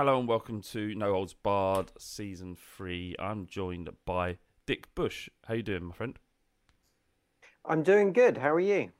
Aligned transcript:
Hello 0.00 0.18
and 0.18 0.26
welcome 0.26 0.62
to 0.62 0.94
No 0.94 1.12
Holds 1.12 1.34
Barred 1.34 1.92
Season 1.98 2.56
3. 2.56 3.16
I'm 3.18 3.44
joined 3.44 3.90
by 4.06 4.38
Dick 4.64 4.86
Bush. 4.94 5.28
How 5.44 5.52
you 5.52 5.62
doing, 5.62 5.84
my 5.84 5.94
friend? 5.94 6.18
I'm 7.66 7.82
doing 7.82 8.14
good. 8.14 8.38
How 8.38 8.54
are 8.54 8.60
you? 8.60 8.92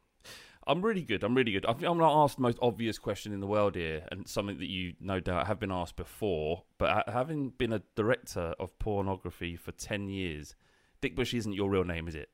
I'm 0.67 0.83
really 0.83 1.01
good. 1.01 1.25
I'm 1.25 1.34
really 1.34 1.53
good. 1.53 1.65
I 1.65 1.73
think 1.73 1.84
I'm 1.87 1.97
going 1.97 2.01
to 2.01 2.17
ask 2.19 2.37
the 2.37 2.43
most 2.43 2.59
obvious 2.61 2.98
question 2.98 3.33
in 3.33 3.41
the 3.41 3.47
world 3.47 3.77
here, 3.77 4.06
and 4.12 4.28
something 4.28 4.59
that 4.59 4.69
you 4.69 4.93
no 5.01 5.21
doubt 5.21 5.47
have 5.47 5.59
been 5.59 5.73
asked 5.73 5.97
before. 5.97 6.65
But 6.77 7.09
having 7.09 7.48
been 7.48 7.73
a 7.73 7.81
director 7.95 8.55
of 8.61 8.78
pornography 8.78 9.56
for 9.56 9.73
10 9.73 10.11
years, 10.11 10.55
Dick 11.01 11.17
Bush 11.17 11.33
isn't 11.33 11.55
your 11.55 11.71
real 11.71 11.84
name, 11.84 12.09
is 12.09 12.15
it? 12.15 12.28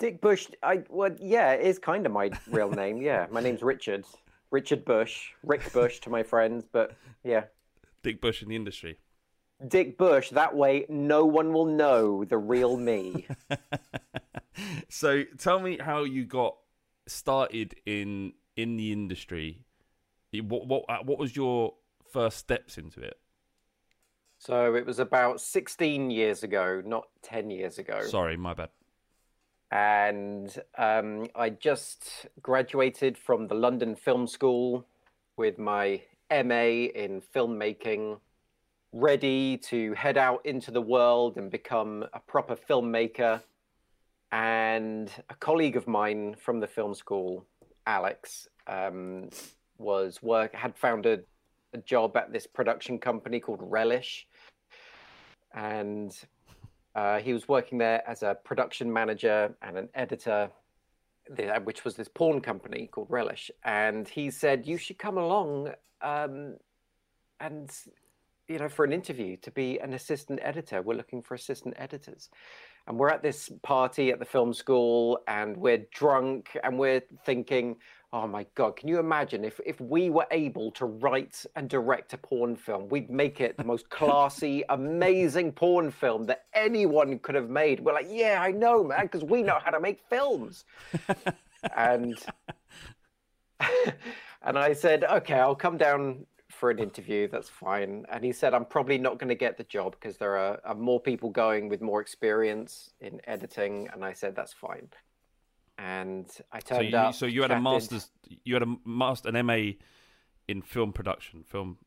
Dick 0.00 0.20
Bush. 0.20 0.48
I 0.64 0.82
well, 0.90 1.14
yeah, 1.20 1.52
it 1.52 1.64
is 1.64 1.78
kind 1.78 2.06
of 2.06 2.10
my 2.10 2.32
real 2.50 2.72
name. 2.72 3.00
Yeah, 3.00 3.28
my 3.30 3.40
name's 3.40 3.62
Richard. 3.62 4.04
Richard 4.54 4.84
Bush, 4.84 5.32
Rick 5.42 5.72
Bush 5.72 5.98
to 6.02 6.10
my 6.10 6.22
friends, 6.22 6.64
but 6.70 6.94
yeah, 7.24 7.46
Dick 8.04 8.20
Bush 8.20 8.40
in 8.40 8.48
the 8.48 8.54
industry. 8.54 8.98
Dick 9.66 9.98
Bush. 9.98 10.30
That 10.30 10.54
way, 10.54 10.86
no 10.88 11.24
one 11.24 11.52
will 11.52 11.66
know 11.66 12.24
the 12.24 12.38
real 12.38 12.76
me. 12.76 13.26
so 14.88 15.24
tell 15.38 15.58
me 15.58 15.78
how 15.78 16.04
you 16.04 16.24
got 16.24 16.54
started 17.08 17.74
in 17.84 18.34
in 18.56 18.76
the 18.76 18.92
industry. 18.92 19.64
What 20.32 20.68
what 20.68 20.84
uh, 20.88 20.98
what 21.02 21.18
was 21.18 21.34
your 21.34 21.74
first 22.12 22.36
steps 22.36 22.78
into 22.78 23.00
it? 23.00 23.18
So 24.38 24.76
it 24.76 24.86
was 24.86 25.00
about 25.00 25.40
16 25.40 26.10
years 26.10 26.44
ago, 26.44 26.80
not 26.84 27.04
10 27.22 27.50
years 27.50 27.78
ago. 27.78 28.02
Sorry, 28.02 28.36
my 28.36 28.54
bad. 28.54 28.68
And 29.70 30.56
um, 30.78 31.26
I 31.34 31.50
just 31.50 32.26
graduated 32.42 33.18
from 33.18 33.48
the 33.48 33.54
London 33.54 33.96
Film 33.96 34.26
School 34.26 34.86
with 35.36 35.58
my 35.58 36.02
MA 36.30 36.88
in 36.94 37.22
filmmaking, 37.34 38.18
ready 38.92 39.56
to 39.58 39.92
head 39.94 40.16
out 40.16 40.44
into 40.46 40.70
the 40.70 40.80
world 40.80 41.36
and 41.36 41.50
become 41.50 42.04
a 42.12 42.20
proper 42.20 42.56
filmmaker. 42.56 43.42
And 44.30 45.10
a 45.30 45.34
colleague 45.34 45.76
of 45.76 45.86
mine 45.86 46.34
from 46.38 46.60
the 46.60 46.66
film 46.66 46.94
school, 46.94 47.44
Alex, 47.86 48.48
um, 48.66 49.30
was 49.78 50.22
work 50.22 50.54
had 50.54 50.76
founded 50.76 51.24
a 51.72 51.78
job 51.78 52.16
at 52.16 52.32
this 52.32 52.46
production 52.46 52.98
company 52.98 53.40
called 53.40 53.60
Relish, 53.62 54.26
and 55.54 56.16
uh, 56.94 57.18
he 57.18 57.32
was 57.32 57.48
working 57.48 57.78
there 57.78 58.08
as 58.08 58.22
a 58.22 58.36
production 58.44 58.92
manager 58.92 59.54
and 59.62 59.76
an 59.76 59.88
editor, 59.94 60.50
which 61.64 61.84
was 61.84 61.96
this 61.96 62.08
porn 62.08 62.40
company 62.40 62.88
called 62.90 63.08
Relish. 63.10 63.50
And 63.64 64.08
he 64.08 64.30
said, 64.30 64.66
"You 64.66 64.76
should 64.76 64.98
come 64.98 65.18
along 65.18 65.72
um, 66.02 66.56
and 67.40 67.70
you 68.46 68.58
know 68.58 68.68
for 68.68 68.84
an 68.84 68.92
interview 68.92 69.36
to 69.38 69.50
be 69.50 69.78
an 69.78 69.94
assistant 69.94 70.38
editor. 70.42 70.82
We're 70.82 70.96
looking 70.96 71.22
for 71.22 71.34
assistant 71.34 71.74
editors." 71.78 72.30
And 72.86 72.98
we're 72.98 73.08
at 73.08 73.22
this 73.22 73.50
party 73.62 74.10
at 74.10 74.18
the 74.18 74.26
film 74.26 74.52
school, 74.52 75.20
and 75.26 75.56
we're 75.56 75.86
drunk, 75.94 76.54
and 76.62 76.78
we're 76.78 77.02
thinking, 77.24 77.76
"Oh 78.14 78.28
my 78.28 78.46
god, 78.54 78.76
can 78.76 78.88
you 78.88 79.00
imagine 79.00 79.44
if 79.44 79.60
if 79.66 79.80
we 79.80 80.08
were 80.08 80.28
able 80.30 80.70
to 80.72 80.86
write 80.86 81.44
and 81.56 81.68
direct 81.68 82.12
a 82.12 82.18
porn 82.18 82.54
film? 82.54 82.88
We'd 82.88 83.10
make 83.10 83.40
it 83.40 83.56
the 83.56 83.64
most 83.64 83.90
classy, 83.90 84.62
amazing 84.68 85.50
porn 85.50 85.90
film 85.90 86.26
that 86.26 86.44
anyone 86.54 87.18
could 87.18 87.34
have 87.34 87.50
made." 87.50 87.80
We're 87.80 87.92
like, 87.92 88.06
"Yeah, 88.08 88.40
I 88.40 88.52
know, 88.52 88.84
man, 88.84 89.06
because 89.06 89.24
we 89.24 89.42
know 89.42 89.58
how 89.64 89.72
to 89.72 89.80
make 89.80 90.00
films." 90.08 90.64
and 91.76 92.16
and 94.42 94.58
I 94.58 94.74
said, 94.74 95.02
"Okay, 95.02 95.40
I'll 95.40 95.56
come 95.56 95.76
down 95.76 96.24
for 96.48 96.70
an 96.70 96.78
interview. 96.78 97.26
That's 97.26 97.48
fine." 97.48 98.06
And 98.08 98.24
he 98.24 98.30
said, 98.30 98.54
"I'm 98.54 98.64
probably 98.64 98.96
not 98.96 99.18
going 99.18 99.30
to 99.30 99.34
get 99.46 99.56
the 99.56 99.64
job 99.64 99.96
because 99.98 100.18
there 100.18 100.36
are, 100.38 100.60
are 100.64 100.76
more 100.76 101.00
people 101.00 101.30
going 101.30 101.68
with 101.68 101.80
more 101.80 102.00
experience 102.00 102.90
in 103.00 103.20
editing." 103.26 103.88
And 103.92 104.04
I 104.04 104.12
said, 104.12 104.36
"That's 104.36 104.52
fine." 104.52 104.88
And 105.78 106.26
I 106.52 106.60
So 106.60 106.76
turned 106.76 106.90
you, 106.90 106.96
up. 106.96 107.14
so 107.14 107.26
you 107.26 107.42
had 107.42 107.50
a 107.50 107.60
master's, 107.60 108.10
you 108.44 108.54
had 108.54 108.62
a 108.62 108.74
master, 108.84 109.28
an 109.28 109.44
MA 109.46 109.72
in 110.46 110.62
film 110.62 110.92
production, 110.92 111.42
film 111.44 111.78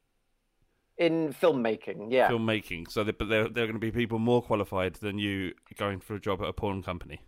in 0.98 1.34
filmmaking. 1.34 2.08
Yeah, 2.12 2.30
filmmaking. 2.30 2.90
So, 2.92 3.04
there, 3.04 3.14
but 3.14 3.30
there, 3.30 3.48
there 3.48 3.64
are 3.64 3.68
going 3.68 3.80
to 3.80 3.80
be 3.80 3.92
people 3.92 4.20
more 4.20 4.42
qualified 4.42 4.96
than 4.96 5.18
you 5.20 5.54
going 5.78 6.00
for 6.02 6.16
a 6.16 6.20
job 6.20 6.42
at 6.42 6.48
a 6.50 6.54
porn 6.54 6.84
company. 6.84 7.22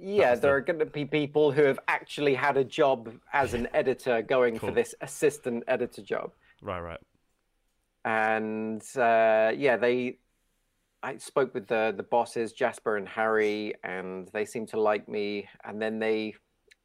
yeah. 0.00 0.30
There 0.34 0.40
the- 0.40 0.48
are 0.48 0.60
going 0.62 0.78
to 0.80 0.86
be 0.86 1.04
people 1.04 1.52
who 1.52 1.62
have 1.62 1.78
actually 1.88 2.34
had 2.34 2.56
a 2.56 2.64
job 2.64 3.12
as 3.32 3.54
an 3.54 3.68
editor 3.74 4.22
going 4.22 4.58
Cool. 4.58 4.70
for 4.70 4.74
this 4.74 4.94
assistant 5.02 5.62
editor 5.68 6.02
job. 6.02 6.32
Right, 6.62 6.80
right. 6.80 7.00
and 8.04 8.82
uh, 8.96 9.52
yeah, 9.56 9.76
they. 9.76 10.18
I 11.02 11.16
spoke 11.16 11.54
with 11.54 11.66
the 11.66 11.94
the 11.96 12.02
bosses, 12.02 12.52
Jasper 12.52 12.96
and 12.96 13.08
Harry, 13.08 13.74
and 13.82 14.28
they 14.32 14.44
seemed 14.44 14.68
to 14.68 14.80
like 14.80 15.08
me. 15.08 15.48
And 15.64 15.80
then 15.80 15.98
they 15.98 16.34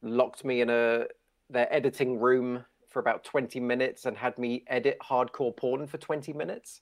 locked 0.01 0.45
me 0.45 0.61
in 0.61 0.69
a 0.69 1.05
their 1.49 1.71
editing 1.73 2.19
room 2.19 2.65
for 2.89 2.99
about 2.99 3.23
twenty 3.23 3.59
minutes 3.59 4.05
and 4.05 4.17
had 4.17 4.37
me 4.37 4.63
edit 4.67 4.97
hardcore 5.03 5.55
porn 5.55 5.85
for 5.87 5.97
twenty 5.97 6.33
minutes. 6.33 6.81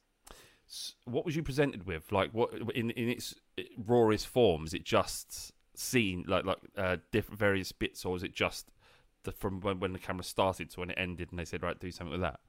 What 1.06 1.26
was 1.26 1.36
you 1.36 1.44
presented 1.44 1.86
with? 1.86 2.12
Like, 2.12 2.32
what 2.32 2.54
in 2.76 2.92
in 2.92 3.10
its 3.10 3.36
rawest 3.78 4.28
form? 4.28 4.66
Is 4.66 4.74
it 4.74 4.86
just 4.86 5.52
scene, 5.76 6.24
like 6.28 6.46
like 6.46 6.60
uh, 6.78 6.98
different 7.12 7.40
various 7.40 7.72
bits, 7.72 8.06
or 8.06 8.16
is 8.16 8.24
it 8.24 8.34
just 8.34 8.70
the 9.24 9.32
from 9.32 9.60
when, 9.62 9.80
when 9.80 9.94
the 9.94 10.00
camera 10.00 10.24
started 10.24 10.70
to 10.72 10.80
when 10.80 10.92
it 10.92 10.98
ended, 10.98 11.30
and 11.32 11.40
they 11.40 11.46
said, 11.46 11.64
right, 11.64 11.80
do 11.80 11.92
something 11.92 12.12
with 12.12 12.22
that? 12.22 12.40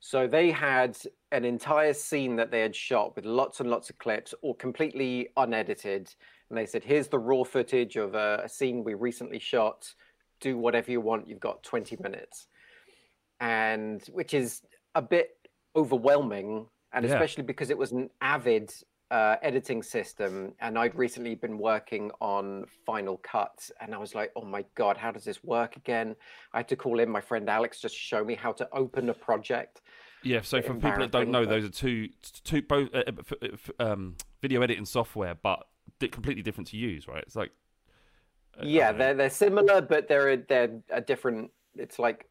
So 0.00 0.26
they 0.26 0.50
had 0.50 0.96
an 1.32 1.44
entire 1.44 1.92
scene 1.92 2.36
that 2.36 2.50
they 2.50 2.60
had 2.60 2.74
shot 2.74 3.16
with 3.16 3.24
lots 3.24 3.60
and 3.60 3.68
lots 3.68 3.90
of 3.90 3.98
clips, 3.98 4.32
all 4.42 4.54
completely 4.54 5.28
unedited. 5.36 6.14
And 6.48 6.56
they 6.56 6.66
said, 6.66 6.84
"Here's 6.84 7.08
the 7.08 7.18
raw 7.18 7.42
footage 7.44 7.96
of 7.96 8.14
a, 8.14 8.42
a 8.44 8.48
scene 8.48 8.84
we 8.84 8.94
recently 8.94 9.38
shot. 9.38 9.92
Do 10.40 10.56
whatever 10.56 10.90
you 10.90 11.00
want. 11.00 11.28
You've 11.28 11.40
got 11.40 11.62
20 11.62 11.96
minutes." 12.00 12.46
And 13.40 14.02
which 14.12 14.34
is 14.34 14.62
a 14.94 15.02
bit 15.02 15.36
overwhelming, 15.76 16.66
and 16.92 17.04
Yeah. 17.04 17.12
especially 17.12 17.44
because 17.44 17.70
it 17.70 17.78
was 17.78 17.92
an 17.92 18.10
avid 18.20 18.72
uh, 19.10 19.36
editing 19.40 19.82
system, 19.82 20.54
and 20.60 20.78
I'd 20.78 20.94
recently 20.94 21.34
been 21.34 21.56
working 21.56 22.10
on 22.20 22.66
Final 22.84 23.16
Cut, 23.18 23.70
and 23.80 23.94
I 23.94 23.98
was 23.98 24.14
like, 24.14 24.30
"Oh 24.36 24.44
my 24.44 24.64
god, 24.74 24.98
how 24.98 25.10
does 25.10 25.24
this 25.24 25.42
work 25.42 25.76
again?" 25.76 26.14
I 26.52 26.58
had 26.58 26.68
to 26.68 26.76
call 26.76 27.00
in 27.00 27.08
my 27.08 27.20
friend 27.20 27.48
Alex 27.48 27.80
just 27.80 27.94
to 27.94 28.00
show 28.00 28.22
me 28.24 28.34
how 28.34 28.52
to 28.52 28.68
open 28.72 29.08
a 29.08 29.14
project. 29.14 29.80
Yeah, 30.22 30.42
so 30.42 30.60
for 30.60 30.74
people 30.74 30.98
that 30.98 31.12
don't 31.12 31.30
know, 31.30 31.44
those 31.44 31.64
are 31.64 31.70
two, 31.70 32.08
two 32.44 32.62
both 32.62 32.88
uh, 32.94 33.02
um, 33.78 34.16
video 34.42 34.60
editing 34.62 34.84
software, 34.84 35.34
but 35.34 35.66
completely 36.10 36.42
different 36.42 36.68
to 36.68 36.76
use, 36.76 37.06
right? 37.06 37.22
It's 37.22 37.36
like 37.36 37.52
uh, 38.58 38.64
yeah, 38.64 38.92
they're 38.92 39.14
they're 39.14 39.30
similar, 39.30 39.80
but 39.80 40.08
they're 40.08 40.36
they're 40.36 40.80
a 40.90 41.00
different. 41.00 41.50
It's 41.76 41.98
like 41.98 42.28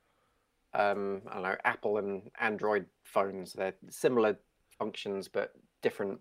um, 0.73 1.21
I 1.29 1.33
don't 1.33 1.43
know, 1.43 1.55
Apple 1.63 1.97
and 1.97 2.29
Android 2.39 2.85
phones. 3.03 3.53
They're 3.53 3.75
similar 3.89 4.37
functions, 4.77 5.27
but 5.27 5.53
different 5.81 6.19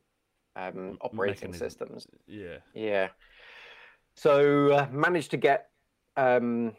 um, 0.54 0.98
operating 1.00 1.50
Mechanism. 1.50 1.68
systems. 1.68 2.06
Yeah. 2.26 2.58
Yeah. 2.74 3.08
So 4.14 4.72
uh, 4.72 4.86
managed 4.90 5.30
to 5.32 5.36
get 5.36 5.68
um, 6.16 6.74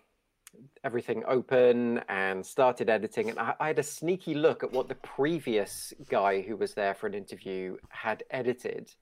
everything 0.83 1.23
open 1.27 2.01
and 2.09 2.45
started 2.45 2.89
editing. 2.89 3.29
And 3.29 3.39
I, 3.39 3.53
I, 3.59 3.67
had 3.67 3.79
a 3.79 3.83
sneaky 3.83 4.33
look 4.33 4.63
at 4.63 4.71
what 4.71 4.87
the 4.87 4.95
previous 4.95 5.93
guy 6.09 6.41
who 6.41 6.55
was 6.55 6.73
there 6.73 6.93
for 6.93 7.07
an 7.07 7.13
interview 7.13 7.77
had 7.89 8.23
edited. 8.31 8.93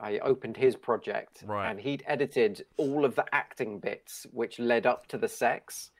I 0.00 0.18
opened 0.18 0.56
his 0.56 0.76
project 0.76 1.44
right. 1.46 1.70
and 1.70 1.80
he'd 1.80 2.02
edited 2.06 2.64
all 2.76 3.04
of 3.04 3.14
the 3.14 3.24
acting 3.32 3.78
bits 3.78 4.26
which 4.32 4.58
led 4.58 4.86
up 4.86 5.06
to 5.08 5.18
the 5.18 5.28
sex, 5.28 5.90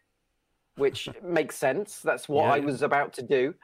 which 0.76 1.08
makes 1.22 1.56
sense. 1.56 2.00
That's 2.00 2.28
what 2.28 2.44
yeah. 2.44 2.52
I 2.54 2.60
was 2.60 2.82
about 2.82 3.12
to 3.14 3.22
do. 3.22 3.54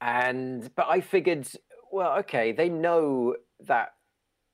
And 0.00 0.74
but 0.74 0.86
I 0.88 1.00
figured 1.00 1.48
well, 1.92 2.18
okay, 2.20 2.52
they 2.52 2.70
know 2.70 3.36
that 3.60 3.92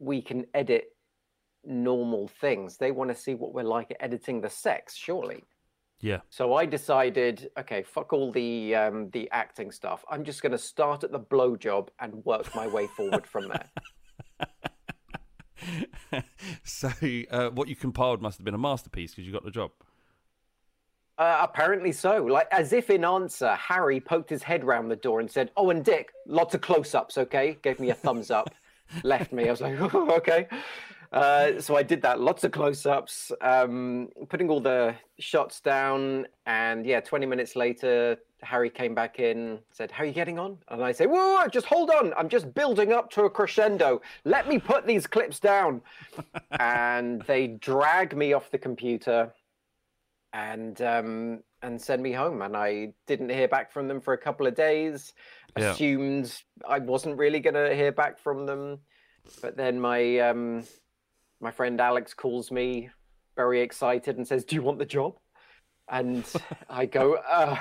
we 0.00 0.20
can 0.20 0.46
edit 0.52 0.88
normal 1.64 2.28
things. 2.40 2.76
They 2.76 2.90
want 2.90 3.10
to 3.10 3.16
see 3.16 3.34
what 3.34 3.54
we're 3.54 3.62
like 3.62 3.90
at 3.90 3.96
editing 4.00 4.40
the 4.40 4.50
sex, 4.50 4.96
surely. 4.96 5.44
Yeah. 6.00 6.20
So 6.30 6.54
I 6.54 6.64
decided, 6.64 7.50
okay, 7.58 7.82
fuck 7.82 8.12
all 8.12 8.30
the 8.30 8.74
um, 8.74 9.10
the 9.10 9.28
acting 9.32 9.72
stuff. 9.72 10.04
I'm 10.08 10.24
just 10.24 10.42
going 10.42 10.52
to 10.52 10.58
start 10.58 11.02
at 11.02 11.10
the 11.10 11.18
blowjob 11.18 11.88
and 11.98 12.24
work 12.24 12.54
my 12.54 12.68
way 12.68 12.86
forward 12.86 13.26
from 13.26 13.48
there. 13.48 13.68
so 16.64 16.90
uh, 17.30 17.50
what 17.50 17.68
you 17.68 17.74
compiled 17.74 18.22
must 18.22 18.38
have 18.38 18.44
been 18.44 18.54
a 18.54 18.58
masterpiece 18.58 19.10
because 19.12 19.26
you 19.26 19.32
got 19.32 19.44
the 19.44 19.50
job. 19.50 19.70
Uh, 21.18 21.38
apparently 21.40 21.90
so. 21.90 22.22
Like 22.24 22.46
as 22.52 22.72
if 22.72 22.90
in 22.90 23.04
answer, 23.04 23.52
Harry 23.56 23.98
poked 23.98 24.30
his 24.30 24.44
head 24.44 24.64
round 24.64 24.88
the 24.88 24.96
door 24.96 25.18
and 25.18 25.28
said, 25.28 25.50
"Oh, 25.56 25.70
and 25.70 25.84
Dick, 25.84 26.12
lots 26.26 26.54
of 26.54 26.60
close-ups, 26.60 27.18
okay?" 27.18 27.58
Gave 27.62 27.80
me 27.80 27.90
a 27.90 27.94
thumbs 27.94 28.30
up, 28.30 28.54
left 29.02 29.32
me. 29.32 29.48
I 29.48 29.50
was 29.50 29.60
like, 29.60 29.80
oh, 29.94 30.10
"Okay." 30.12 30.46
Uh, 31.12 31.60
so 31.60 31.76
I 31.76 31.82
did 31.82 32.02
that. 32.02 32.20
Lots 32.20 32.44
of 32.44 32.52
close-ups, 32.52 33.32
um, 33.40 34.08
putting 34.28 34.50
all 34.50 34.60
the 34.60 34.94
shots 35.18 35.60
down, 35.60 36.26
and 36.46 36.84
yeah, 36.84 37.00
20 37.00 37.24
minutes 37.24 37.56
later, 37.56 38.18
Harry 38.42 38.70
came 38.70 38.94
back 38.94 39.18
in, 39.18 39.58
said, 39.72 39.90
"How 39.90 40.04
are 40.04 40.06
you 40.06 40.12
getting 40.12 40.38
on?" 40.38 40.58
And 40.68 40.84
I 40.84 40.92
say, 40.92 41.06
"Whoa, 41.06 41.36
whoa 41.36 41.48
just 41.48 41.66
hold 41.66 41.90
on. 41.90 42.12
I'm 42.16 42.28
just 42.28 42.52
building 42.54 42.92
up 42.92 43.10
to 43.12 43.24
a 43.24 43.30
crescendo. 43.30 44.00
Let 44.24 44.48
me 44.48 44.58
put 44.58 44.86
these 44.86 45.06
clips 45.06 45.40
down." 45.40 45.80
and 46.60 47.22
they 47.22 47.48
drag 47.48 48.16
me 48.16 48.34
off 48.34 48.50
the 48.50 48.58
computer 48.58 49.32
and 50.32 50.80
um, 50.82 51.42
and 51.62 51.80
send 51.80 52.02
me 52.02 52.12
home. 52.12 52.42
And 52.42 52.56
I 52.56 52.92
didn't 53.06 53.30
hear 53.30 53.48
back 53.48 53.72
from 53.72 53.88
them 53.88 54.00
for 54.00 54.14
a 54.14 54.18
couple 54.18 54.46
of 54.46 54.54
days. 54.54 55.14
Yeah. 55.56 55.72
Assumed 55.72 56.32
I 56.68 56.78
wasn't 56.78 57.18
really 57.18 57.40
going 57.40 57.54
to 57.54 57.74
hear 57.74 57.92
back 57.92 58.18
from 58.18 58.46
them, 58.46 58.78
but 59.40 59.56
then 59.56 59.80
my 59.80 60.18
um, 60.20 60.64
my 61.40 61.50
friend 61.50 61.80
Alex 61.80 62.14
calls 62.14 62.50
me 62.50 62.90
very 63.36 63.60
excited 63.60 64.16
and 64.16 64.26
says, 64.26 64.44
"Do 64.44 64.56
you 64.56 64.62
want 64.62 64.78
the 64.78 64.86
job?" 64.86 65.16
And 65.88 66.24
I 66.70 66.86
go, 66.86 67.14
uh, 67.14 67.58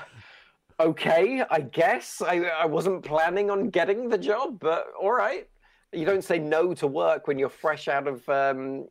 "Okay, 0.80 1.44
I 1.50 1.62
guess. 1.62 2.22
I 2.22 2.40
I 2.44 2.66
wasn't 2.66 3.04
planning 3.04 3.50
on 3.50 3.70
getting 3.70 4.10
the 4.10 4.18
job, 4.18 4.60
but 4.60 4.86
all 5.00 5.12
right." 5.12 5.48
You 5.94 6.06
don't 6.06 6.24
say 6.24 6.38
no 6.38 6.74
to 6.76 6.88
work 6.88 7.28
when 7.28 7.40
you're 7.40 7.50
fresh 7.50 7.88
out 7.88 8.08
of 8.08 8.28
um, 8.28 8.88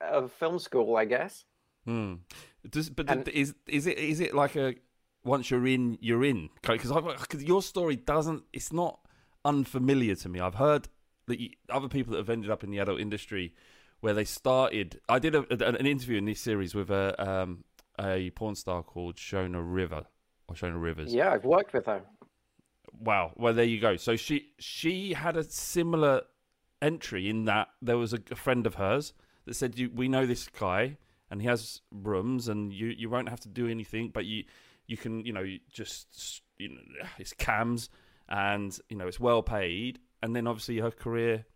of 0.00 0.32
film 0.32 0.58
school, 0.58 0.96
I 0.96 1.04
guess. 1.04 1.44
Hmm. 1.84 2.14
Does 2.68 2.90
but 2.90 3.10
and, 3.10 3.28
is 3.28 3.54
is 3.66 3.86
it 3.86 3.98
is 3.98 4.20
it 4.20 4.34
like 4.34 4.56
a 4.56 4.74
once 5.24 5.50
you're 5.50 5.66
in 5.66 5.98
you're 6.00 6.24
in 6.24 6.48
because 6.62 6.92
because 6.92 7.42
your 7.44 7.62
story 7.62 7.96
doesn't 7.96 8.44
it's 8.52 8.72
not 8.72 9.00
unfamiliar 9.44 10.14
to 10.16 10.28
me. 10.28 10.40
I've 10.40 10.54
heard 10.54 10.88
that 11.26 11.40
you, 11.40 11.50
other 11.68 11.88
people 11.88 12.12
that 12.12 12.18
have 12.18 12.30
ended 12.30 12.50
up 12.50 12.64
in 12.64 12.70
the 12.70 12.78
adult 12.78 13.00
industry 13.00 13.54
where 14.02 14.12
they 14.12 14.24
started. 14.24 15.00
I 15.08 15.18
did 15.18 15.34
a, 15.34 15.46
an 15.66 15.86
interview 15.86 16.18
in 16.18 16.26
this 16.26 16.40
series 16.40 16.74
with 16.74 16.90
a 16.90 17.14
um, 17.18 17.64
a 17.98 18.30
porn 18.30 18.54
star 18.54 18.82
called 18.82 19.16
Shona 19.16 19.62
River 19.64 20.04
or 20.48 20.54
Shona 20.54 20.80
Rivers. 20.80 21.14
Yeah, 21.14 21.30
I've 21.30 21.44
worked 21.44 21.72
with 21.72 21.86
her. 21.86 22.02
Wow. 22.98 23.32
Well, 23.36 23.54
there 23.54 23.64
you 23.64 23.80
go. 23.80 23.96
So 23.96 24.16
she 24.16 24.50
she 24.58 25.14
had 25.14 25.36
a 25.36 25.44
similar 25.44 26.22
entry 26.82 27.30
in 27.30 27.46
that 27.46 27.68
there 27.80 27.96
was 27.96 28.12
a, 28.12 28.18
a 28.30 28.36
friend 28.36 28.66
of 28.66 28.74
hers 28.74 29.14
that 29.46 29.54
said, 29.54 29.74
"We 29.94 30.08
know 30.08 30.26
this 30.26 30.48
guy." 30.48 30.98
and 31.32 31.40
he 31.40 31.48
has 31.48 31.80
rooms, 31.90 32.48
and 32.48 32.74
you 32.74 32.88
you 32.88 33.08
won't 33.08 33.30
have 33.30 33.40
to 33.40 33.48
do 33.48 33.66
anything, 33.66 34.10
but 34.12 34.26
you 34.26 34.44
you 34.86 34.98
can 34.98 35.24
you 35.24 35.32
know 35.32 35.46
just 35.72 36.42
you 36.58 36.68
know 36.68 37.06
it's 37.18 37.32
cams, 37.32 37.88
and 38.28 38.78
you 38.90 38.98
know 38.98 39.08
it's 39.08 39.18
well 39.18 39.42
paid, 39.42 39.98
and 40.22 40.36
then 40.36 40.46
obviously 40.46 40.78
her 40.78 40.90
career 40.90 41.46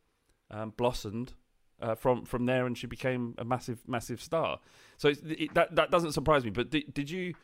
um, 0.51 0.73
blossomed 0.79 1.35
uh, 1.81 1.95
from 1.95 2.25
from 2.25 2.47
there, 2.47 2.67
and 2.67 2.77
she 2.77 2.87
became 2.87 3.35
a 3.39 3.45
massive 3.45 3.81
massive 3.87 4.21
star. 4.21 4.59
So 4.97 5.09
it, 5.09 5.55
that 5.55 5.75
that 5.77 5.91
doesn't 5.91 6.13
surprise 6.13 6.45
me. 6.45 6.51
But 6.51 6.71
did, 6.71 6.93
did 6.93 7.11
you? 7.11 7.35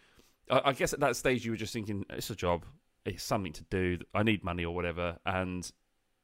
I, 0.50 0.62
I 0.66 0.72
guess 0.72 0.92
at 0.92 1.00
that 1.00 1.16
stage 1.16 1.44
you 1.44 1.52
were 1.52 1.56
just 1.56 1.72
thinking 1.72 2.04
it's 2.10 2.30
a 2.30 2.36
job, 2.36 2.64
it's 3.04 3.22
something 3.22 3.52
to 3.52 3.64
do. 3.64 3.98
I 4.14 4.22
need 4.22 4.44
money 4.44 4.64
or 4.64 4.74
whatever, 4.74 5.18
and 5.26 5.70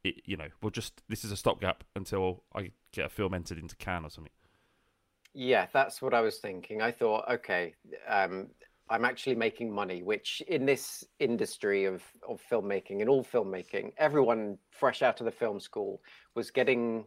it, 0.04 0.22
you 0.24 0.36
know, 0.36 0.48
we'll 0.62 0.70
just 0.70 1.02
this 1.08 1.24
is 1.24 1.32
a 1.32 1.36
stopgap 1.36 1.84
until 1.96 2.44
I 2.54 2.72
get 2.92 3.06
a 3.06 3.08
film 3.08 3.34
entered 3.34 3.58
into 3.58 3.76
Cannes 3.76 4.04
or 4.04 4.10
something. 4.10 4.32
Yeah, 5.34 5.66
that's 5.72 6.02
what 6.02 6.14
I 6.14 6.20
was 6.20 6.38
thinking. 6.38 6.82
I 6.82 6.90
thought, 6.90 7.24
okay, 7.30 7.74
um, 8.08 8.48
I'm 8.90 9.04
actually 9.04 9.34
making 9.34 9.72
money, 9.72 10.02
which 10.02 10.42
in 10.48 10.64
this 10.64 11.04
industry 11.18 11.84
of, 11.84 12.02
of 12.26 12.40
filmmaking 12.50 13.00
and 13.00 13.08
all 13.08 13.22
filmmaking, 13.22 13.92
everyone 13.98 14.58
fresh 14.70 15.02
out 15.02 15.20
of 15.20 15.26
the 15.26 15.30
film 15.30 15.60
school 15.60 16.00
was 16.34 16.50
getting 16.50 17.04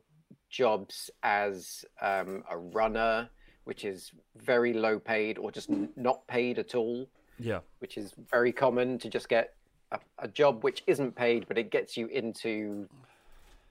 jobs 0.52 1.10
as 1.24 1.86
um, 2.02 2.44
a 2.50 2.58
runner, 2.58 3.30
which 3.64 3.86
is 3.86 4.12
very 4.38 4.74
low 4.74 5.00
paid 5.00 5.38
or 5.38 5.52
just 5.52 5.70
not 5.96 6.28
paid 6.28 6.60
at 6.60 6.76
all. 6.76 7.08
Yeah. 7.40 7.60
Which 7.80 7.98
is 7.98 8.14
very 8.30 8.52
common 8.52 9.00
to 9.00 9.10
just 9.10 9.28
get 9.30 9.56
a, 9.92 10.00
a 10.20 10.28
job 10.28 10.64
which 10.64 10.84
isn't 10.86 11.16
paid, 11.16 11.48
but 11.48 11.58
it 11.58 11.72
gets 11.72 11.98
you 11.98 12.08
into 12.08 12.88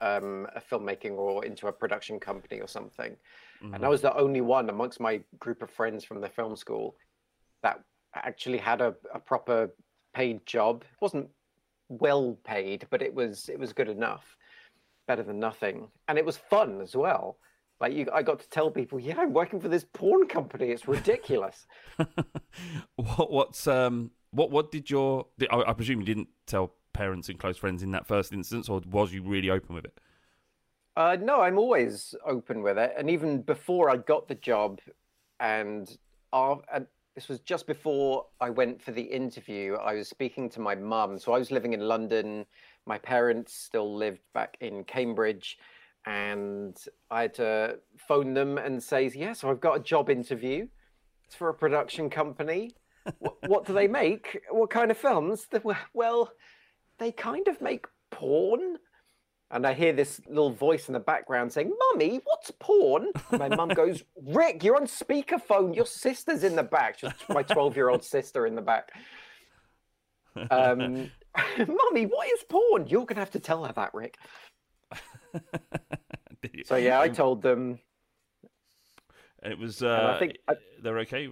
um, 0.01 0.49
a 0.57 0.61
filmmaking 0.61 1.13
or 1.13 1.45
into 1.45 1.69
a 1.69 1.73
production 1.73 2.19
company 2.19 2.61
or 2.61 2.67
something. 2.67 3.17
Mm-hmm. 3.63 3.75
And 3.75 3.85
I 3.85 3.89
was 3.89 4.01
the 4.01 4.17
only 4.17 4.41
one 4.41 4.71
amongst 4.71 4.99
my 5.01 5.21
group 5.39 5.63
of 5.63 5.71
friends 5.71 6.05
from 6.05 6.21
the 6.21 6.29
film 6.29 6.57
school 6.57 6.97
that 7.63 7.81
actually 8.15 8.59
had 8.59 8.81
a, 8.81 8.95
a 9.15 9.21
proper 9.21 9.71
paid 10.15 10.45
job. 10.47 10.83
It 10.83 11.01
wasn't 11.01 11.29
well 11.89 12.39
paid, 12.45 12.87
but 12.91 13.03
it 13.03 13.15
was 13.15 13.49
it 13.49 13.59
was 13.59 13.73
good 13.73 13.89
enough, 13.89 14.37
better 15.07 15.23
than 15.23 15.39
nothing, 15.41 15.89
and 16.09 16.19
it 16.19 16.25
was 16.25 16.37
fun 16.37 16.81
as 16.81 16.95
well. 16.97 17.39
Like 17.81 17.95
you, 17.95 18.07
I 18.13 18.23
got 18.23 18.41
to 18.41 18.49
tell 18.51 18.71
people, 18.71 19.01
yeah, 19.01 19.19
I'm 19.19 19.33
working 19.33 19.61
for 19.61 19.69
this 19.69 19.87
porn 19.93 20.27
company. 20.27 20.69
It's 20.69 20.87
ridiculous. 20.87 21.67
what 22.97 23.31
what's 23.31 23.67
um 23.67 24.11
what 24.33 24.51
what 24.51 24.71
did 24.71 24.91
your 24.91 25.27
I, 25.51 25.63
I 25.69 25.73
presume 25.73 26.01
you 26.01 26.07
didn't 26.07 26.29
tell 26.47 26.75
parents 26.93 27.29
and 27.29 27.39
close 27.39 27.57
friends 27.57 27.83
in 27.83 27.93
that 27.93 28.07
first 28.07 28.33
instance, 28.33 28.69
or 28.69 28.83
was 28.91 29.13
you 29.13 29.23
really 29.23 29.51
open 29.51 29.75
with 29.75 29.85
it? 29.85 29.99
Uh, 30.97 31.17
no, 31.21 31.41
I'm 31.41 31.59
always 31.59 32.15
open 32.27 32.63
with 32.63 32.77
it. 32.77 32.93
And 32.99 33.09
even 33.09 33.43
before 33.43 33.91
I 33.91 33.97
got 33.97 34.29
the 34.29 34.35
job, 34.35 34.81
and, 35.39 35.91
uh, 36.33 36.57
and 36.73 36.87
this 37.15 37.29
was 37.29 37.41
just 37.41 37.67
before 37.67 38.27
I 38.41 38.51
went 38.51 38.83
for 38.83 38.91
the 38.91 39.03
interview, 39.03 39.77
I 39.77 39.95
was 39.95 40.09
speaking 40.09 40.51
to 40.51 40.61
my 40.61 40.75
mum. 40.75 41.19
So 41.19 41.33
I 41.33 41.39
was 41.39 41.51
living 41.51 41.73
in 41.73 41.81
London. 41.81 42.45
My 42.91 42.99
parents 42.99 43.55
still 43.55 43.97
lived 43.97 44.19
back 44.35 44.57
in 44.61 44.83
Cambridge. 44.83 45.59
And 46.07 46.77
I 47.09 47.23
had 47.23 47.35
to 47.35 47.79
phone 48.09 48.35
them 48.35 48.59
and 48.59 48.83
say, 48.83 49.05
Yes, 49.05 49.15
yeah, 49.15 49.33
so 49.33 49.49
I've 49.49 49.61
got 49.61 49.77
a 49.77 49.81
job 49.81 50.11
interview. 50.11 50.67
It's 51.25 51.37
for 51.37 51.51
a 51.51 51.55
production 51.55 52.11
company. 52.11 52.75
what, 53.21 53.37
what 53.47 53.65
do 53.65 53.75
they 53.75 53.87
make? 53.87 54.41
What 54.51 54.71
kind 54.71 54.91
of 54.91 54.99
films? 54.99 55.47
Well, 55.95 56.33
they 56.99 57.13
kind 57.13 57.47
of 57.47 57.61
make 57.61 57.87
porn. 58.11 58.79
And 59.53 59.65
I 59.69 59.73
hear 59.73 59.93
this 59.93 60.21
little 60.29 60.53
voice 60.53 60.89
in 60.89 60.93
the 60.93 60.99
background 60.99 61.53
saying, 61.53 61.73
Mummy, 61.93 62.21
what's 62.25 62.51
porn? 62.59 63.13
And 63.31 63.39
my 63.39 63.55
mum 63.55 63.69
goes, 63.83 64.03
Rick, 64.21 64.65
you're 64.65 64.75
on 64.75 64.87
speakerphone. 64.89 65.77
Your 65.77 65.87
sister's 65.87 66.43
in 66.43 66.57
the 66.57 66.65
back. 66.65 66.99
Just 66.99 67.15
my 67.29 67.45
12 67.45 67.77
year 67.77 67.89
old 67.89 68.03
sister 68.03 68.49
in 68.49 68.57
the 68.57 68.63
back. 68.63 68.91
Um, 70.51 71.11
Mummy, 71.59 72.07
what 72.07 72.29
is 72.29 72.45
porn? 72.49 72.87
You're 72.87 73.01
going 73.07 73.17
to 73.17 73.21
have 73.21 73.31
to 73.33 73.41
tell 73.41 73.65
her 73.65 73.73
that, 73.73 73.95
Rick. 73.95 74.17
So 76.65 76.77
yeah, 76.77 77.01
I 77.01 77.09
told 77.09 77.43
them. 77.43 77.79
it 79.43 79.59
was. 79.59 79.83
Uh, 79.83 80.13
I 80.15 80.19
think 80.19 80.39
I, 80.49 80.55
they're 80.83 80.99
okay. 81.01 81.29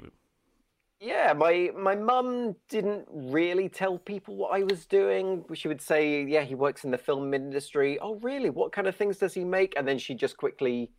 Yeah, 1.01 1.33
my 1.33 1.71
my 1.77 1.95
mum 1.95 2.57
didn't 2.69 3.07
really 3.11 3.69
tell 3.69 3.99
people 3.99 4.37
what 4.37 4.53
I 4.53 4.65
was 4.65 4.85
doing. 4.87 5.45
She 5.55 5.69
would 5.69 5.81
say, 5.81 6.25
"Yeah, 6.25 6.43
he 6.43 6.55
works 6.55 6.85
in 6.85 6.91
the 6.91 6.99
film 6.99 7.33
industry." 7.35 7.99
Oh, 8.01 8.17
really? 8.17 8.51
What 8.51 8.73
kind 8.73 8.87
of 8.87 8.97
things 8.97 9.19
does 9.19 9.35
he 9.35 9.45
make? 9.45 9.75
And 9.77 9.87
then 9.87 9.99
she 9.99 10.15
just 10.15 10.37
quickly 10.37 10.91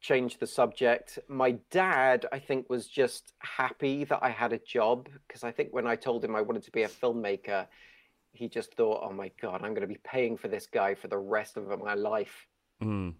changed 0.00 0.40
the 0.40 0.46
subject. 0.46 1.18
My 1.28 1.52
dad, 1.70 2.26
I 2.32 2.38
think, 2.38 2.68
was 2.68 2.86
just 2.86 3.32
happy 3.38 4.04
that 4.04 4.20
I 4.22 4.30
had 4.30 4.52
a 4.52 4.58
job 4.58 5.08
because 5.26 5.44
I 5.44 5.52
think 5.52 5.72
when 5.72 5.86
I 5.86 5.96
told 5.96 6.24
him 6.24 6.36
I 6.36 6.42
wanted 6.42 6.64
to 6.64 6.70
be 6.70 6.82
a 6.82 6.88
filmmaker, 6.88 7.66
he 8.38 8.48
just 8.48 8.74
thought, 8.74 9.02
"Oh 9.02 9.12
my 9.12 9.30
god, 9.40 9.56
I'm 9.62 9.74
going 9.74 9.82
to 9.82 9.86
be 9.86 10.00
paying 10.04 10.36
for 10.36 10.48
this 10.48 10.66
guy 10.66 10.94
for 10.94 11.08
the 11.08 11.18
rest 11.18 11.56
of 11.56 11.66
my 11.80 11.94
life." 11.94 12.46
Mm. 12.82 13.14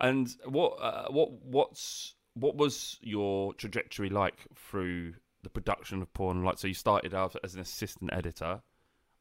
And 0.00 0.28
what 0.46 0.72
uh, 0.80 1.08
what 1.10 1.32
what's 1.42 2.14
what 2.34 2.56
was 2.56 2.98
your 3.02 3.54
trajectory 3.54 4.08
like 4.08 4.46
through 4.56 5.14
the 5.42 5.50
production 5.50 6.02
of 6.02 6.12
porn? 6.14 6.42
Like, 6.44 6.58
so 6.58 6.68
you 6.68 6.74
started 6.74 7.14
out 7.14 7.36
as 7.44 7.54
an 7.54 7.60
assistant 7.60 8.12
editor, 8.12 8.62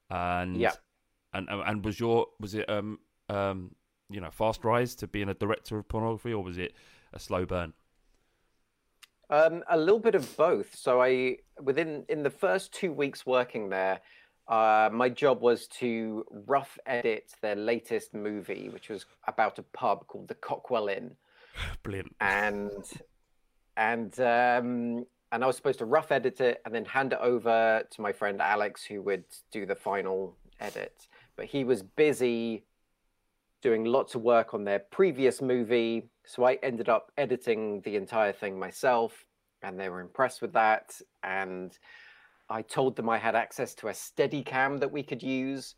and 0.10 0.58
Yeah. 0.58 0.74
and 1.34 1.48
and 1.50 1.86
was 1.86 2.00
your 2.00 2.28
was 2.40 2.56
it 2.56 2.70
um 2.70 3.00
um 3.30 3.76
you 4.10 4.22
know 4.22 4.32
fast 4.32 4.64
rise 4.64 4.96
to 4.96 5.08
being 5.08 5.30
a 5.30 5.34
director 5.34 5.78
of 5.78 5.88
pornography, 5.88 6.34
or 6.34 6.44
was 6.44 6.58
it 6.58 6.74
a 7.14 7.20
slow 7.20 7.46
burn? 7.46 7.74
Um, 9.32 9.64
a 9.70 9.78
little 9.78 10.00
bit 10.00 10.16
of 10.16 10.36
both. 10.38 10.76
So 10.76 11.02
I, 11.02 11.38
within 11.62 12.04
in 12.10 12.24
the 12.24 12.32
first 12.32 12.74
two 12.74 12.92
weeks 12.92 13.28
working 13.28 13.70
there, 13.70 14.02
uh, 14.50 14.90
my 14.92 15.08
job 15.08 15.42
was 15.42 15.68
to 15.68 16.26
rough 16.48 16.80
edit 16.88 17.32
their 17.42 17.56
latest 17.56 18.16
movie, 18.16 18.70
which 18.70 18.90
was 18.90 19.06
about 19.28 19.60
a 19.60 19.64
pub 19.64 20.08
called 20.08 20.28
the 20.28 20.36
Cockwell 20.36 20.90
Inn, 20.90 21.16
Brilliant. 21.84 22.16
and 22.20 22.72
and 23.78 24.20
um, 24.20 25.06
and 25.32 25.44
I 25.44 25.48
was 25.48 25.56
supposed 25.56 25.80
to 25.80 25.86
rough 25.86 26.12
edit 26.12 26.42
it 26.42 26.62
and 26.66 26.74
then 26.74 26.86
hand 26.86 27.14
it 27.14 27.20
over 27.22 27.84
to 27.90 28.02
my 28.02 28.12
friend 28.12 28.42
Alex, 28.42 28.84
who 28.84 29.04
would 29.04 29.26
do 29.52 29.68
the 29.68 29.76
final 29.76 30.36
edit. 30.60 31.08
But 31.36 31.46
he 31.46 31.64
was 31.64 31.84
busy 31.84 32.66
doing 33.62 33.86
lots 33.86 34.16
of 34.16 34.22
work 34.22 34.56
on 34.56 34.64
their 34.64 34.80
previous 34.80 35.44
movie, 35.44 36.10
so 36.26 36.44
I 36.44 36.56
ended 36.64 36.90
up 36.90 37.12
editing 37.18 37.82
the 37.82 37.98
entire 37.98 38.32
thing 38.34 38.58
myself, 38.58 39.26
and 39.62 39.80
they 39.80 39.90
were 39.90 40.00
impressed 40.00 40.42
with 40.42 40.54
that. 40.54 41.00
And 41.22 41.78
I 42.50 42.62
told 42.62 42.96
them 42.96 43.10
I 43.10 43.18
had 43.18 43.36
access 43.36 43.76
to 43.76 43.88
a 43.90 43.92
Steadicam 43.92 44.80
that 44.80 44.92
we 44.92 45.04
could 45.04 45.22
use, 45.22 45.76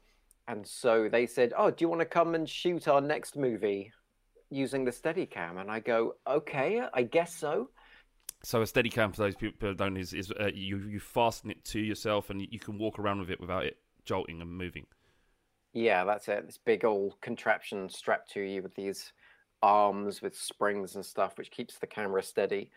and 0.47 0.65
so 0.65 1.09
they 1.09 1.25
said, 1.25 1.53
"Oh, 1.57 1.71
do 1.71 1.83
you 1.83 1.89
want 1.89 2.01
to 2.01 2.05
come 2.05 2.35
and 2.35 2.49
shoot 2.49 2.87
our 2.87 3.01
next 3.01 3.35
movie 3.35 3.91
using 4.49 4.85
the 4.85 4.91
Steadicam?" 4.91 5.59
And 5.59 5.69
I 5.69 5.79
go, 5.79 6.15
"Okay, 6.27 6.81
I 6.93 7.03
guess 7.03 7.35
so." 7.35 7.69
So 8.43 8.61
a 8.61 8.67
steady 8.67 8.89
cam 8.89 9.11
for 9.11 9.21
those 9.23 9.35
people 9.35 9.69
who 9.69 9.75
don't 9.75 9.97
is 9.97 10.13
is 10.13 10.31
uh, 10.31 10.49
you 10.53 10.77
you 10.77 10.99
fasten 10.99 11.51
it 11.51 11.63
to 11.65 11.79
yourself 11.79 12.29
and 12.29 12.41
you 12.41 12.59
can 12.59 12.77
walk 12.77 12.97
around 12.97 13.19
with 13.19 13.29
it 13.29 13.39
without 13.39 13.65
it 13.65 13.77
jolting 14.05 14.41
and 14.41 14.49
moving. 14.49 14.87
Yeah, 15.73 16.03
that's 16.03 16.27
it. 16.27 16.45
This 16.45 16.57
big 16.57 16.83
old 16.83 17.19
contraption 17.21 17.89
strapped 17.89 18.31
to 18.31 18.41
you 18.41 18.61
with 18.61 18.75
these 18.75 19.13
arms 19.61 20.21
with 20.21 20.35
springs 20.35 20.95
and 20.95 21.05
stuff, 21.05 21.37
which 21.37 21.51
keeps 21.51 21.77
the 21.77 21.87
camera 21.87 22.23
steady. 22.23 22.71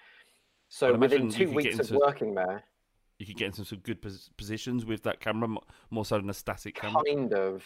So 0.68 0.94
within 0.94 1.30
two 1.30 1.50
weeks 1.50 1.78
of 1.78 1.90
working 1.90 2.34
there, 2.34 2.64
You 3.24 3.34
can 3.34 3.38
get 3.38 3.46
into 3.46 3.64
some 3.64 3.78
good 3.78 4.02
pos- 4.02 4.28
positions 4.36 4.84
with 4.84 5.02
that 5.04 5.20
camera, 5.20 5.48
more 5.90 6.04
so 6.04 6.18
than 6.18 6.28
a 6.28 6.34
static 6.34 6.74
camera. 6.74 7.02
kind 7.06 7.32
of. 7.32 7.64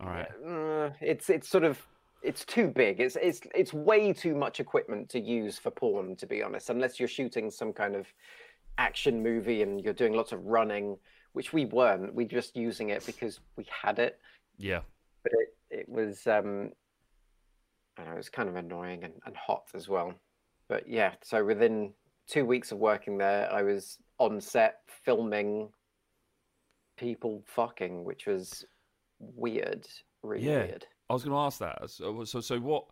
All 0.00 0.06
right. 0.06 0.28
Uh, 0.46 0.90
it's 1.00 1.28
it's 1.30 1.48
sort 1.48 1.64
of 1.64 1.84
it's 2.22 2.44
too 2.44 2.68
big. 2.68 3.00
It's 3.00 3.16
it's 3.20 3.40
it's 3.54 3.72
way 3.72 4.12
too 4.12 4.36
much 4.36 4.60
equipment 4.60 5.08
to 5.10 5.20
use 5.20 5.58
for 5.58 5.70
porn, 5.70 6.14
to 6.16 6.26
be 6.26 6.42
honest. 6.44 6.70
Unless 6.70 7.00
you're 7.00 7.08
shooting 7.08 7.50
some 7.50 7.72
kind 7.72 7.96
of 7.96 8.06
action 8.78 9.20
movie 9.20 9.62
and 9.62 9.82
you're 9.82 9.92
doing 9.92 10.14
lots 10.14 10.30
of 10.30 10.46
running, 10.46 10.96
which 11.32 11.52
we 11.52 11.64
weren't. 11.64 12.14
We're 12.14 12.28
just 12.28 12.56
using 12.56 12.90
it 12.90 13.04
because 13.04 13.40
we 13.56 13.66
had 13.82 13.98
it. 13.98 14.20
Yeah. 14.58 14.80
but 15.24 15.32
it, 15.32 15.80
it 15.80 15.88
was 15.88 16.26
um 16.28 16.70
I 17.98 18.02
don't 18.02 18.06
know, 18.10 18.14
it 18.14 18.16
was 18.16 18.28
kind 18.28 18.48
of 18.48 18.54
annoying 18.54 19.02
and, 19.02 19.14
and 19.26 19.36
hot 19.36 19.64
as 19.74 19.88
well. 19.88 20.14
But 20.68 20.88
yeah, 20.88 21.14
so 21.22 21.44
within 21.44 21.92
two 22.26 22.44
weeks 22.44 22.72
of 22.72 22.78
working 22.78 23.18
there, 23.18 23.52
I 23.52 23.62
was 23.62 23.98
on 24.18 24.40
set 24.40 24.80
filming 25.04 25.68
people 26.96 27.42
fucking, 27.46 28.04
which 28.04 28.26
was 28.26 28.64
weird, 29.18 29.86
really 30.22 30.44
Yeah. 30.46 30.64
weird. 30.64 30.86
I 31.10 31.12
was 31.12 31.24
going 31.24 31.34
to 31.34 31.38
ask 31.38 31.58
that. 31.58 31.90
So, 31.90 32.24
so, 32.24 32.40
so 32.40 32.58
what? 32.58 32.86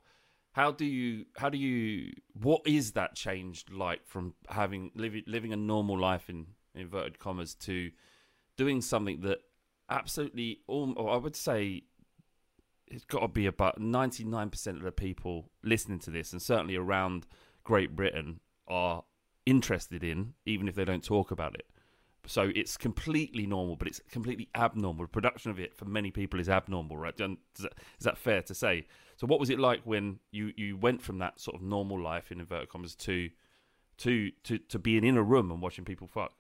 How 0.53 0.71
do 0.71 0.85
you? 0.85 1.25
How 1.37 1.49
do 1.49 1.57
you? 1.57 2.13
What 2.35 2.61
is 2.67 2.93
that 2.93 3.15
change 3.15 3.65
like 3.73 4.07
from 4.07 4.35
having 4.49 4.91
living 4.95 5.23
living 5.27 5.53
a 5.55 5.57
normal 5.57 5.99
life 5.99 6.29
in 6.29 6.47
inverted 6.75 7.19
commas 7.19 7.55
to 7.55 7.91
doing 8.59 8.83
something 8.83 9.21
that 9.23 9.39
absolutely 9.89 10.61
all? 10.67 10.93
Or 10.99 11.09
I 11.11 11.17
would 11.17 11.37
say 11.37 11.85
it's 12.87 13.07
got 13.07 13.21
to 13.21 13.29
be 13.29 13.47
about 13.47 13.81
ninety 13.81 14.25
nine 14.25 14.51
percent 14.51 14.77
of 14.77 14.83
the 14.83 14.93
people 14.93 15.51
listening 15.63 16.01
to 16.01 16.11
this, 16.11 16.33
and 16.33 16.43
certainly 16.43 16.77
around 16.77 17.27
Great 17.65 17.97
Britain, 17.97 18.41
are 18.69 19.05
interested 19.47 20.05
in, 20.05 20.35
even 20.47 20.69
if 20.69 20.75
they 20.75 20.85
don't 20.85 21.05
talk 21.05 21.31
about 21.31 21.55
it. 21.55 21.67
So 22.27 22.53
it's 22.55 22.77
completely 22.77 23.47
normal, 23.47 23.77
but 23.77 23.89
it's 23.89 24.01
completely 24.11 24.49
abnormal. 24.55 25.05
The 25.05 25.09
production 25.09 25.51
of 25.51 25.59
it 25.59 25.75
for 25.75 25.87
many 25.87 26.11
people 26.11 26.39
is 26.39 26.49
abnormal, 26.49 26.97
right? 26.97 27.15
Is 27.15 27.37
that, 27.63 27.73
is 27.99 28.05
that 28.05 28.17
fair 28.17 28.43
to 28.43 28.55
say? 28.55 28.87
So 29.17 29.27
what 29.27 29.41
was 29.41 29.51
it 29.51 29.59
like 29.59 29.81
when 29.85 30.21
you, 30.31 30.53
you 30.57 30.77
went 30.77 31.03
from 31.03 31.19
that 31.19 31.41
sort 31.41 31.57
of 31.57 31.63
normal 31.63 32.01
life 32.01 32.31
in 32.31 32.41
inverted 32.41 32.69
commas 32.69 32.95
to 32.97 33.31
to 33.99 34.31
to 34.45 34.59
to 34.59 34.79
being 34.79 35.05
in 35.05 35.17
a 35.17 35.23
room 35.23 35.51
and 35.51 35.61
watching 35.61 35.85
people 35.85 36.07
fuck? 36.07 36.33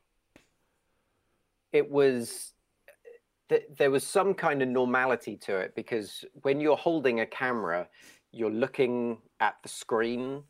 It 1.72 1.90
was 1.90 2.54
th- 3.48 3.66
there 3.76 3.90
was 3.90 4.06
some 4.06 4.34
kind 4.34 4.62
of 4.62 4.68
normality 4.68 5.36
to 5.36 5.56
it 5.58 5.74
because 5.74 6.24
when 6.42 6.60
you're 6.60 6.76
holding 6.76 7.20
a 7.20 7.26
camera, 7.26 7.88
you're 8.30 8.50
looking 8.50 9.18
at 9.40 9.56
the 9.62 9.68
screen 9.68 10.44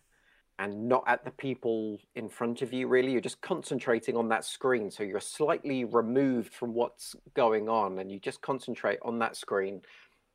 and 0.62 0.88
not 0.88 1.02
at 1.08 1.24
the 1.24 1.30
people 1.32 1.98
in 2.14 2.28
front 2.28 2.62
of 2.62 2.72
you 2.72 2.86
really. 2.86 3.10
You're 3.10 3.20
just 3.20 3.40
concentrating 3.40 4.16
on 4.16 4.28
that 4.28 4.44
screen 4.44 4.92
so 4.92 5.02
you're 5.02 5.18
slightly 5.18 5.84
removed 5.84 6.54
from 6.54 6.72
what's 6.72 7.16
going 7.34 7.68
on 7.68 7.98
and 7.98 8.12
you 8.12 8.20
just 8.20 8.40
concentrate 8.42 9.00
on 9.02 9.18
that 9.18 9.36
screen. 9.36 9.82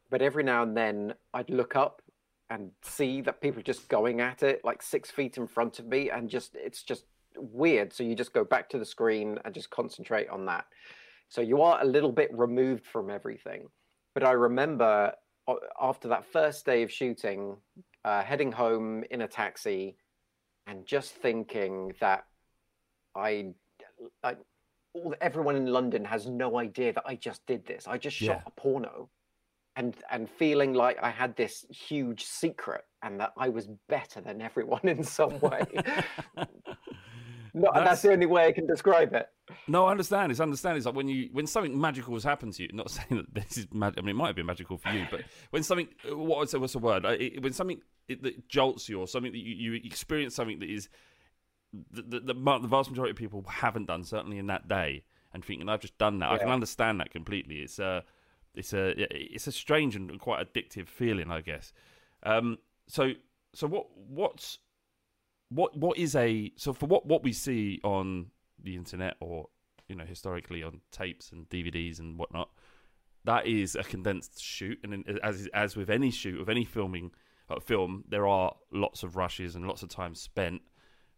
But 0.09 0.21
every 0.21 0.43
now 0.43 0.63
and 0.63 0.75
then 0.75 1.13
i'd 1.33 1.49
look 1.49 1.75
up 1.77 2.01
and 2.49 2.71
see 2.83 3.21
that 3.21 3.41
people 3.41 3.59
are 3.59 3.71
just 3.73 3.87
going 3.87 4.19
at 4.19 4.43
it 4.43 4.61
like 4.63 4.81
six 4.81 5.11
feet 5.11 5.37
in 5.37 5.47
front 5.47 5.79
of 5.79 5.85
me 5.87 6.09
and 6.09 6.29
just 6.29 6.55
it's 6.55 6.83
just 6.83 7.05
weird. 7.37 7.93
So 7.93 8.03
you 8.03 8.13
just 8.13 8.33
go 8.33 8.43
back 8.43 8.69
to 8.69 8.77
the 8.77 8.85
screen 8.85 9.39
and 9.45 9.53
just 9.53 9.69
concentrate 9.69 10.27
on 10.27 10.45
that. 10.47 10.65
So 11.29 11.39
you 11.39 11.61
are 11.61 11.81
a 11.81 11.85
little 11.85 12.11
bit 12.11 12.29
removed 12.33 12.85
from 12.85 13.09
everything. 13.09 13.67
But 14.13 14.23
i 14.25 14.31
remember 14.31 15.13
uh, 15.47 15.55
after 15.79 16.09
that 16.09 16.25
first 16.25 16.65
day 16.65 16.83
of 16.83 16.91
shooting 16.91 17.55
uh, 18.03 18.23
heading 18.23 18.51
home 18.51 19.05
in 19.09 19.21
a 19.21 19.27
taxi 19.27 19.95
and 20.67 20.85
just 20.85 21.13
thinking 21.13 21.93
that 21.99 22.25
I, 23.15 23.53
I 24.23 24.35
all, 24.93 25.15
everyone 25.21 25.55
in 25.55 25.67
London 25.67 26.05
has 26.05 26.27
no 26.27 26.57
idea 26.59 26.93
that 26.93 27.03
I 27.05 27.15
just 27.15 27.45
did 27.47 27.65
this. 27.65 27.87
I 27.87 27.97
just 27.97 28.15
shot 28.17 28.41
Yeah. 28.45 28.51
a 28.51 28.51
porno, 28.51 29.09
and 29.75 29.95
and 30.11 30.29
feeling 30.29 30.73
like 30.73 30.97
I 31.01 31.09
had 31.09 31.35
this 31.35 31.65
huge 31.69 32.25
secret 32.25 32.83
and 33.01 33.19
that 33.19 33.33
I 33.37 33.49
was 33.49 33.67
better 33.87 34.21
than 34.21 34.41
everyone 34.41 34.81
in 34.87 35.03
some 35.03 35.39
way. 35.39 35.65
no, 37.53 37.69
that's, 37.73 37.75
That's- 37.75 38.01
the 38.01 38.11
only 38.11 38.25
way 38.25 38.45
I 38.47 38.51
can 38.51 38.65
describe 38.67 39.13
it. 39.13 39.27
No, 39.67 39.85
I 39.85 39.91
understand. 39.91 40.31
It's 40.31 40.41
understand. 40.41 40.77
It's 40.77 40.85
like 40.85 40.95
when 40.95 41.07
you 41.07 41.29
when 41.31 41.47
something 41.47 41.79
magical 41.79 42.13
has 42.15 42.23
happened 42.23 42.53
to 42.53 42.63
you. 42.63 42.69
Not 42.73 42.89
saying 42.97 43.07
that 43.11 43.33
this 43.33 43.57
is 43.57 43.67
mad. 43.73 43.93
I 43.97 44.01
mean, 44.01 44.09
it 44.09 44.15
might 44.15 44.27
have 44.27 44.35
been 44.35 44.45
magical 44.45 44.77
for 44.77 44.89
you, 44.89 45.05
but 45.09 45.21
when 45.51 45.63
something 45.63 45.87
what 46.09 46.41
I'd 46.41 46.49
say 46.49 46.57
what's 46.57 46.73
the 46.73 46.79
word? 46.79 47.05
It- 47.05 47.41
when 47.41 47.53
something 47.53 47.81
it, 48.07 48.23
that 48.23 48.47
jolts 48.49 48.89
you 48.89 48.99
or 48.99 49.07
something 49.07 49.31
that 49.31 49.37
you, 49.37 49.71
you 49.71 49.81
experience 49.85 50.35
something 50.35 50.59
that 50.59 50.69
is 50.69 50.89
the, 51.91 52.01
the 52.01 52.19
the 52.19 52.33
the 52.33 52.67
vast 52.67 52.89
majority 52.89 53.11
of 53.11 53.17
people 53.17 53.43
haven't 53.47 53.85
done 53.85 54.03
certainly 54.03 54.37
in 54.37 54.47
that 54.47 54.67
day 54.67 55.03
and 55.33 55.43
thinking 55.43 55.69
I've 55.69 55.81
just 55.81 55.97
done 55.97 56.19
that. 56.19 56.29
I 56.31 56.37
can 56.37 56.49
understand 56.49 56.99
that 56.99 57.11
completely. 57.11 57.57
It's 57.57 57.79
a 57.79 58.03
it's 58.55 58.73
a 58.73 58.93
it's 59.13 59.47
a 59.47 59.51
strange 59.51 59.95
and 59.95 60.19
quite 60.19 60.45
addictive 60.53 60.87
feeling, 60.87 61.31
I 61.31 61.41
guess. 61.41 61.73
Um, 62.23 62.57
so 62.87 63.11
so 63.53 63.67
what 63.67 63.87
what's 63.95 64.59
what 65.49 65.77
what 65.77 65.97
is 65.97 66.15
a 66.15 66.51
so 66.55 66.73
for 66.73 66.87
what 66.87 67.05
what 67.05 67.23
we 67.23 67.33
see 67.33 67.79
on 67.83 68.27
the 68.61 68.75
internet 68.75 69.15
or 69.19 69.47
you 69.87 69.95
know 69.95 70.05
historically 70.05 70.63
on 70.63 70.81
tapes 70.91 71.31
and 71.31 71.47
DVDs 71.49 71.99
and 71.99 72.17
whatnot, 72.17 72.49
that 73.23 73.45
is 73.45 73.75
a 73.75 73.83
condensed 73.83 74.41
shoot, 74.41 74.79
and 74.83 75.19
as 75.23 75.47
as 75.53 75.75
with 75.75 75.89
any 75.89 76.11
shoot 76.11 76.39
of 76.39 76.49
any 76.49 76.65
filming 76.65 77.11
uh, 77.49 77.59
film, 77.59 78.03
there 78.07 78.27
are 78.27 78.55
lots 78.71 79.03
of 79.03 79.15
rushes 79.15 79.55
and 79.55 79.67
lots 79.67 79.83
of 79.83 79.89
time 79.89 80.15
spent 80.15 80.61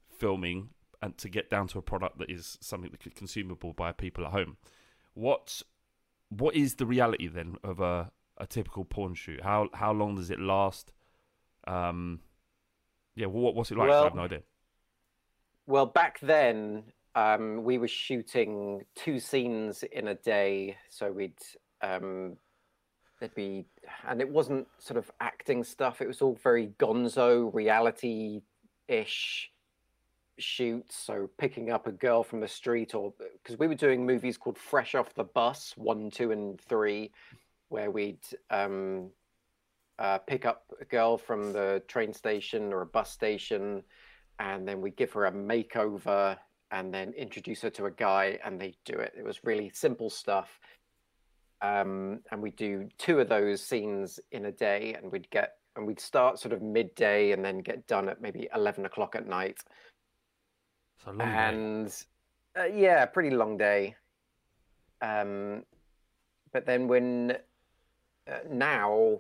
filming 0.10 0.70
and 1.02 1.18
to 1.18 1.30
get 1.30 1.50
down 1.50 1.68
to 1.68 1.80
a 1.80 1.82
product 1.82 2.20
that 2.20 2.30
is 2.30 2.58
something 2.62 2.92
that 2.92 3.06
is 3.06 3.14
consumable 3.14 3.74
by 3.74 3.92
people 3.92 4.26
at 4.26 4.32
home. 4.32 4.58
What 5.14 5.62
what 6.30 6.56
is 6.56 6.76
the 6.76 6.86
reality 6.86 7.28
then 7.28 7.56
of 7.64 7.80
a 7.80 8.12
a 8.38 8.46
typical 8.46 8.86
porn 8.86 9.16
shoot? 9.16 9.42
How 9.44 9.70
how 9.74 9.92
long 9.92 10.16
does 10.16 10.30
it 10.30 10.40
last? 10.40 10.94
Um, 11.68 12.22
yeah, 13.16 13.28
what 13.28 13.56
what's 13.56 13.72
it 13.72 13.78
like? 13.78 13.90
I 13.90 14.04
have 14.04 14.16
no 14.16 14.24
idea. 14.24 14.42
Well, 15.68 15.86
back 15.86 16.20
then, 16.22 16.84
um, 17.16 17.64
we 17.64 17.78
were 17.78 17.88
shooting 17.88 18.86
two 18.96 19.20
scenes 19.20 19.84
in 19.84 20.08
a 20.08 20.16
day, 20.16 20.78
so 20.90 21.12
we'd 21.12 21.34
um, 21.82 22.38
there'd 23.20 23.36
be, 23.36 23.66
and 24.08 24.22
it 24.22 24.30
wasn't 24.30 24.68
sort 24.80 24.98
of 24.98 25.12
acting 25.20 25.64
stuff. 25.64 26.02
It 26.02 26.08
was 26.08 26.22
all 26.22 26.40
very 26.42 26.72
gonzo, 26.80 27.54
reality-ish 27.54 29.52
shoots. 30.38 30.96
So 30.96 31.30
picking 31.38 31.70
up 31.70 31.86
a 31.86 31.92
girl 31.92 32.24
from 32.24 32.40
the 32.40 32.48
street, 32.48 32.96
or 32.96 33.14
because 33.44 33.60
we 33.60 33.68
were 33.68 33.76
doing 33.76 34.06
movies 34.06 34.38
called 34.38 34.58
Fresh 34.58 34.96
Off 34.96 35.14
the 35.14 35.24
Bus, 35.24 35.74
one, 35.76 36.10
two, 36.10 36.32
and 36.32 36.60
three, 36.62 37.12
where 37.68 37.92
we'd 37.92 38.26
um, 38.50 39.10
uh, 40.00 40.18
pick 40.18 40.46
up 40.46 40.64
a 40.80 40.86
girl 40.86 41.18
from 41.18 41.54
the 41.54 41.84
train 41.88 42.14
station 42.14 42.74
or 42.74 42.82
a 42.82 42.86
bus 42.86 43.12
station 43.12 43.84
and 44.40 44.68
then 44.68 44.82
we 44.82 44.92
give 44.92 45.12
her 45.12 45.26
a 45.26 45.32
makeover 45.32 46.38
and 46.72 46.94
then 46.94 47.12
introduce 47.14 47.62
her 47.62 47.70
to 47.70 47.86
a 47.86 47.92
guy 47.92 48.40
and 48.46 48.60
they 48.60 48.76
do 48.86 48.94
it. 48.94 49.14
It 49.18 49.26
was 49.26 49.44
really 49.44 49.70
simple 49.74 50.10
stuff. 50.10 50.60
Um, 51.62 52.22
and 52.32 52.42
we 52.42 52.52
do 52.52 52.88
two 52.98 53.20
of 53.20 53.28
those 53.28 53.62
scenes 53.62 54.20
in 54.32 54.46
a 54.46 54.52
day 54.52 54.96
and 54.96 55.12
we'd 55.12 55.30
get 55.30 55.56
and 55.76 55.86
we'd 55.86 56.00
start 56.00 56.40
sort 56.40 56.54
of 56.54 56.62
midday 56.62 57.32
and 57.32 57.44
then 57.44 57.60
get 57.60 57.86
done 57.88 58.10
at 58.10 58.22
maybe 58.22 58.48
11 58.56 58.86
o'clock 58.86 59.16
at 59.16 59.28
night. 59.28 59.60
So 61.04 61.12
long 61.12 61.20
day. 61.20 61.26
and 61.26 62.04
uh, 62.58 62.66
yeah, 62.66 63.06
pretty 63.06 63.30
long 63.30 63.58
day. 63.58 63.96
Um, 65.02 65.64
but 66.52 66.66
then 66.66 66.88
when 66.88 67.38
uh, 68.30 68.40
now 68.50 69.20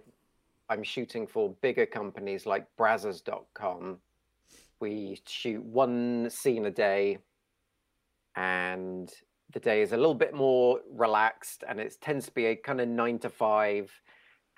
I'm 0.70 0.84
shooting 0.84 1.26
for 1.26 1.56
bigger 1.62 1.86
companies 1.86 2.46
like 2.46 2.68
Brazzers.com, 2.78 3.98
we 4.80 5.20
shoot 5.28 5.64
one 5.64 6.30
scene 6.30 6.66
a 6.66 6.72
day, 6.72 7.20
and 8.36 9.12
the 9.52 9.60
day 9.60 9.82
is 9.82 9.92
a 9.92 9.98
little 9.98 10.14
bit 10.14 10.34
more 10.34 10.80
relaxed, 10.90 11.64
and 11.68 11.80
it 11.80 11.98
tends 12.02 12.26
to 12.28 12.32
be 12.32 12.46
a 12.46 12.56
kind 12.56 12.80
of 12.80 12.88
nine 12.88 13.20
to 13.20 13.30
five. 13.30 13.92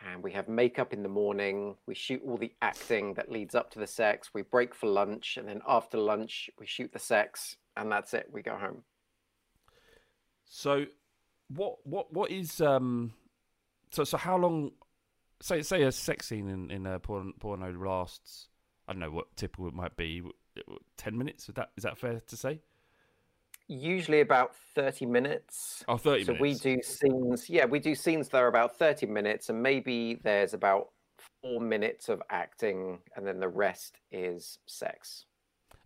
And 0.03 0.23
we 0.23 0.31
have 0.31 0.47
makeup 0.47 0.93
in 0.93 1.03
the 1.03 1.09
morning. 1.09 1.75
We 1.85 1.93
shoot 1.93 2.23
all 2.25 2.37
the 2.37 2.51
acting 2.63 3.13
that 3.15 3.31
leads 3.31 3.53
up 3.53 3.69
to 3.71 3.79
the 3.79 3.85
sex. 3.85 4.31
We 4.33 4.41
break 4.41 4.73
for 4.73 4.87
lunch, 4.87 5.37
and 5.37 5.47
then 5.47 5.61
after 5.67 5.97
lunch, 5.97 6.49
we 6.59 6.65
shoot 6.65 6.91
the 6.91 6.99
sex, 6.99 7.55
and 7.77 7.91
that's 7.91 8.13
it. 8.15 8.27
We 8.31 8.41
go 8.41 8.55
home. 8.55 8.83
So, 10.45 10.85
what 11.49 11.75
what 11.85 12.11
what 12.11 12.31
is 12.31 12.61
um? 12.61 13.13
So 13.91 14.03
so 14.03 14.17
how 14.17 14.37
long? 14.37 14.71
Say 15.41 15.61
say 15.63 15.83
a 15.83 15.91
sex 15.91 16.27
scene 16.27 16.47
in 16.47 16.71
in 16.71 16.85
a 16.85 16.99
porn, 16.99 17.33
porno 17.39 17.71
lasts. 17.73 18.47
I 18.87 18.93
don't 18.93 18.99
know 18.99 19.11
what 19.11 19.35
typical 19.35 19.67
it 19.67 19.73
might 19.73 19.95
be. 19.97 20.21
Ten 20.97 21.17
minutes. 21.17 21.49
Is 21.49 21.55
that 21.55 21.71
is 21.77 21.83
that 21.83 21.97
fair 21.97 22.21
to 22.27 22.37
say? 22.37 22.61
Usually 23.67 24.19
about 24.19 24.53
30 24.75 25.05
minutes. 25.05 25.83
Oh, 25.87 25.95
30 25.97 26.23
so 26.25 26.33
minutes. 26.33 26.41
we 26.63 26.75
do 26.75 26.81
scenes 26.83 27.49
yeah 27.49 27.65
we 27.65 27.79
do 27.79 27.95
scenes 27.95 28.27
that 28.29 28.37
are 28.39 28.47
about 28.47 28.77
30 28.77 29.05
minutes 29.05 29.49
and 29.49 29.61
maybe 29.63 30.19
there's 30.23 30.53
about 30.53 30.89
four 31.41 31.61
minutes 31.61 32.09
of 32.09 32.21
acting 32.29 32.99
and 33.15 33.25
then 33.25 33.39
the 33.39 33.47
rest 33.47 33.97
is 34.11 34.57
sex 34.65 35.25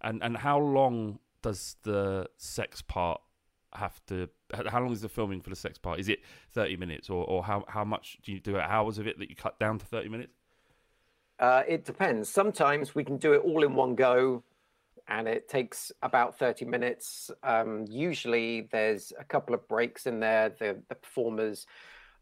And 0.01 0.23
and 0.23 0.35
how 0.37 0.57
long 0.59 1.19
does 1.43 1.75
the 1.83 2.27
sex 2.37 2.81
part 2.81 3.21
have 3.75 3.99
to? 4.07 4.29
How 4.67 4.79
long 4.81 4.91
is 4.91 5.01
the 5.01 5.09
filming 5.09 5.41
for 5.41 5.49
the 5.49 5.55
sex 5.55 5.77
part? 5.77 5.99
Is 5.99 6.09
it 6.09 6.19
thirty 6.51 6.77
minutes, 6.77 7.09
or, 7.09 7.25
or 7.25 7.43
how 7.43 7.65
how 7.67 7.83
much 7.83 8.17
do 8.23 8.31
you 8.31 8.39
do? 8.39 8.55
It 8.57 8.61
hours 8.61 8.97
of 8.97 9.07
it 9.07 9.19
that 9.19 9.29
you 9.29 9.35
cut 9.35 9.59
down 9.59 9.79
to 9.79 9.85
thirty 9.85 10.09
minutes? 10.09 10.33
uh, 11.39 11.63
it 11.67 11.85
depends 11.85 12.29
sometimes 12.29 12.95
we 12.95 13.03
can 13.03 13.17
do 13.17 13.33
it 13.33 13.41
all 13.43 13.63
in 13.63 13.75
one 13.75 13.95
go 13.95 14.43
and 15.07 15.27
it 15.27 15.47
takes 15.47 15.91
about 16.01 16.37
30 16.37 16.65
minutes 16.65 17.29
um, 17.43 17.85
usually 17.89 18.67
there's 18.71 19.13
a 19.19 19.23
couple 19.23 19.53
of 19.53 19.67
breaks 19.67 20.07
in 20.07 20.19
there 20.19 20.49
the, 20.49 20.79
the 20.89 20.95
performers 20.95 21.67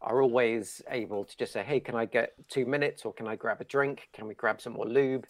are 0.00 0.20
always 0.20 0.82
able 0.90 1.24
to 1.24 1.36
just 1.36 1.52
say 1.52 1.62
hey 1.62 1.80
can 1.80 1.94
i 1.94 2.04
get 2.04 2.34
two 2.48 2.66
minutes 2.66 3.04
or 3.04 3.12
can 3.12 3.26
i 3.26 3.36
grab 3.36 3.60
a 3.60 3.64
drink 3.64 4.08
can 4.12 4.26
we 4.26 4.34
grab 4.34 4.60
some 4.60 4.74
more 4.74 4.86
lube 4.86 5.26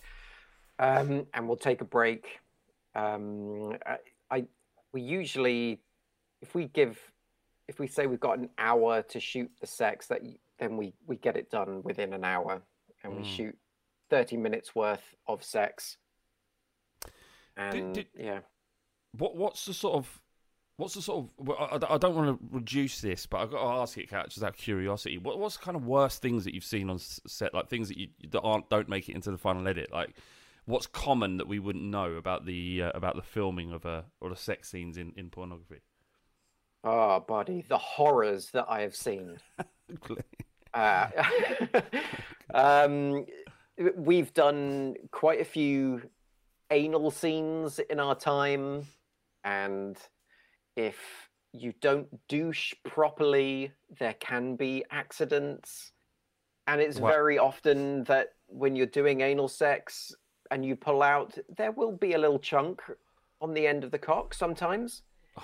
um, 0.81 1.25
and 1.35 1.47
we'll 1.47 1.57
take 1.57 1.81
a 1.81 1.85
break 1.85 2.41
um, 2.97 3.77
I, 3.87 3.99
I 4.31 4.45
we 4.93 5.03
usually 5.03 5.81
if 6.45 6.55
we 6.55 6.67
give 6.67 6.97
if 7.69 7.79
we 7.79 7.87
say 7.87 8.07
we've 8.07 8.21
got 8.29 8.39
an 8.39 8.51
hour 8.59 9.01
to 9.03 9.19
shoot 9.19 9.51
the 9.61 9.67
sex 9.67 10.07
that 10.09 10.21
then 10.59 10.77
we 10.77 10.93
we 11.07 11.17
get 11.17 11.37
it 11.37 11.51
done 11.51 11.83
within 11.83 12.13
an 12.13 12.25
hour 12.25 12.63
and 13.03 13.17
we 13.17 13.23
Mm. 13.23 13.37
shoot 13.37 13.59
30 14.11 14.37
minutes 14.37 14.75
worth 14.75 15.15
of 15.27 15.43
sex 15.43 15.97
and 17.57 17.95
did- 17.95 18.09
yeah 18.15 18.41
What 19.13 19.37
what's 19.37 19.65
the 19.65 19.75
sort 19.75 19.95
of 19.95 20.21
what's 20.77 20.95
the 20.95 21.03
sort 21.03 21.27
of 21.41 21.51
I, 21.51 21.77
I- 21.87 21.95
I 21.95 21.99
don't 21.99 22.15
want 22.17 22.29
to 22.41 22.47
reduce 22.51 23.01
this, 23.01 23.27
but 23.27 23.39
I've 23.41 23.51
got 23.51 23.61
to 23.63 23.81
ask 23.83 23.97
it, 23.97 24.11
Kat, 24.11 24.29
just 24.31 24.43
out 24.43 24.51
of 24.51 24.57
curiosity. 24.57 25.19
What 25.19 25.39
what's 25.39 25.57
the 25.57 25.65
kind 25.65 25.77
of 25.77 25.87
worst 25.87 26.21
things 26.21 26.45
that 26.45 26.53
you've 26.55 26.65
seen 26.65 26.91
on 26.91 26.99
set, 26.99 27.55
like 27.55 27.69
things 27.69 27.89
that 27.89 27.97
you 27.99 28.09
that 28.31 28.41
aren't 28.41 28.69
don't 28.69 28.89
make 28.89 29.09
it 29.09 29.15
into 29.15 29.31
the 29.31 29.39
final 29.39 29.67
edit, 29.69 29.91
like. 29.93 30.15
What's 30.67 30.87
common 30.87 31.37
that 31.37 31.47
we 31.47 31.59
wouldn't 31.59 31.85
know 31.85 32.13
about 32.15 32.47
the 32.47 32.85
uh, 32.85 32.91
about 32.95 33.17
the 33.17 33.23
filming 33.23 33.71
of 33.71 33.85
a 33.85 34.07
or 34.23 34.31
the 34.31 34.35
sex 34.37 34.71
scenes 34.71 34.97
in, 34.97 35.13
in 35.15 35.29
pornography? 35.29 35.83
Oh 36.85 37.21
buddy 37.21 37.65
the 37.69 37.79
horrors 37.79 38.51
that 38.51 38.67
i 38.69 38.81
have 38.81 38.95
seen 38.95 39.39
Uh, 40.75 41.07
um, 42.55 43.25
we've 43.97 44.35
done 44.35 44.97
quite 45.13 45.41
a 45.41 45.45
few 45.45 46.03
anal 46.71 47.11
scenes 47.11 47.79
in 47.79 48.01
our 48.01 48.15
time, 48.15 48.87
and 49.45 49.97
if 50.77 50.99
you 51.53 51.73
don't 51.81 52.09
douche 52.29 52.75
properly, 52.85 53.71
there 53.99 54.15
can 54.15 54.57
be 54.57 54.85
accidents. 54.91 55.93
And 56.67 56.81
it's 56.81 56.99
Wow. 56.99 57.11
very 57.11 57.39
often 57.39 58.03
that 58.05 58.31
when 58.47 58.75
you're 58.75 58.87
doing 58.87 59.21
anal 59.21 59.49
sex 59.49 60.13
and 60.51 60.65
you 60.65 60.75
pull 60.75 61.03
out, 61.03 61.39
there 61.57 61.71
will 61.71 61.93
be 61.93 62.15
a 62.15 62.19
little 62.19 62.39
chunk 62.41 62.83
on 63.41 63.55
the 63.55 63.67
end 63.67 63.85
of 63.85 63.93
the 63.93 63.99
cock 63.99 64.35
sometimes. 64.35 65.03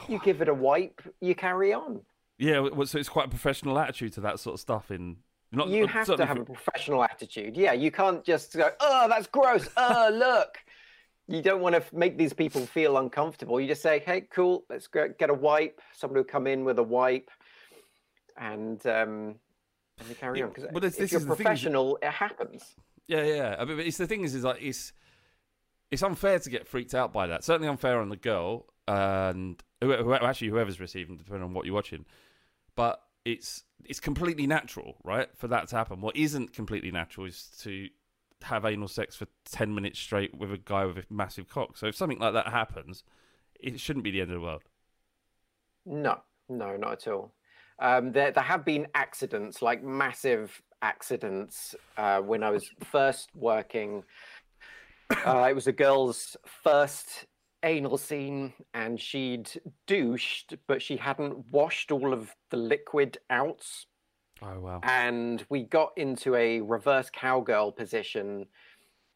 You 0.09 0.20
give 0.24 0.40
it 0.40 0.48
a 0.48 0.55
wipe, 0.55 1.03
you 1.20 1.35
carry 1.35 1.72
on. 1.72 2.03
Yeah, 2.38 2.66
so 2.85 2.98
it's 2.98 3.09
quite 3.09 3.26
a 3.26 3.31
professional 3.31 3.79
attitude 3.79 4.12
to 4.14 4.20
that 4.22 4.40
sort 4.40 4.55
of 4.55 4.61
stuff. 4.61 4.90
In 4.90 5.16
not 5.53 5.68
you 5.68 5.87
have 5.87 6.07
to 6.07 6.24
have 6.24 6.38
a 6.38 6.44
professional 6.44 7.03
attitude. 7.05 7.57
Yeah, 7.57 7.72
you 7.72 7.90
can't 7.90 8.24
just 8.24 8.57
go, 8.57 8.70
oh, 8.81 9.09
that's 9.09 9.26
gross. 9.26 9.68
Oh, 9.76 10.11
look. 10.14 10.59
You 11.26 11.42
don't 11.42 11.61
want 11.61 11.76
to 11.76 11.83
make 11.94 12.18
these 12.18 12.33
people 12.33 12.66
feel 12.66 12.96
uncomfortable. 12.96 13.61
You 13.61 13.68
just 13.68 13.83
say, 13.83 14.00
hey, 14.00 14.22
cool, 14.22 14.64
let's 14.68 14.88
go 14.88 15.09
get 15.16 15.31
a 15.31 15.35
wipe. 15.35 15.81
Somebody 15.92 16.20
will 16.20 16.24
come 16.24 16.46
in 16.48 16.64
with 16.64 16.79
a 16.79 16.83
wipe 16.83 17.31
and 18.37 18.85
um, 18.87 19.37
and 19.98 20.09
you 20.09 20.14
carry 20.14 20.38
Yeah, 20.38 20.46
on. 20.46 20.50
Because 20.50 20.70
but 20.72 20.85
if 20.85 20.96
this 20.96 21.12
you're 21.12 21.20
is 21.20 21.26
the 21.26 21.37
thing 21.37 21.44
professional, 21.44 21.98
it 22.03 22.11
happens. 22.11 22.74
Yeah, 23.07 23.24
yeah. 23.24 23.57
I 23.59 23.64
mean, 23.64 23.79
it's 23.81 23.98
the 23.98 24.07
thing 24.07 24.22
is, 24.22 24.35
is 24.35 24.44
like 24.44 24.61
it's 24.62 24.92
it's 25.90 26.03
unfair 26.03 26.38
to 26.38 26.50
get 26.50 26.66
freaked 26.66 26.94
out 26.94 27.12
by 27.12 27.26
that. 27.26 27.44
Certainly 27.44 27.68
unfair 27.68 28.00
on 28.00 28.09
the 28.09 28.16
girl 28.16 28.66
and 28.88 29.62
whoever- 29.80 30.24
actually 30.24 30.48
whoever's 30.48 30.80
receiving, 30.80 31.16
depending 31.16 31.42
on 31.42 31.54
what 31.54 31.66
you're 31.66 31.74
watching. 31.74 32.04
But 32.76 33.02
it's 33.24 33.64
it's 33.84 34.00
completely 34.00 34.46
natural, 34.46 34.96
right, 35.04 35.28
for 35.36 35.48
that 35.48 35.68
to 35.68 35.76
happen. 35.76 36.00
What 36.00 36.16
isn't 36.16 36.52
completely 36.52 36.90
natural 36.90 37.26
is 37.26 37.48
to 37.62 37.88
have 38.42 38.64
anal 38.64 38.88
sex 38.88 39.16
for 39.16 39.26
ten 39.44 39.74
minutes 39.74 39.98
straight 39.98 40.34
with 40.34 40.52
a 40.52 40.58
guy 40.58 40.84
with 40.84 40.98
a 40.98 41.04
massive 41.10 41.48
cock. 41.48 41.76
So 41.76 41.86
if 41.86 41.96
something 41.96 42.18
like 42.18 42.32
that 42.32 42.48
happens, 42.48 43.04
it 43.58 43.78
shouldn't 43.80 44.04
be 44.04 44.10
the 44.10 44.20
end 44.20 44.30
of 44.30 44.34
the 44.34 44.40
world. 44.40 44.62
No, 45.84 46.20
no, 46.48 46.76
not 46.76 46.92
at 46.92 47.08
all. 47.08 47.34
Um, 47.78 48.12
there, 48.12 48.30
there 48.30 48.44
have 48.44 48.64
been 48.64 48.86
accidents, 48.94 49.62
like 49.62 49.82
massive 49.82 50.62
accidents. 50.82 51.74
Uh, 51.96 52.20
when 52.20 52.42
I 52.42 52.50
was 52.50 52.70
first 52.84 53.30
working, 53.34 54.04
uh, 55.24 55.46
it 55.48 55.54
was 55.54 55.66
a 55.66 55.72
girl's 55.72 56.36
first 56.44 57.26
anal 57.62 57.98
scene, 57.98 58.52
and 58.74 59.00
she'd 59.00 59.50
douched, 59.86 60.54
but 60.66 60.80
she 60.82 60.96
hadn't 60.96 61.50
washed 61.52 61.90
all 61.92 62.12
of 62.12 62.34
the 62.50 62.56
liquid 62.56 63.18
out. 63.28 63.66
Oh 64.42 64.58
wow. 64.60 64.80
And 64.82 65.44
we 65.50 65.64
got 65.64 65.92
into 65.96 66.34
a 66.34 66.60
reverse 66.60 67.10
cowgirl 67.12 67.72
position 67.72 68.46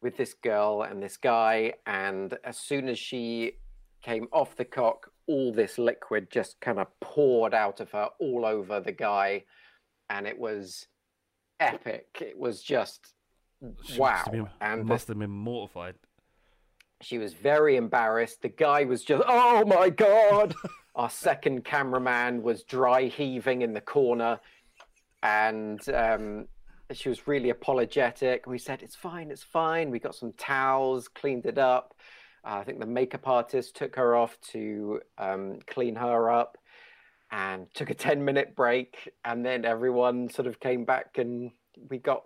with 0.03 0.17
this 0.19 0.35
girl 0.35 0.83
and 0.83 1.03
this 1.03 1.17
guy. 1.17 1.75
And 1.87 2.37
as 2.45 2.59
soon 2.59 2.89
as 2.89 2.99
she 2.99 3.53
came 4.03 4.29
off 4.33 4.57
the 4.57 4.67
cock, 4.67 5.11
all 5.27 5.51
this 5.51 5.79
liquid 5.79 6.31
just 6.31 6.61
kind 6.61 6.79
of 6.79 6.89
poured 7.01 7.55
out 7.55 7.81
of 7.81 7.91
her 7.93 8.11
all 8.21 8.45
over 8.45 8.81
the 8.81 8.93
guy. 8.93 9.45
And 10.11 10.27
it 10.27 10.39
was 10.39 10.89
epic. 11.59 12.19
It 12.21 12.39
was 12.39 12.63
just 12.63 13.15
She 13.85 13.99
wow. 13.99 14.17
Must 14.19 14.31
been, 14.33 14.49
and 14.61 14.81
the- 14.83 14.85
must 14.85 15.09
have 15.09 15.19
been 15.19 15.31
mortified. 15.31 15.95
She 17.05 17.19
was 17.19 17.35
very 17.35 17.77
embarrassed. 17.77 18.43
The 18.43 18.49
guy 18.49 18.85
was 18.85 19.05
just, 19.05 19.23
oh 19.27 19.65
my 19.65 19.91
God. 19.91 20.55
Our 20.95 21.11
second 21.11 21.65
cameraman 21.65 22.43
was 22.43 22.63
dry 22.63 23.05
heaving 23.05 23.63
in 23.63 23.75
the 23.75 23.81
corner. 23.81 24.41
And 25.23 25.81
um, 25.89 26.47
she 26.93 27.09
was 27.09 27.27
really 27.27 27.51
apologetic. 27.51 28.47
We 28.47 28.59
said 28.59 28.83
it's 28.83 28.95
fine, 28.95 29.31
it's 29.31 29.43
fine. 29.43 29.91
We 29.91 29.99
got 29.99 30.15
some 30.15 30.33
towels, 30.33 31.09
cleaned 31.09 31.47
it 31.47 31.59
up. 31.59 31.95
Uh, 32.45 32.59
I 32.59 32.65
think 32.65 32.79
the 32.79 32.87
makeup 32.87 33.27
artist 33.27 33.77
took 33.77 33.97
her 33.97 34.15
off 34.15 34.39
to 34.53 35.01
um, 35.17 35.59
clean 35.67 35.97
her 35.97 36.31
up, 36.31 36.59
and 37.31 37.67
took 37.75 37.89
a 37.89 37.95
ten 37.95 38.25
minute 38.25 38.55
break, 38.55 39.11
and 39.25 39.45
then 39.45 39.65
everyone 39.65 40.29
sort 40.29 40.47
of 40.47 40.61
came 40.61 40.85
back, 40.85 41.17
and 41.17 41.53
we 41.89 41.99
got 41.99 42.25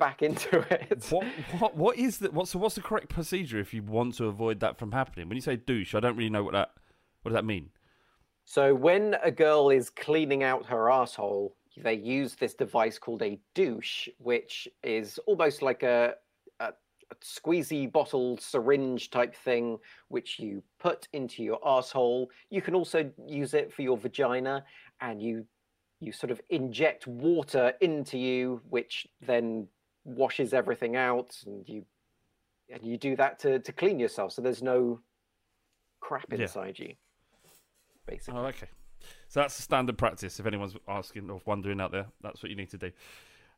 back 0.00 0.22
into 0.22 0.58
it. 0.70 1.06
What 1.10 1.26
what 1.60 1.76
what 1.76 1.96
is 1.96 2.18
the 2.18 2.32
what's 2.32 2.56
what's 2.56 2.74
the 2.74 2.80
correct 2.80 3.08
procedure 3.08 3.60
if 3.60 3.72
you 3.72 3.84
want 3.84 4.14
to 4.16 4.24
avoid 4.26 4.58
that 4.60 4.78
from 4.78 4.90
happening? 4.90 5.28
When 5.28 5.36
you 5.36 5.42
say 5.42 5.54
douche, 5.54 5.94
I 5.94 6.00
don't 6.00 6.16
really 6.16 6.30
know 6.30 6.42
what 6.42 6.54
that 6.54 6.72
what 7.22 7.30
does 7.30 7.36
that 7.36 7.44
mean. 7.44 7.70
So 8.44 8.74
when 8.74 9.14
a 9.22 9.30
girl 9.30 9.70
is 9.70 9.90
cleaning 9.90 10.42
out 10.42 10.66
her 10.66 10.90
asshole, 10.90 11.54
they 11.76 11.94
use 11.94 12.34
this 12.34 12.54
device 12.54 12.98
called 12.98 13.22
a 13.22 13.38
douche, 13.54 14.08
which 14.18 14.66
is 14.82 15.20
almost 15.26 15.62
like 15.62 15.84
a, 15.84 16.14
a, 16.58 16.72
a 17.10 17.14
squeezy 17.22 17.90
bottle 17.90 18.38
syringe 18.38 19.10
type 19.10 19.36
thing, 19.36 19.78
which 20.08 20.40
you 20.40 20.64
put 20.80 21.06
into 21.12 21.44
your 21.44 21.60
asshole. 21.64 22.28
You 22.48 22.60
can 22.60 22.74
also 22.74 23.08
use 23.24 23.54
it 23.54 23.72
for 23.72 23.82
your 23.82 23.96
vagina, 23.96 24.64
and 25.00 25.22
you 25.22 25.46
you 26.00 26.12
sort 26.12 26.30
of 26.30 26.40
inject 26.48 27.06
water 27.06 27.74
into 27.82 28.16
you, 28.18 28.62
which 28.68 29.06
then 29.20 29.68
washes 30.10 30.52
everything 30.52 30.96
out, 30.96 31.36
and 31.46 31.68
you 31.68 31.84
and 32.68 32.84
you 32.84 32.96
do 32.98 33.16
that 33.16 33.38
to 33.40 33.58
to 33.58 33.72
clean 33.72 33.98
yourself, 33.98 34.32
so 34.32 34.42
there's 34.42 34.62
no 34.62 35.00
crap 36.00 36.26
Yeah. 36.30 36.40
inside 36.42 36.78
you. 36.78 36.94
Basically. 38.06 38.40
Oh, 38.40 38.46
okay. 38.46 38.68
So 39.28 39.40
that's 39.40 39.56
the 39.56 39.62
standard 39.62 39.96
practice. 39.96 40.40
If 40.40 40.46
anyone's 40.46 40.76
asking 40.88 41.30
or 41.30 41.40
wondering 41.46 41.80
out 41.80 41.92
there, 41.92 42.06
that's 42.20 42.42
what 42.42 42.50
you 42.50 42.56
need 42.56 42.70
to 42.70 42.78
do. 42.78 42.92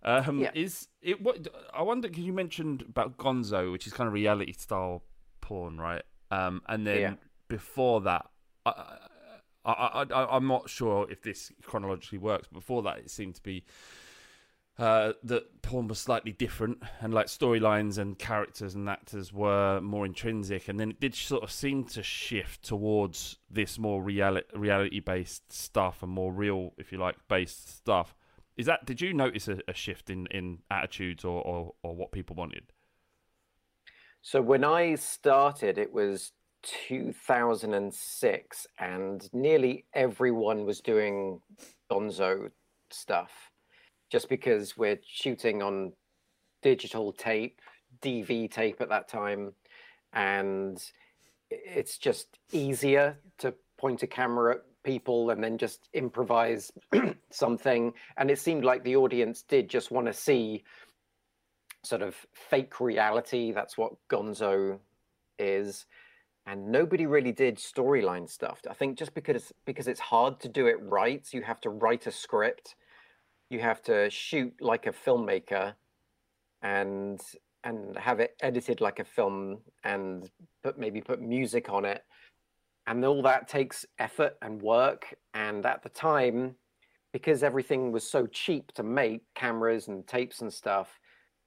Um, 0.04 0.40
Yeah. 0.40 0.50
Is 0.54 0.88
it 1.00 1.20
what 1.22 1.46
I 1.72 1.82
wonder? 1.82 2.08
Because 2.08 2.24
you 2.24 2.32
mentioned 2.32 2.82
about 2.82 3.16
Gonzo, 3.16 3.70
which 3.72 3.86
is 3.86 3.92
kind 3.92 4.06
of 4.08 4.12
reality 4.14 4.52
style 4.52 5.02
porn, 5.40 5.78
right? 5.80 6.02
Um, 6.30 6.62
and 6.68 6.86
then 6.86 7.00
Yeah. 7.00 7.14
before 7.48 8.00
that, 8.02 8.26
I, 8.66 8.98
I, 9.64 9.72
I, 9.72 10.02
I, 10.10 10.36
I'm 10.36 10.46
not 10.46 10.68
sure 10.68 11.08
if 11.10 11.22
this 11.22 11.52
chronologically 11.62 12.18
works. 12.18 12.48
But 12.50 12.58
before 12.60 12.82
that, 12.82 12.98
it 12.98 13.10
seemed 13.10 13.36
to 13.36 13.42
be 13.42 13.64
uh, 14.78 15.12
that 15.22 15.62
porn 15.62 15.86
was 15.86 15.98
slightly 15.98 16.32
different, 16.32 16.82
and 17.00 17.12
like 17.12 17.26
storylines 17.26 17.98
and 17.98 18.18
characters 18.18 18.74
and 18.74 18.88
actors 18.88 19.32
were 19.32 19.80
more 19.80 20.06
intrinsic, 20.06 20.68
and 20.68 20.80
then 20.80 20.90
it 20.90 21.00
did 21.00 21.14
sort 21.14 21.42
of 21.42 21.50
seem 21.50 21.84
to 21.84 22.02
shift 22.02 22.64
towards 22.64 23.38
this 23.50 23.78
more 23.78 24.02
reality 24.02 24.46
reality 24.54 25.00
based 25.00 25.52
stuff 25.52 26.02
and 26.02 26.10
more 26.10 26.32
real, 26.32 26.72
if 26.78 26.90
you 26.90 26.98
like, 26.98 27.16
based 27.28 27.76
stuff. 27.76 28.16
Is 28.56 28.66
that? 28.66 28.86
Did 28.86 29.00
you 29.00 29.12
notice 29.12 29.46
a, 29.46 29.58
a 29.68 29.74
shift 29.74 30.08
in 30.08 30.26
in 30.30 30.60
attitudes 30.70 31.24
or, 31.24 31.42
or 31.42 31.74
or 31.82 31.94
what 31.94 32.10
people 32.10 32.34
wanted? 32.34 32.72
So 34.22 34.40
when 34.40 34.64
I 34.64 34.94
started, 34.94 35.76
it 35.76 35.92
was 35.92 36.32
2006, 36.62 38.66
and 38.78 39.28
nearly 39.34 39.84
everyone 39.94 40.64
was 40.64 40.80
doing 40.80 41.40
Gonzo 41.90 42.50
stuff 42.90 43.51
just 44.12 44.28
because 44.28 44.76
we're 44.76 45.00
shooting 45.06 45.62
on 45.62 45.90
digital 46.60 47.14
tape, 47.14 47.62
DV 48.02 48.50
tape 48.50 48.82
at 48.82 48.90
that 48.90 49.08
time, 49.08 49.54
and 50.12 50.84
it's 51.50 51.96
just 51.96 52.38
easier 52.52 53.16
to 53.38 53.54
point 53.78 54.02
a 54.02 54.06
camera 54.06 54.56
at 54.56 54.62
people 54.84 55.30
and 55.30 55.42
then 55.42 55.56
just 55.56 55.88
improvise 55.94 56.70
something. 57.30 57.94
And 58.18 58.30
it 58.30 58.38
seemed 58.38 58.64
like 58.64 58.84
the 58.84 58.96
audience 58.96 59.44
did 59.48 59.70
just 59.70 59.90
want 59.90 60.06
to 60.08 60.12
see 60.12 60.62
sort 61.82 62.02
of 62.02 62.14
fake 62.34 62.80
reality. 62.80 63.50
That's 63.50 63.78
what 63.78 63.94
Gonzo 64.10 64.78
is. 65.38 65.86
And 66.44 66.70
nobody 66.70 67.06
really 67.06 67.32
did 67.32 67.56
storyline 67.56 68.28
stuff. 68.28 68.60
I 68.68 68.74
think 68.74 68.98
just 68.98 69.14
because 69.14 69.54
because 69.64 69.88
it's 69.88 70.00
hard 70.00 70.38
to 70.40 70.48
do 70.48 70.66
it 70.66 70.76
right, 70.82 71.26
you 71.32 71.40
have 71.42 71.62
to 71.62 71.70
write 71.70 72.06
a 72.06 72.10
script, 72.10 72.74
you 73.52 73.60
have 73.60 73.82
to 73.82 74.10
shoot 74.10 74.54
like 74.60 74.86
a 74.86 74.92
filmmaker, 74.92 75.74
and 76.62 77.20
and 77.64 77.96
have 77.96 78.20
it 78.20 78.36
edited 78.40 78.80
like 78.80 78.98
a 78.98 79.04
film, 79.04 79.58
and 79.84 80.30
put 80.62 80.78
maybe 80.78 81.00
put 81.00 81.20
music 81.20 81.70
on 81.70 81.84
it, 81.84 82.04
and 82.86 83.04
all 83.04 83.22
that 83.22 83.48
takes 83.48 83.86
effort 83.98 84.36
and 84.42 84.60
work. 84.62 85.14
And 85.34 85.64
at 85.66 85.82
the 85.82 85.88
time, 85.88 86.56
because 87.12 87.42
everything 87.42 87.92
was 87.92 88.08
so 88.08 88.26
cheap 88.26 88.72
to 88.72 88.82
make, 88.82 89.22
cameras 89.34 89.88
and 89.88 90.06
tapes 90.06 90.40
and 90.40 90.52
stuff, 90.52 90.98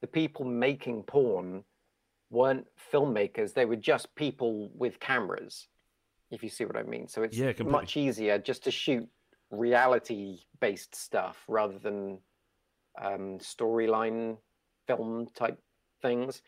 the 0.01 0.07
people 0.07 0.45
making 0.45 1.03
porn 1.03 1.63
weren't 2.29 2.65
filmmakers 2.91 3.53
they 3.53 3.65
were 3.65 3.75
just 3.75 4.13
people 4.15 4.69
with 4.73 4.99
cameras 4.99 5.67
if 6.31 6.43
you 6.43 6.49
see 6.49 6.65
what 6.65 6.75
i 6.75 6.83
mean 6.83 7.07
so 7.07 7.23
it's 7.23 7.37
Yeah, 7.37 7.53
completely. 7.53 7.71
much 7.71 7.97
easier 7.97 8.37
just 8.37 8.63
to 8.63 8.71
shoot 8.71 9.07
reality 9.51 10.39
based 10.59 10.95
stuff 10.95 11.43
rather 11.47 11.77
than 11.77 12.19
um, 13.01 13.39
storyline 13.39 14.37
film 14.87 15.27
type 15.35 15.59
things. 16.01 16.41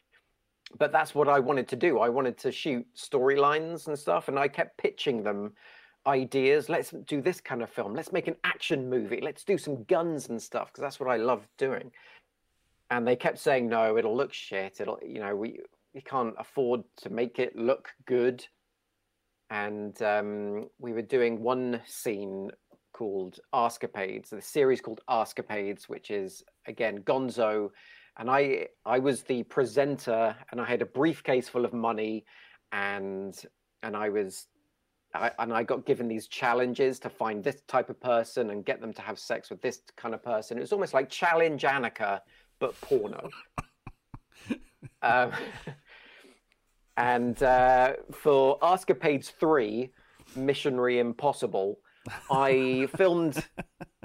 But 0.78 0.92
that's 0.92 1.16
what 1.16 1.30
i 1.30 1.40
wanted 1.40 1.68
to 1.70 1.76
do. 1.76 2.00
I 2.00 2.10
wanted 2.10 2.38
to 2.40 2.52
shoot 2.52 2.86
storylines 2.96 3.88
and 3.88 3.98
stuff 3.98 4.28
and 4.28 4.38
i 4.38 4.48
kept 4.48 4.78
pitching 4.78 5.24
them 5.24 5.54
ideas. 6.06 6.70
Let's 6.70 6.92
do 7.06 7.22
this 7.22 7.42
kind 7.42 7.62
of 7.62 7.70
film. 7.70 7.94
Let's 7.94 8.12
make 8.12 8.28
an 8.28 8.36
action 8.44 8.90
movie. 8.90 9.20
Let's 9.22 9.44
do 9.44 9.58
some 9.58 9.84
guns 9.84 10.30
and 10.30 10.42
stuff 10.42 10.68
because 10.68 10.82
that's 10.82 11.00
what 11.00 11.10
i 11.10 11.18
love 11.18 11.48
doing. 11.58 11.92
And 12.90 13.08
they 13.08 13.16
kept 13.16 13.40
saying 13.40 13.68
no 13.68 13.98
it'll 13.98 14.16
look 14.16 14.34
shit. 14.34 14.80
It'll 14.82 15.00
you 15.06 15.20
know 15.20 15.36
we 15.36 15.60
we 15.94 16.02
can't 16.02 16.36
afford 16.38 16.84
to 16.98 17.10
make 17.10 17.40
it 17.40 17.56
look 17.56 17.90
good. 18.06 18.46
And 19.50 20.00
um, 20.02 20.68
we 20.78 20.92
were 20.92 21.02
doing 21.02 21.42
one 21.42 21.82
scene 21.86 22.52
called 22.98 23.40
Askapades, 23.54 24.30
the 24.30 24.42
series 24.42 24.82
called 24.82 25.02
Askapades, 25.08 25.84
which 25.84 26.10
is 26.10 26.44
again 26.66 27.04
Gonzo, 27.04 27.70
and 28.18 28.30
I 28.30 28.68
I 28.86 28.98
was 28.98 29.22
the 29.22 29.44
presenter, 29.44 30.36
and 30.52 30.60
I 30.60 30.66
had 30.66 30.82
a 30.82 30.86
briefcase 30.86 31.48
full 31.48 31.66
of 31.66 31.74
money, 31.74 32.26
and 32.72 33.40
and 33.84 33.96
I 33.96 34.10
was. 34.10 34.48
I, 35.14 35.32
and 35.40 35.54
I 35.54 35.64
got 35.64 35.86
given 35.86 36.10
these 36.10 36.28
challenges 36.28 37.00
to 37.00 37.10
find 37.10 37.42
this 37.42 37.62
type 37.68 37.90
of 37.90 38.00
person 38.02 38.50
and 38.50 38.66
get 38.66 38.82
them 38.82 38.94
to 38.94 39.02
have 39.02 39.18
sex 39.18 39.50
with 39.50 39.62
this 39.62 39.82
kind 39.96 40.14
of 40.14 40.22
person. 40.22 40.58
It 40.58 40.62
was 40.62 40.74
almost 40.74 40.94
like 40.94 41.10
challenge 41.10 41.64
Anneka, 41.64 42.20
but 42.60 42.80
porno. 42.82 43.30
um, 45.02 45.32
and 46.98 47.42
uh, 47.42 47.94
for 48.12 48.60
Askapades 48.60 49.32
3, 49.32 49.90
Missionary 50.36 51.00
Impossible, 51.00 51.80
I 52.30 52.88
filmed 52.96 53.46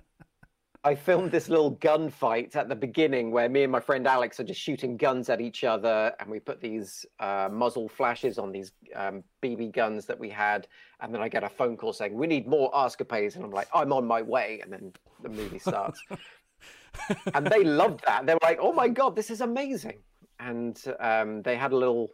I 0.85 0.97
filmed 0.97 1.31
this 1.31 1.49
little 1.49 1.77
gunfight 1.77 2.57
at 2.57 2.69
the 2.69 2.75
beginning 2.75 3.31
where 3.31 3.49
me 3.49 3.63
and 3.63 3.71
my 3.71 3.79
friend 3.79 4.05
Alex 4.05 4.41
are 4.41 4.45
just 4.45 4.61
shooting 4.61 4.97
guns 4.97 5.29
at 5.29 5.41
each 5.41 5.63
other, 5.63 6.13
and 6.19 6.29
we 6.29 6.41
put 6.41 6.61
these 6.61 7.07
uh, 7.21 7.49
muzzle 7.53 7.89
flashes 7.89 8.37
on 8.37 8.51
these 8.51 8.73
um, 8.97 9.23
BB 9.43 9.73
guns 9.73 10.07
that 10.07 10.19
we 10.19 10.29
had, 10.29 10.67
and 11.01 11.15
then 11.15 11.23
I 11.23 11.29
get 11.29 11.45
a 11.45 11.49
phone 11.49 11.77
call 11.77 11.93
saying 11.93 12.15
we 12.15 12.27
need 12.27 12.49
more 12.49 12.69
Askapades, 12.73 13.37
and 13.37 13.45
I'm 13.45 13.53
like 13.53 13.69
I'm 13.73 13.93
on 13.93 14.07
my 14.07 14.23
way, 14.23 14.61
and 14.61 14.73
then 14.73 14.93
the 15.23 15.29
movie 15.29 15.61
starts, 15.61 16.03
and 17.35 17.47
they 17.47 17.63
loved 17.63 18.03
that. 18.07 18.27
They 18.27 18.35
were 18.35 18.41
like, 18.43 18.59
"Oh 18.61 18.73
my 18.73 18.89
god, 18.89 19.15
this 19.15 19.31
is 19.31 19.41
amazing!" 19.41 20.01
And 20.41 20.83
um, 20.99 21.43
they 21.43 21.55
had 21.55 21.71
a 21.71 21.77
little 21.77 22.11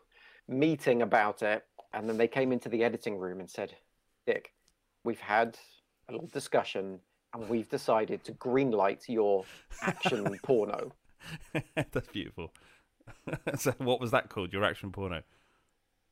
meeting 0.47 1.01
about 1.01 1.43
it, 1.43 1.65
and 1.95 2.07
then 2.07 2.19
they 2.19 2.29
came 2.29 2.53
into 2.53 2.69
the 2.69 2.85
editing 2.85 3.17
room 3.17 3.41
and 3.41 3.49
said, 3.49 3.75
"Dick, 4.27 4.53
we've 5.05 5.21
had 5.21 5.59
a 6.09 6.13
little 6.13 6.29
discussion." 6.29 7.01
And 7.35 7.49
we've 7.49 7.69
decided 7.69 8.25
to 8.25 8.33
greenlight 8.33 9.09
your 9.09 9.45
action 9.83 10.39
porno. 10.43 10.93
That's 11.93 12.09
beautiful. 12.09 12.53
so, 13.57 13.73
what 13.79 14.01
was 14.01 14.11
that 14.13 14.29
called? 14.29 14.53
Your 14.53 14.65
action 14.65 14.93
porno? 14.93 15.23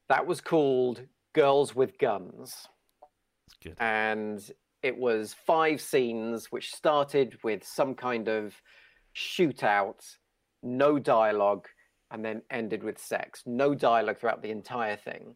That 0.08 0.26
was 0.26 0.40
called 0.40 1.02
Girls 1.32 1.74
with 1.74 1.98
Guns. 1.98 2.68
That's 3.00 3.58
good. 3.62 3.76
And 3.78 4.50
it 4.82 4.96
was 4.96 5.34
five 5.34 5.80
scenes, 5.80 6.52
which 6.52 6.72
started 6.72 7.38
with 7.42 7.66
some 7.66 7.94
kind 7.94 8.28
of 8.28 8.54
shootout, 9.14 10.04
no 10.62 10.98
dialogue, 10.98 11.66
and 12.10 12.24
then 12.24 12.42
ended 12.50 12.84
with 12.84 12.98
sex. 12.98 13.42
No 13.46 13.74
dialogue 13.74 14.18
throughout 14.18 14.42
the 14.42 14.50
entire 14.50 14.96
thing. 14.96 15.34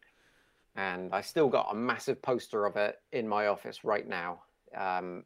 And 0.75 1.13
I 1.13 1.21
still 1.21 1.49
got 1.49 1.67
a 1.71 1.75
massive 1.75 2.21
poster 2.21 2.65
of 2.65 2.77
it 2.77 2.95
in 3.11 3.27
my 3.27 3.47
office 3.47 3.83
right 3.83 4.07
now. 4.07 4.43
Um, 4.75 5.23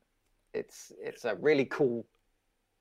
it's 0.54 0.92
it's 1.02 1.26
a 1.26 1.36
really 1.36 1.66
cool 1.66 2.06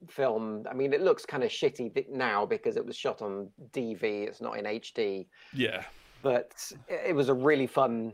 film. 0.09 0.65
I 0.71 0.75
mean, 0.75 0.93
it 0.93 1.01
looks 1.01 1.25
kind 1.25 1.43
of 1.43 1.51
shitty 1.51 2.09
now 2.11 2.45
because 2.47 2.77
it 2.77 2.85
was 2.85 2.97
shot 2.97 3.23
on 3.23 3.49
DV. 3.73 4.03
It's 4.03 4.41
not 4.41 4.59
in 4.59 4.65
HD, 4.65 5.27
Yeah. 5.53 5.85
but 6.23 6.53
it 6.89 7.15
was 7.15 7.29
a 7.29 7.35
really 7.35 7.67
fun 7.67 8.13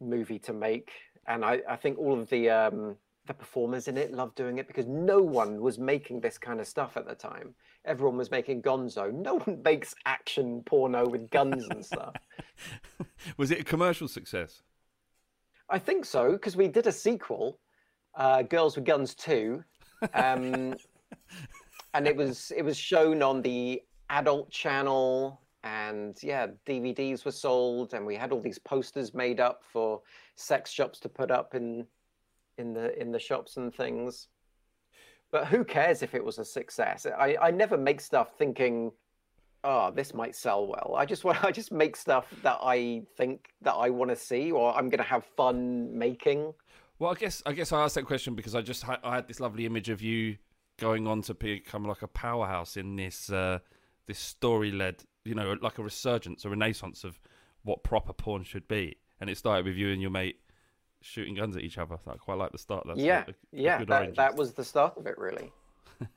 movie 0.00 0.38
to 0.40 0.52
make. 0.52 0.90
And 1.26 1.44
I, 1.44 1.60
I 1.68 1.76
think 1.76 1.98
all 1.98 2.18
of 2.20 2.28
the 2.30 2.50
um, 2.50 2.96
the 3.26 3.34
performers 3.34 3.88
in 3.88 3.96
it 3.96 4.12
loved 4.12 4.34
doing 4.34 4.58
it 4.58 4.66
because 4.66 4.86
no 4.86 5.18
one 5.18 5.60
was 5.60 5.78
making 5.78 6.20
this 6.20 6.38
kind 6.38 6.60
of 6.60 6.66
stuff 6.66 6.96
at 6.96 7.06
the 7.06 7.14
time. 7.14 7.54
Everyone 7.84 8.16
was 8.18 8.30
making 8.30 8.62
gonzo. 8.62 9.12
No 9.12 9.38
one 9.38 9.62
makes 9.64 9.94
action 10.04 10.62
porno 10.66 11.08
with 11.08 11.30
guns 11.30 11.66
and 11.70 11.84
stuff. 11.84 12.14
was 13.36 13.50
it 13.50 13.60
a 13.60 13.64
commercial 13.64 14.08
success? 14.08 14.62
I 15.68 15.78
think 15.78 16.04
so 16.04 16.32
because 16.32 16.56
we 16.56 16.68
did 16.68 16.86
a 16.86 16.92
sequel, 16.92 17.58
uh, 18.20 18.42
Girls 18.42 18.76
with 18.76 18.84
Guns 18.84 19.14
Two, 19.14 19.64
um, 20.12 20.74
and 21.94 22.06
it 22.06 22.14
was 22.14 22.52
it 22.54 22.62
was 22.62 22.76
shown 22.76 23.22
on 23.22 23.40
the 23.40 23.82
adult 24.10 24.50
channel, 24.50 25.40
and 25.64 26.16
yeah, 26.22 26.48
DVDs 26.66 27.24
were 27.24 27.32
sold, 27.32 27.94
and 27.94 28.04
we 28.04 28.14
had 28.14 28.30
all 28.30 28.40
these 28.40 28.58
posters 28.58 29.14
made 29.14 29.40
up 29.40 29.62
for 29.72 30.02
sex 30.36 30.70
shops 30.70 31.00
to 31.00 31.08
put 31.08 31.30
up 31.30 31.54
in 31.54 31.86
in 32.58 32.74
the 32.74 33.00
in 33.00 33.10
the 33.10 33.18
shops 33.18 33.56
and 33.56 33.74
things. 33.74 34.28
But 35.30 35.46
who 35.46 35.64
cares 35.64 36.02
if 36.02 36.14
it 36.14 36.22
was 36.22 36.38
a 36.38 36.44
success? 36.44 37.06
I, 37.06 37.36
I 37.40 37.50
never 37.52 37.78
make 37.78 38.00
stuff 38.00 38.36
thinking, 38.36 38.90
oh, 39.64 39.92
this 39.92 40.12
might 40.12 40.34
sell 40.34 40.66
well. 40.66 40.94
I 40.94 41.06
just 41.06 41.24
want 41.24 41.42
I 41.44 41.52
just 41.52 41.72
make 41.72 41.96
stuff 41.96 42.26
that 42.42 42.58
I 42.62 43.02
think 43.16 43.48
that 43.62 43.74
I 43.74 43.88
want 43.88 44.10
to 44.10 44.16
see 44.16 44.52
or 44.52 44.76
I'm 44.76 44.90
going 44.90 44.98
to 44.98 45.08
have 45.08 45.24
fun 45.24 45.96
making. 45.96 46.52
Well, 47.00 47.10
I 47.10 47.14
guess 47.14 47.42
I 47.46 47.52
guess 47.54 47.72
I 47.72 47.82
asked 47.82 47.94
that 47.94 48.04
question 48.04 48.34
because 48.34 48.54
I 48.54 48.60
just 48.60 48.86
I 48.86 49.14
had 49.14 49.26
this 49.26 49.40
lovely 49.40 49.64
image 49.64 49.88
of 49.88 50.02
you 50.02 50.36
going 50.78 51.06
on 51.06 51.22
to 51.22 51.34
become 51.34 51.86
like 51.86 52.02
a 52.02 52.08
powerhouse 52.08 52.76
in 52.76 52.94
this 52.96 53.30
uh, 53.30 53.60
this 54.06 54.18
story 54.18 54.70
led, 54.70 55.02
you 55.24 55.34
know, 55.34 55.56
like 55.62 55.78
a 55.78 55.82
resurgence, 55.82 56.44
a 56.44 56.50
renaissance 56.50 57.02
of 57.02 57.18
what 57.62 57.82
proper 57.82 58.12
porn 58.12 58.44
should 58.44 58.68
be. 58.68 58.98
And 59.18 59.30
it 59.30 59.38
started 59.38 59.64
with 59.64 59.76
you 59.76 59.92
and 59.92 60.02
your 60.02 60.10
mate 60.10 60.40
shooting 61.00 61.34
guns 61.34 61.56
at 61.56 61.62
each 61.62 61.78
other. 61.78 61.98
I 62.06 62.12
quite 62.16 62.36
like 62.36 62.52
the 62.52 62.58
start. 62.58 62.84
That's 62.86 63.00
yeah, 63.00 63.24
a, 63.26 63.30
a 63.30 63.34
yeah, 63.50 63.84
that, 63.84 64.14
that 64.16 64.36
was 64.36 64.52
the 64.52 64.64
start 64.64 64.98
of 64.98 65.06
it, 65.06 65.16
really. 65.16 65.50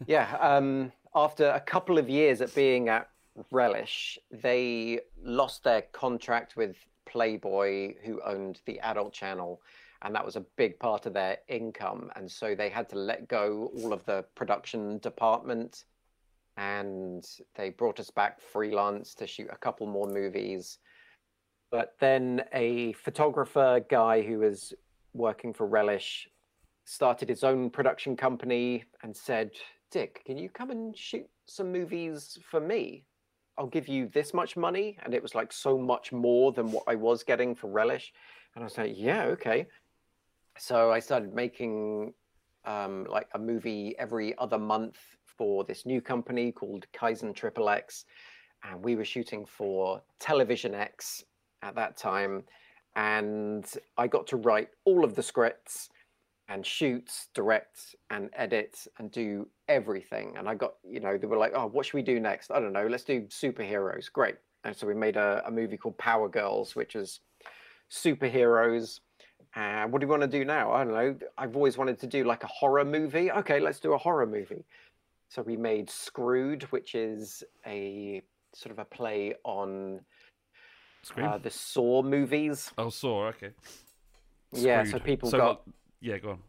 yeah, 0.06 0.36
um, 0.42 0.92
after 1.16 1.50
a 1.50 1.62
couple 1.62 1.98
of 1.98 2.10
years 2.10 2.42
at 2.42 2.54
being 2.56 2.90
at 2.90 3.10
Relish, 3.52 4.20
they 4.32 5.00
lost 5.24 5.64
their 5.64 5.84
contract 5.94 6.58
with 6.58 6.76
Playboy, 7.06 7.96
who 8.04 8.22
owned 8.22 8.60
the 8.66 8.82
adult 8.82 9.14
channel, 9.14 9.62
and 10.04 10.14
that 10.14 10.26
was 10.26 10.36
a 10.36 10.46
big 10.58 10.78
part 10.80 11.06
of 11.06 11.14
their 11.14 11.38
income. 11.48 12.12
And 12.16 12.30
so 12.30 12.56
they 12.56 12.70
had 12.70 12.90
to 12.90 12.98
let 12.98 13.28
go 13.28 13.72
all 13.78 13.94
of 13.94 14.06
the 14.06 14.26
production 14.36 15.00
department, 15.00 15.86
and 16.58 17.26
they 17.56 17.70
brought 17.70 18.00
us 18.00 18.12
back 18.12 18.42
freelance 18.42 19.16
to 19.16 19.26
shoot 19.26 19.50
a 19.52 19.58
couple 19.58 19.88
more 19.88 20.08
movies. 20.08 20.78
But 21.72 21.96
then 22.00 22.44
a 22.54 22.94
photographer 22.94 23.84
guy 23.90 24.22
who 24.22 24.40
was 24.40 24.74
working 25.14 25.54
for 25.54 25.66
Relish 25.66 26.28
started 26.86 27.30
his 27.30 27.44
own 27.44 27.70
production 27.70 28.16
company 28.16 28.84
and 29.02 29.16
said, 29.16 29.52
Dick, 29.90 30.22
can 30.26 30.38
you 30.38 30.50
come 30.50 30.70
and 30.70 30.96
shoot 30.96 31.26
some 31.48 31.72
movies 31.72 32.38
for 32.52 32.60
me? 32.60 33.06
I'll 33.58 33.68
give 33.68 33.88
you 33.88 34.10
this 34.14 34.34
much 34.34 34.58
money. 34.58 34.98
And 35.04 35.14
it 35.14 35.22
was 35.22 35.34
like 35.34 35.54
so 35.54 35.78
much 35.78 36.12
more 36.12 36.52
than 36.52 36.72
what 36.72 36.84
I 36.88 36.96
was 36.96 37.24
getting 37.24 37.56
for 37.56 37.72
Relish. 37.72 38.12
And 38.56 38.64
I 38.64 38.66
was 38.66 38.78
like, 38.78 38.94
yeah, 38.96 39.24
okay. 39.26 39.68
So 40.58 40.92
I 40.92 41.00
started 41.00 41.34
making 41.34 42.14
um, 42.66 43.06
like 43.10 43.28
a 43.34 43.40
movie 43.40 43.96
every 43.98 44.38
other 44.38 44.58
month 44.58 44.98
for 45.26 45.64
this 45.64 45.86
new 45.86 46.02
company 46.02 46.52
called 46.52 46.86
Kaizen 46.94 47.36
Triple 47.36 47.70
X. 47.70 48.06
And 48.64 48.82
we 48.84 48.96
were 48.96 49.06
shooting 49.06 49.46
for 49.46 50.02
Television 50.20 50.74
X 50.74 51.24
at 51.62 51.76
that 51.76 51.98
time, 51.98 52.44
and 52.96 53.66
I 53.98 54.08
got 54.08 54.28
to 54.28 54.38
write 54.38 54.70
all 54.86 55.04
of 55.04 55.16
the 55.16 55.24
scripts 55.24 55.90
and 56.50 56.66
shoot, 56.66 57.10
direct, 57.34 57.96
and 58.10 58.30
edit 58.34 58.88
and 59.00 59.12
do 59.12 59.48
everything. 59.68 60.36
And 60.38 60.48
I 60.48 60.56
got, 60.56 60.76
you 60.84 61.00
know, 61.00 61.18
they 61.18 61.28
were 61.28 61.38
like, 61.38 61.54
"Oh, 61.56 61.68
what 61.68 61.86
should 61.86 61.96
we 61.96 62.04
do 62.04 62.20
next?" 62.20 62.52
I 62.52 62.60
don't 62.60 62.74
know. 62.74 62.88
Let's 62.88 63.04
do 63.04 63.22
superheroes. 63.24 64.12
Great. 64.12 64.36
And 64.64 64.76
so 64.76 64.88
we 64.88 64.94
made 64.94 65.18
a, 65.18 65.44
a 65.46 65.52
movie 65.52 65.78
called 65.78 65.98
Power 65.98 66.30
Girls, 66.30 66.76
which 66.76 66.96
is 66.96 67.20
superheroes. 67.92 69.00
And 69.56 69.86
uh, 69.86 69.88
what 69.88 70.02
do 70.02 70.06
you 70.06 70.10
want 70.10 70.24
to 70.24 70.28
do 70.28 70.44
now? 70.46 70.72
I 70.72 70.84
don't 70.84 70.94
know. 70.94 71.16
I've 71.38 71.56
always 71.56 71.78
wanted 71.78 72.00
to 72.00 72.08
do 72.08 72.24
like 72.24 72.44
a 72.44 72.48
horror 72.48 72.86
movie. 72.86 73.32
Okay, 73.32 73.60
let's 73.60 73.80
do 73.80 73.94
a 73.94 73.98
horror 73.98 74.26
movie. 74.26 74.66
So 75.30 75.42
we 75.42 75.58
made 75.58 75.90
Screwed, 75.90 76.64
which 76.64 76.96
is 76.96 77.44
a 77.66 78.22
sort 78.54 78.72
of 78.72 78.80
a 78.80 78.86
play 78.86 79.36
on 79.44 80.00
uh, 81.18 81.38
the 81.38 81.50
Saw 81.50 82.02
movies. 82.02 82.72
Oh, 82.78 82.90
Saw. 82.90 83.28
Okay. 83.28 83.52
Yeah, 84.54 84.84
so 84.84 85.00
people 85.00 85.30
so 85.30 85.38
got. 85.38 85.48
What, 85.48 85.76
yeah, 86.02 86.18
go 86.18 86.32
on. 86.32 86.40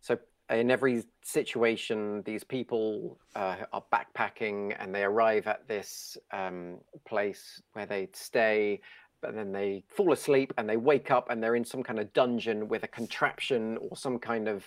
So 0.00 0.18
in 0.50 0.70
every 0.70 1.04
situation, 1.22 2.22
these 2.22 2.44
people 2.44 3.18
uh, 3.34 3.56
are 3.72 3.84
backpacking 3.92 4.74
and 4.78 4.94
they 4.94 5.02
arrive 5.02 5.46
at 5.46 5.68
this 5.68 6.16
um, 6.32 6.78
place 7.06 7.60
where 7.72 7.86
they 7.86 8.08
stay, 8.12 8.80
but 9.20 9.34
then 9.34 9.52
they 9.52 9.84
fall 9.88 10.12
asleep 10.12 10.52
and 10.56 10.68
they 10.68 10.76
wake 10.76 11.10
up 11.10 11.30
and 11.30 11.42
they're 11.42 11.56
in 11.56 11.64
some 11.64 11.82
kind 11.82 11.98
of 11.98 12.12
dungeon 12.12 12.68
with 12.68 12.84
a 12.84 12.88
contraption 12.88 13.76
or 13.78 13.96
some 13.96 14.18
kind 14.18 14.48
of 14.48 14.64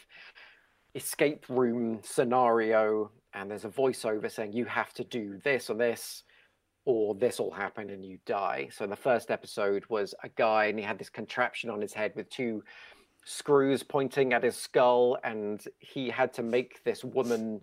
escape 0.96 1.46
room 1.50 2.00
scenario. 2.04 3.12
And 3.34 3.50
there's 3.50 3.66
a 3.66 3.70
voiceover 3.70 4.30
saying, 4.30 4.54
You 4.54 4.66
have 4.66 4.94
to 4.94 5.04
do 5.04 5.40
this 5.44 5.70
or 5.70 5.76
this 5.76 6.24
or 6.86 7.14
this 7.16 7.40
will 7.40 7.52
happen 7.52 7.90
and 7.90 8.04
you 8.04 8.18
die. 8.26 8.68
So 8.72 8.88
the 8.88 8.96
first 8.96 9.30
episode 9.30 9.84
was 9.88 10.16
a 10.24 10.30
guy 10.30 10.66
and 10.66 10.80
he 10.80 10.84
had 10.84 10.98
this 10.98 11.10
contraption 11.10 11.70
on 11.70 11.80
his 11.80 11.94
head 11.94 12.14
with 12.16 12.30
two 12.30 12.64
screws 13.26 13.84
pointing 13.84 14.34
at 14.34 14.44
his 14.44 14.56
skull, 14.56 15.18
and 15.24 15.64
he 15.80 16.10
had 16.10 16.34
to 16.34 16.44
make 16.44 16.84
this 16.84 17.04
woman 17.04 17.62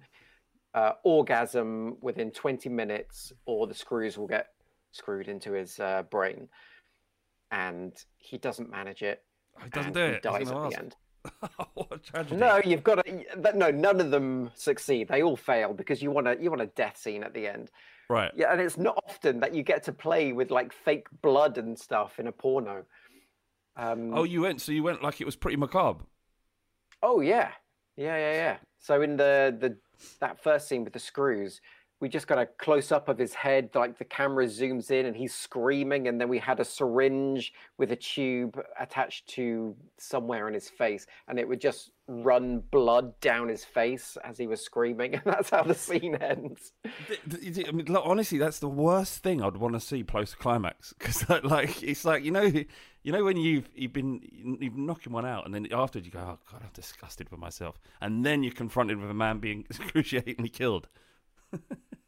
uh, 0.74 0.92
orgasm 1.04 1.96
within 2.00 2.30
20 2.30 2.68
minutes, 2.68 3.32
or 3.46 3.66
the 3.66 3.74
screws 3.74 4.16
will 4.16 4.26
get 4.26 4.48
screwed 4.92 5.28
into 5.28 5.52
his 5.52 5.78
uh, 5.80 6.02
brain. 6.10 6.48
And 7.50 7.92
he 8.16 8.38
doesn't 8.38 8.70
manage 8.70 9.02
it. 9.02 9.22
He 9.62 9.70
doesn't 9.70 9.92
do 9.92 10.00
it. 10.00 10.14
He 10.14 10.20
dies 10.20 10.50
at 10.50 10.56
ask. 10.56 10.70
the 10.70 10.78
end. 10.78 10.96
what 11.74 11.88
a 11.90 11.98
tragedy! 11.98 12.36
No, 12.36 12.60
you've 12.64 12.84
got 12.84 13.04
to. 13.04 13.52
No, 13.54 13.70
none 13.70 14.00
of 14.00 14.10
them 14.10 14.50
succeed. 14.54 15.08
They 15.08 15.22
all 15.22 15.36
fail 15.36 15.74
because 15.74 16.00
you 16.00 16.10
want 16.10 16.28
a 16.28 16.36
you 16.40 16.50
want 16.50 16.62
a 16.62 16.66
death 16.66 16.96
scene 16.96 17.22
at 17.22 17.34
the 17.34 17.46
end. 17.46 17.70
Right. 18.08 18.30
Yeah, 18.34 18.52
and 18.52 18.60
it's 18.60 18.78
not 18.78 19.02
often 19.06 19.40
that 19.40 19.54
you 19.54 19.62
get 19.62 19.82
to 19.84 19.92
play 19.92 20.32
with 20.32 20.50
like 20.50 20.72
fake 20.72 21.08
blood 21.22 21.58
and 21.58 21.78
stuff 21.78 22.18
in 22.18 22.26
a 22.26 22.32
porno. 22.32 22.84
Um, 23.76 24.14
oh, 24.14 24.24
you 24.24 24.42
went. 24.42 24.60
So 24.60 24.72
you 24.72 24.82
went 24.82 25.02
like 25.02 25.20
it 25.20 25.24
was 25.24 25.36
pretty 25.36 25.56
macabre. 25.56 26.04
Oh 27.02 27.20
yeah, 27.20 27.50
yeah, 27.96 28.16
yeah, 28.16 28.32
yeah. 28.32 28.56
So 28.78 29.02
in 29.02 29.16
the 29.16 29.56
the 29.58 29.76
that 30.20 30.42
first 30.42 30.68
scene 30.68 30.84
with 30.84 30.92
the 30.92 30.98
screws, 30.98 31.60
we 32.00 32.08
just 32.08 32.26
got 32.26 32.38
a 32.38 32.46
close 32.46 32.92
up 32.92 33.08
of 33.08 33.18
his 33.18 33.34
head, 33.34 33.70
like 33.74 33.98
the 33.98 34.04
camera 34.04 34.46
zooms 34.46 34.90
in 34.90 35.06
and 35.06 35.16
he's 35.16 35.34
screaming, 35.34 36.06
and 36.06 36.20
then 36.20 36.28
we 36.28 36.38
had 36.38 36.60
a 36.60 36.64
syringe 36.64 37.52
with 37.76 37.90
a 37.90 37.96
tube 37.96 38.60
attached 38.78 39.26
to 39.30 39.74
somewhere 39.96 40.46
in 40.46 40.54
his 40.54 40.68
face, 40.68 41.06
and 41.26 41.38
it 41.38 41.48
would 41.48 41.60
just 41.60 41.90
run 42.06 42.62
blood 42.70 43.18
down 43.20 43.48
his 43.48 43.64
face 43.64 44.16
as 44.24 44.38
he 44.38 44.46
was 44.46 44.60
screaming, 44.60 45.14
and 45.14 45.22
that's 45.24 45.50
how 45.50 45.62
the 45.62 45.74
scene 45.74 46.14
ends. 46.16 46.72
I 46.84 47.72
mean, 47.72 47.86
look, 47.86 48.04
honestly, 48.06 48.38
that's 48.38 48.60
the 48.60 48.68
worst 48.68 49.22
thing 49.22 49.42
I'd 49.42 49.56
want 49.56 49.74
to 49.74 49.80
see 49.80 50.04
post 50.04 50.38
climax 50.38 50.94
because, 50.98 51.28
like, 51.44 51.82
it's 51.82 52.04
like 52.04 52.24
you 52.24 52.30
know, 52.30 52.42
you 53.02 53.12
know 53.12 53.24
when 53.24 53.36
you've 53.36 53.68
you've 53.74 53.92
been 53.92 54.20
you've 54.60 54.76
knocking 54.76 55.12
one 55.12 55.26
out, 55.26 55.46
and 55.46 55.54
then 55.54 55.66
afterwards 55.72 56.06
you 56.06 56.12
go, 56.12 56.20
"Oh 56.20 56.38
God, 56.52 56.62
I'm 56.62 56.70
disgusted 56.74 57.28
with 57.30 57.40
myself," 57.40 57.80
and 58.00 58.24
then 58.24 58.44
you're 58.44 58.52
confronted 58.52 58.98
with 58.98 59.10
a 59.10 59.14
man 59.14 59.38
being 59.38 59.64
excruciatingly 59.70 60.48
killed. 60.48 60.86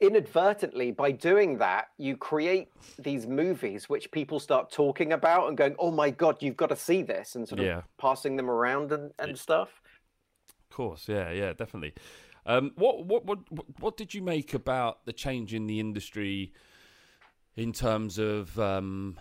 inadvertently 0.00 0.90
by 0.90 1.10
doing 1.10 1.56
that 1.58 1.86
you 1.98 2.16
create 2.16 2.68
these 2.98 3.26
movies 3.26 3.88
which 3.88 4.10
people 4.10 4.40
start 4.40 4.70
talking 4.70 5.12
about 5.12 5.48
and 5.48 5.56
going 5.56 5.74
oh 5.78 5.90
my 5.90 6.10
god 6.10 6.36
you've 6.40 6.56
got 6.56 6.68
to 6.68 6.76
see 6.76 7.00
this 7.02 7.36
and 7.36 7.46
sort 7.48 7.60
of 7.60 7.66
Yeah. 7.66 7.82
passing 7.96 8.36
them 8.36 8.50
around 8.50 8.90
and, 8.92 9.12
and 9.18 9.38
stuff 9.38 9.80
Of 10.70 10.76
course, 10.76 11.08
yeah, 11.08 11.30
yeah, 11.30 11.52
definitely. 11.52 11.94
Um, 12.46 12.72
what, 12.74 13.06
what, 13.06 13.24
what, 13.24 13.38
what, 13.50 13.66
what 13.78 13.96
did 13.96 14.12
you 14.12 14.20
make 14.20 14.52
about 14.52 15.06
the 15.06 15.12
change 15.12 15.54
in 15.54 15.66
the 15.68 15.78
industry 15.78 16.52
in 17.56 17.72
terms 17.72 18.18
of 18.18 18.58
um, 18.58 19.18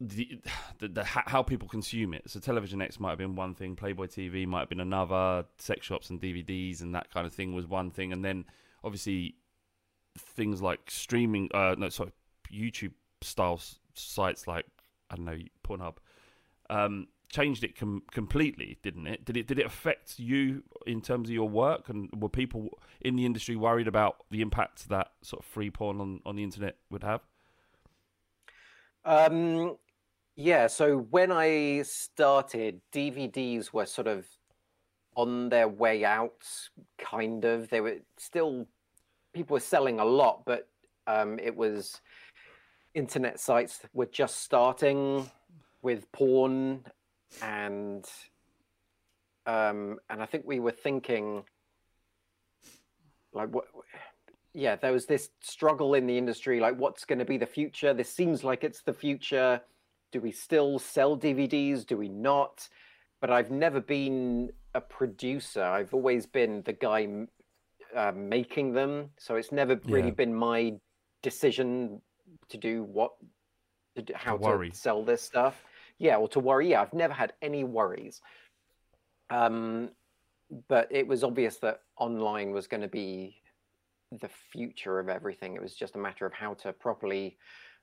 the, 0.00 0.40
the, 0.78 0.88
the 0.88 1.04
how 1.04 1.42
people 1.42 1.68
consume 1.68 2.14
it? 2.14 2.22
So, 2.30 2.40
Television 2.40 2.80
X 2.80 2.98
might 2.98 3.10
have 3.10 3.18
been 3.18 3.36
one 3.36 3.54
thing, 3.54 3.76
Playboy 3.76 4.06
TV 4.06 4.46
might 4.46 4.60
have 4.60 4.68
been 4.68 4.80
another, 4.80 5.44
sex 5.58 5.86
shops 5.86 6.08
and 6.10 6.20
DVDs 6.20 6.80
and 6.80 6.94
that 6.94 7.10
kind 7.12 7.26
of 7.26 7.32
thing 7.34 7.52
was 7.52 7.66
one 7.66 7.90
thing, 7.90 8.12
and 8.12 8.24
then 8.24 8.44
obviously 8.84 9.36
things 10.16 10.60
like 10.62 10.80
streaming, 10.88 11.48
uh, 11.54 11.74
no, 11.78 11.88
sorry, 11.88 12.12
YouTube 12.52 12.92
style 13.20 13.60
sites 13.94 14.46
like 14.46 14.66
I 15.10 15.16
don't 15.16 15.24
know 15.24 15.38
Pornhub. 15.66 15.96
Um, 16.70 17.08
changed 17.30 17.64
it 17.64 17.78
com- 17.78 18.02
completely, 18.10 18.78
didn't 18.82 19.06
it? 19.06 19.24
Did 19.24 19.36
it 19.36 19.46
did 19.46 19.58
it 19.58 19.66
affect 19.66 20.18
you 20.18 20.62
in 20.86 21.00
terms 21.00 21.28
of 21.28 21.34
your 21.34 21.48
work? 21.48 21.88
And 21.88 22.10
were 22.16 22.28
people 22.28 22.78
in 23.00 23.16
the 23.16 23.26
industry 23.26 23.56
worried 23.56 23.88
about 23.88 24.16
the 24.30 24.40
impact 24.40 24.88
that 24.88 25.12
sort 25.22 25.40
of 25.40 25.46
free 25.46 25.70
porn 25.70 26.00
on, 26.00 26.20
on 26.24 26.36
the 26.36 26.44
internet 26.44 26.76
would 26.90 27.02
have? 27.02 27.22
um 29.04 29.76
yeah 30.36 30.66
so 30.66 30.98
when 30.98 31.32
i 31.32 31.82
started 31.82 32.80
dvds 32.92 33.72
were 33.72 33.86
sort 33.86 34.06
of 34.06 34.26
on 35.18 35.48
their 35.48 35.68
way 35.68 36.04
out 36.04 36.46
kind 36.98 37.44
of. 37.44 37.68
They 37.68 37.80
were 37.80 37.98
still 38.16 38.66
people 39.32 39.54
were 39.54 39.60
selling 39.60 40.00
a 40.00 40.04
lot 40.04 40.42
but 40.44 40.68
um 41.06 41.38
it 41.38 41.54
was 41.54 42.00
internet 42.94 43.38
sites 43.38 43.80
were 43.92 44.06
just 44.06 44.42
starting 44.42 45.30
with 45.82 46.10
porn 46.12 46.84
and 47.42 48.04
um 49.46 49.98
and 50.10 50.22
i 50.22 50.26
think 50.26 50.44
we 50.46 50.58
were 50.58 50.72
thinking 50.72 51.44
like 53.32 53.48
what 53.54 53.66
yeah 54.54 54.76
there 54.76 54.92
was 54.92 55.06
this 55.06 55.30
struggle 55.40 55.94
in 55.94 56.06
the 56.06 56.18
industry 56.18 56.58
like 56.58 56.76
what's 56.76 57.04
going 57.04 57.18
to 57.18 57.24
be 57.24 57.36
the 57.36 57.46
future? 57.46 57.92
This 57.92 58.10
seems 58.10 58.42
like 58.42 58.64
it's 58.64 58.82
the 58.82 58.94
future. 58.94 59.60
Do 60.10 60.20
we 60.20 60.32
still 60.32 60.78
sell 60.78 61.16
dvds 61.16 61.86
do 61.86 61.96
we 61.96 62.08
not? 62.08 62.68
But 63.20 63.30
i've 63.30 63.50
never 63.50 63.80
been 63.80 64.50
a 64.74 64.80
producer 64.80 65.62
i've 65.62 65.94
always 65.94 66.26
been 66.26 66.62
the 66.62 66.72
guy 66.72 67.08
uh, 67.96 68.12
making 68.14 68.72
them 68.72 69.10
so 69.18 69.36
it's 69.36 69.52
never 69.52 69.80
really 69.84 70.08
Yeah. 70.08 70.14
been 70.14 70.34
my 70.34 70.74
decision 71.22 72.00
to 72.48 72.56
do 72.56 72.84
what 72.84 73.12
to 73.96 74.02
do, 74.02 74.12
how 74.14 74.36
to, 74.36 74.42
worry. 74.42 74.70
sell 74.72 75.04
this 75.04 75.22
stuff 75.22 75.64
yeah 75.98 76.16
or 76.16 76.28
to 76.28 76.40
worry 76.40 76.70
yeah 76.70 76.82
i've 76.82 76.92
never 76.92 77.14
had 77.14 77.32
any 77.42 77.64
worries 77.64 78.20
um 79.30 79.90
but 80.68 80.88
it 80.90 81.06
was 81.06 81.24
obvious 81.24 81.56
that 81.56 81.80
online 81.98 82.52
was 82.52 82.66
going 82.66 82.80
to 82.80 82.88
be 82.88 83.36
the 84.20 84.28
future 84.28 84.98
of 84.98 85.08
everything. 85.08 85.54
It 85.54 85.62
was 85.62 85.74
just 85.74 85.96
a 85.96 85.98
matter 85.98 86.26
of 86.26 86.32
how 86.32 86.54
to 86.54 86.72
properly 86.72 87.36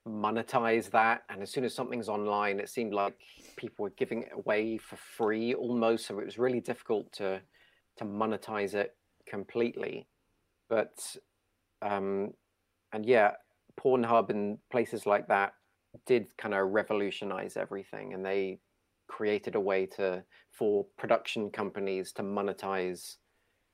monetize 0.08 0.89
that. 0.91 1.24
And 1.30 1.41
as 1.41 1.52
soon 1.52 1.63
as 1.63 1.74
something's 1.74 2.10
online, 2.10 2.60
it 2.60 2.70
seemed 2.70 2.94
like 2.94 3.15
people 3.58 3.84
were 3.84 3.91
giving 3.91 4.24
it 4.24 4.32
away 4.34 4.78
for 4.78 4.98
free 4.98 5.54
almost. 5.54 6.08
So 6.08 6.20
it 6.20 6.26
was 6.26 6.38
really 6.38 6.62
difficult 6.62 7.12
to 7.13 7.41
to 7.98 8.06
monetize 8.06 8.74
it 8.74 8.96
completely. 9.28 10.08
But 10.70 11.15
um, 11.82 12.34
and 12.94 13.06
yeah, 13.06 13.32
Pornhub 13.80 14.30
and 14.30 14.58
places 14.72 15.06
like 15.06 15.28
that 15.28 15.54
did 16.06 16.36
kind 16.38 16.54
of 16.54 16.70
revolutionize 16.70 17.58
everything, 17.58 18.13
and 18.13 18.26
they 18.26 18.60
created 19.08 19.56
a 19.56 19.60
way 19.60 19.86
to 19.86 20.24
for 20.52 20.86
production 20.98 21.50
companies 21.50 22.12
to 22.13 22.24
monetize 22.24 23.18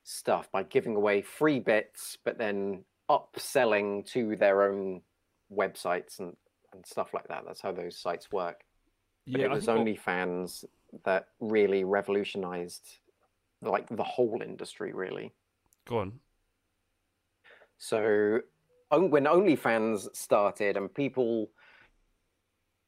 stuff 0.03 0.51
by 0.51 0.63
giving 0.63 0.95
away 0.95 1.21
free 1.21 1.59
bits, 1.59 2.17
but 2.25 2.37
then 2.37 2.83
upselling 3.09 4.05
to 4.05 4.35
their 4.35 4.63
own 4.63 5.01
websites 5.53 6.19
and, 6.19 6.35
and 6.73 6.85
stuff 6.85 7.13
like 7.13 7.27
that. 7.27 7.43
That's 7.45 7.61
how 7.61 7.71
those 7.71 7.97
sites 7.97 8.31
work. 8.31 8.61
But 9.27 9.41
it 9.41 9.49
was 9.49 9.67
OnlyFans 9.67 10.65
that 11.05 11.27
really 11.39 11.83
revolutionized 11.83 12.99
like 13.61 13.87
the 13.89 14.03
whole 14.03 14.41
industry, 14.41 14.93
really. 14.93 15.31
Go 15.87 15.99
on. 15.99 16.13
So 17.77 18.39
when 18.89 19.25
OnlyFans 19.25 20.15
started 20.15 20.77
and 20.77 20.93
people, 20.93 21.51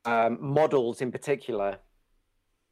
um, 0.06 0.38
models 0.42 1.02
in 1.02 1.12
particular, 1.12 1.78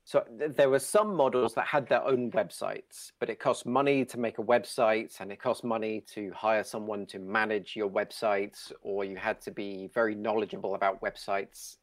so 0.03 0.23
th- 0.39 0.51
there 0.55 0.69
were 0.69 0.79
some 0.79 1.15
models 1.15 1.53
that 1.55 1.65
had 1.67 1.87
their 1.87 2.03
own 2.03 2.31
websites, 2.31 3.11
but 3.19 3.29
it 3.29 3.39
cost 3.39 3.65
money 3.65 4.03
to 4.05 4.19
make 4.19 4.39
a 4.39 4.43
website 4.43 5.19
and 5.19 5.31
it 5.31 5.41
cost 5.41 5.63
money 5.63 6.03
to 6.13 6.31
hire 6.35 6.63
someone 6.63 7.05
to 7.07 7.19
manage 7.19 7.75
your 7.75 7.89
website, 7.89 8.71
or 8.81 9.05
you 9.05 9.15
had 9.15 9.39
to 9.41 9.51
be 9.51 9.89
very 9.93 10.15
knowledgeable 10.15 10.75
about 10.75 11.01
websites 11.01 11.77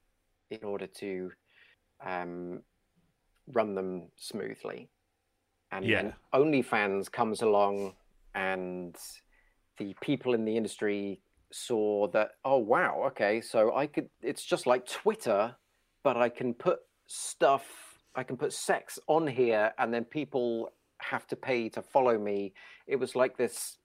in 0.51 0.65
order 0.65 0.87
to 0.87 1.31
um, 2.05 2.63
run 3.53 3.75
them 3.75 4.09
smoothly. 4.17 4.91
And 5.71 5.85
Yeah. 5.85 6.03
then 6.03 6.15
OnlyFans 6.35 7.11
comes 7.13 7.43
along 7.43 7.95
and 8.35 8.97
the 9.79 9.95
people 10.01 10.35
in 10.35 10.45
the 10.45 10.57
industry 10.57 11.21
saw 11.51 12.07
that 12.09 12.33
oh 12.45 12.59
wow 12.59 13.05
okay 13.07 13.41
so 13.41 13.75
i 13.75 13.87
could 13.87 14.11
it's 14.21 14.45
just 14.45 14.67
like 14.67 14.85
twitter 14.87 15.57
but 16.05 16.15
i 16.15 16.29
can 16.29 16.53
put 16.53 16.81
stuff 17.07 17.88
i 18.15 18.23
can 18.23 18.37
put 18.37 18.53
sex 18.53 18.99
on 19.07 19.27
here 19.27 19.73
and 19.79 19.93
then 19.93 20.05
people 20.05 20.73
have 21.01 21.27
to 21.29 21.37
pay 21.37 21.69
to 21.71 21.83
follow 21.83 22.19
me. 22.19 22.53
It 22.87 22.97
was 22.97 23.15
like 23.15 23.37
this 23.37 23.79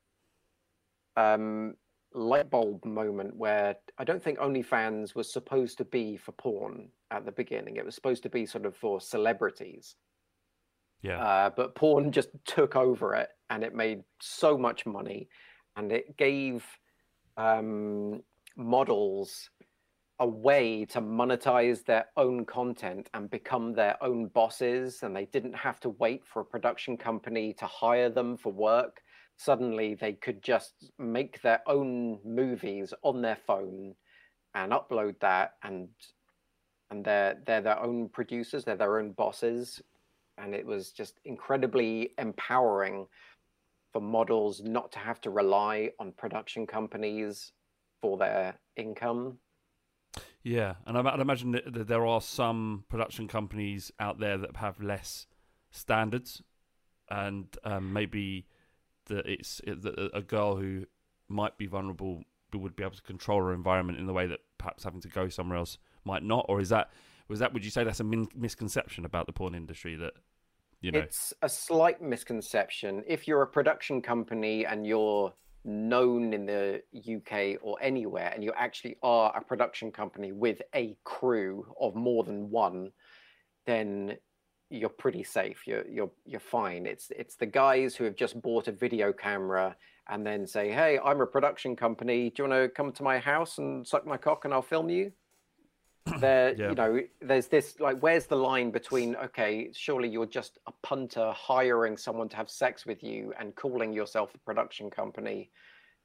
um 1.16 1.76
light 2.16 2.50
bulb 2.50 2.84
moment 2.86 3.36
where 3.36 3.76
i 3.98 4.04
don't 4.04 4.22
think 4.22 4.38
onlyfans 4.38 5.16
was 5.16 5.32
supposed 5.32 5.78
to 5.80 5.86
be 5.86 6.16
for 6.18 6.32
porn 6.34 6.90
at 7.12 7.26
the 7.26 7.32
beginning. 7.32 7.78
It 7.78 7.86
was 7.86 7.96
supposed 7.96 8.24
to 8.24 8.30
be 8.30 8.46
sort 8.46 8.66
of 8.66 8.76
for 8.76 9.00
celebrities. 9.02 9.96
Yeah. 11.02 11.20
uh, 11.20 11.50
but 11.50 11.76
porn 11.76 12.14
just 12.14 12.30
took 12.46 12.78
over 12.78 13.14
it 13.14 13.28
and 13.50 13.62
it 13.62 13.76
made 13.76 14.04
so 14.22 14.58
much 14.58 14.86
money 14.86 15.28
and 15.76 15.92
it 15.92 16.16
gave 16.16 16.66
um, 17.36 18.24
models 18.56 19.50
a 20.24 20.26
way 20.26 20.86
to 20.86 21.02
monetize 21.02 21.84
their 21.84 22.06
own 22.16 22.46
content 22.46 23.10
and 23.14 23.30
become 23.30 23.74
their 23.74 24.02
own 24.02 24.28
bosses 24.28 25.04
and 25.04 25.14
they 25.14 25.26
didn't 25.26 25.54
have 25.54 25.82
to 25.82 25.90
wait 25.90 26.26
for 26.26 26.40
a 26.40 26.46
production 26.46 26.96
company 26.96 27.52
to 27.52 27.66
hire 27.66 28.10
them 28.10 28.38
for 28.38 28.54
work 28.54 29.02
suddenly 29.36 29.96
they 29.96 30.14
could 30.14 30.42
just 30.42 30.90
make 30.98 31.42
their 31.42 31.62
own 31.68 32.18
movies 32.24 32.94
on 33.04 33.22
their 33.22 33.36
phone 33.36 33.94
and 34.56 34.72
upload 34.72 35.20
that 35.20 35.56
and 35.64 35.90
and 36.90 37.04
they're 37.04 37.36
they're 37.46 37.60
their 37.60 37.84
own 37.84 38.08
producers 38.08 38.64
they're 38.64 38.78
their 38.78 39.00
own 39.00 39.12
bosses 39.12 39.82
and 40.38 40.56
it 40.56 40.66
was 40.66 40.92
just 40.92 41.20
incredibly 41.26 42.12
empowering 42.18 43.06
for 43.92 44.02
models 44.02 44.62
not 44.64 44.90
to 44.94 45.00
have 45.00 45.20
to 45.20 45.30
rely 45.30 45.92
on 46.00 46.14
production 46.14 46.66
companies 46.66 47.52
for 48.02 48.18
their 48.18 48.58
income. 48.78 49.38
Yeah, 50.44 50.76
and 50.86 50.98
I'd 50.98 51.20
imagine 51.20 51.52
that, 51.52 51.88
there 51.88 52.06
are 52.06 52.22
some 52.22 52.84
production 52.90 53.28
companies 53.28 53.92
out 54.00 54.20
there 54.20 54.38
that 54.38 54.58
have 54.58 54.82
less 54.82 55.26
standards, 55.72 56.42
and 57.10 57.46
um, 57.64 57.94
maybe 57.94 58.46
that 59.06 59.26
it's 59.26 59.62
a 59.66 60.22
girl 60.22 60.56
who 60.56 60.86
might 61.30 61.58
be 61.58 61.66
vulnerable 61.66 62.24
would 62.54 62.76
be 62.76 62.84
able 62.84 62.96
to 62.96 63.02
control 63.02 63.42
her 63.42 63.54
environment 63.54 64.00
in 64.00 64.06
the 64.06 64.14
way 64.14 64.28
that 64.28 64.40
perhaps 64.58 64.84
having 64.84 65.02
to 65.02 65.08
go 65.08 65.28
somewhere 65.30 65.58
else 65.58 65.78
might 66.06 66.24
not. 66.24 66.46
Or 66.50 66.60
is 66.60 66.70
that 66.70 66.92
was 67.28 67.40
that? 67.40 67.54
Would 67.54 67.66
you 67.66 67.72
say 67.72 67.84
that's 67.84 68.00
a 68.00 68.04
min- 68.04 68.28
misconception 68.36 69.06
about 69.06 69.26
the 69.26 69.34
porn 69.34 69.56
industry 69.56 69.96
that 69.96 70.14
you 70.82 70.92
know? 70.92 71.00
It's 71.00 71.34
a 71.42 71.50
slight 71.50 72.02
misconception. 72.02 73.04
If 73.08 73.28
you're 73.28 73.42
a 73.42 73.48
production 73.48 74.02
company 74.02 74.66
and 74.66 74.86
you're 74.86 75.34
known 75.66 76.34
in 76.34 76.46
the 76.46 76.82
UK 76.94 77.60
or 77.62 77.78
anywhere, 77.82 78.32
and 78.34 78.44
you 78.44 78.52
actually 78.56 78.98
are 79.02 79.36
a 79.36 79.44
production 79.44 79.92
company 79.92 80.32
with 80.32 80.62
a 80.76 80.98
crew 81.04 81.66
of 81.80 81.96
more 81.96 82.24
than 82.24 82.50
one, 82.50 82.92
then 83.66 84.18
you're 84.70 84.90
pretty 84.90 85.24
safe. 85.24 85.68
You're 85.68 85.88
you're 85.88 86.12
you're 86.26 86.40
fine. 86.40 86.86
It's 86.86 87.12
it's 87.16 87.36
the 87.36 87.46
guys 87.46 87.96
who 87.96 88.04
have 88.06 88.16
just 88.16 88.42
bought 88.42 88.68
a 88.68 88.72
video 88.72 89.14
camera 89.14 89.76
and 90.10 90.26
then 90.26 90.46
say, 90.48 90.72
"Hey, 90.72 91.00
I'm 91.04 91.22
a 91.22 91.28
production 91.28 91.76
company. 91.76 92.30
Do 92.30 92.44
you 92.44 92.50
want 92.50 92.64
to 92.64 92.70
come 92.70 92.92
to 92.94 93.04
my 93.04 93.20
house 93.20 93.58
and 93.58 93.88
suck 93.88 94.06
my 94.06 94.18
cock 94.18 94.46
and 94.46 94.54
I'll 94.54 94.62
film 94.62 94.90
you?" 94.90 95.12
There 96.20 96.54
yeah. 96.58 96.70
you 96.70 96.76
know 96.76 97.00
there's 97.22 97.48
this 97.48 97.80
like 97.80 97.98
where's 98.00 98.26
the 98.26 98.36
line 98.36 98.72
between 98.72 99.16
okay 99.16 99.70
surely 99.74 100.10
you're 100.10 100.26
just 100.26 100.60
a 100.68 100.72
punter 100.82 101.32
hiring 101.32 101.96
someone 101.96 102.28
to 102.28 102.36
have 102.36 102.50
sex 102.50 102.86
with 102.86 103.02
you 103.02 103.34
and 103.40 103.56
calling 103.56 103.94
yourself 103.94 104.34
a 104.36 104.38
production 104.40 104.90
company? 104.90 105.50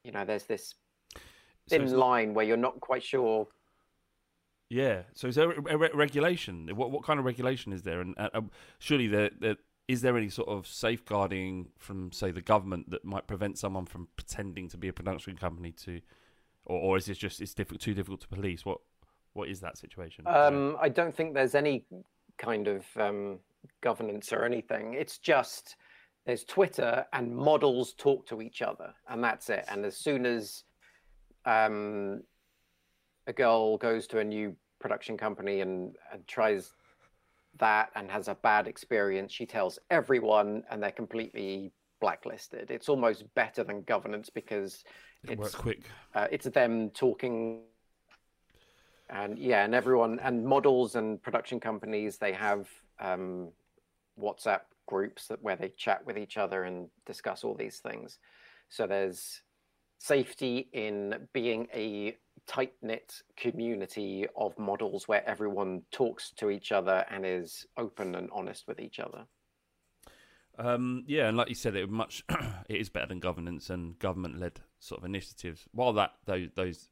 You 0.05 0.12
know 0.12 0.24
there's 0.24 0.44
this 0.44 0.74
thin 1.68 1.88
so 1.88 1.99
line 1.99 2.34
where 2.34 2.44
you're 2.44 2.57
not 2.57 2.80
quite 2.80 3.03
sure. 3.03 3.46
Yeah. 4.70 5.03
So 5.14 5.28
is 5.28 5.34
there 5.34 5.51
a 5.51 5.76
re- 5.76 5.90
regulation? 5.94 6.68
What 6.74 6.90
what 6.90 7.03
kind 7.03 7.18
of 7.18 7.24
regulation 7.24 7.72
is 7.72 7.82
there? 7.82 8.01
And 8.01 8.14
uh, 8.18 8.28
uh, 8.34 8.40
surely 8.78 9.07
there, 9.07 9.30
there 9.38 9.57
is 9.88 10.03
there 10.03 10.16
any 10.16 10.28
sort 10.28 10.49
of 10.49 10.66
safeguarding 10.66 11.70
from 11.78 12.12
say 12.12 12.30
the 12.30 12.42
government 12.42 12.90
that 12.90 13.05
might 13.05 13.26
prevent 13.26 13.59
someone 13.59 13.86
from 13.86 14.09
pretending 14.16 14.68
to 14.68 14.76
be 14.76 14.88
a 14.88 14.92
production 14.92 15.36
company 15.36 15.72
to 15.72 16.01
or, 16.66 16.78
or 16.78 16.96
is 16.96 17.07
this 17.07 17.18
just 17.18 17.40
it's 17.40 17.55
difficult 17.55 17.80
too 17.80 17.94
difficult 17.94 18.20
to 18.20 18.28
police? 18.28 18.64
What 18.64 18.78
what 19.35 19.49
is 19.49 19.61
that 19.61 19.79
situation? 19.79 20.26
Um, 20.26 20.76
I 20.81 20.89
don't 20.89 21.14
think 21.14 21.35
there's 21.35 21.55
any 21.55 21.85
kind 22.39 22.68
of 22.68 22.85
um, 22.97 23.39
governance 23.81 24.33
or 24.33 24.45
anything. 24.45 24.95
It's 24.95 25.18
just 25.18 25.76
there's 26.26 26.45
Twitter 26.45 27.07
and 27.12 27.35
models 27.35 27.95
talk 27.95 28.26
to 28.26 28.43
each 28.43 28.62
other, 28.62 28.93
and 29.09 29.22
that's 29.22 29.49
it. 29.51 29.64
And 29.68 29.85
as 29.85 29.97
soon 29.97 30.26
as 30.26 30.64
um, 31.45 32.22
a 33.26 33.33
girl 33.33 33.79
goes 33.79 34.07
to 34.09 34.18
a 34.18 34.24
new 34.24 34.55
production 34.79 35.16
company 35.16 35.61
and, 35.61 35.97
and 36.12 36.26
tries 36.26 36.72
that 37.59 37.91
and 37.95 38.11
has 38.11 38.29
a 38.29 38.35
bad 38.35 38.66
experience, 38.68 39.33
she 39.33 39.47
tells 39.47 39.79
everyone, 39.91 40.62
and 40.70 40.83
they're 40.83 40.91
completely 40.91 41.72
blacklisted. 42.01 42.70
It's 42.70 42.89
almost 42.89 43.24
better 43.35 43.64
than 43.64 43.83
governance 43.83 44.31
because 44.31 44.85
it 45.24 45.39
it's 45.39 45.55
quick. 45.55 45.81
Uh, 46.14 46.26
it's 46.31 46.47
them 46.47 46.91
talking 46.91 47.62
and 49.11 49.39
yeah, 49.39 49.65
and 49.65 49.75
everyone 49.75 50.19
and 50.21 50.45
models 50.45 50.95
and 50.95 51.23
production 51.23 51.61
companies 51.61 52.19
they 52.19 52.33
have 52.33 52.69
um, 53.01 53.49
WhatsApp 54.21 54.61
groups 54.87 55.27
that 55.29 55.43
where 55.43 55.57
they 55.57 55.69
chat 55.69 56.05
with 56.07 56.19
each 56.19 56.37
other 56.37 56.65
and 56.65 56.89
discuss 57.07 57.45
all 57.45 57.55
these 57.55 57.79
things. 57.79 58.19
So 58.69 58.87
there's 58.87 59.43
safety 59.99 60.69
in 60.73 61.29
being 61.33 61.69
a 61.75 62.17
tight 62.47 62.73
knit 62.83 63.23
community 63.37 64.27
of 64.37 64.59
models 64.59 65.07
where 65.07 65.29
everyone 65.29 65.83
talks 65.91 66.31
to 66.33 66.51
each 66.51 66.73
other 66.73 67.05
and 67.11 67.25
is 67.27 67.67
open 67.77 68.15
and 68.15 68.31
honest 68.33 68.67
with 68.67 68.81
each 68.81 68.99
other. 68.99 69.27
Um, 70.59 71.05
yeah, 71.07 71.29
and 71.29 71.37
like 71.37 71.49
you 71.49 71.55
said, 71.55 71.77
it 71.77 71.89
much 71.89 72.25
it 72.69 72.81
is 72.81 72.89
better 72.89 73.07
than 73.07 73.21
governance 73.21 73.71
and 73.71 73.99
government 73.99 74.41
led 74.41 74.61
sort 74.81 75.01
of 75.01 75.05
initiatives. 75.05 75.65
While 75.73 75.93
that 75.95 76.15
those 76.27 76.49
those 76.57 76.89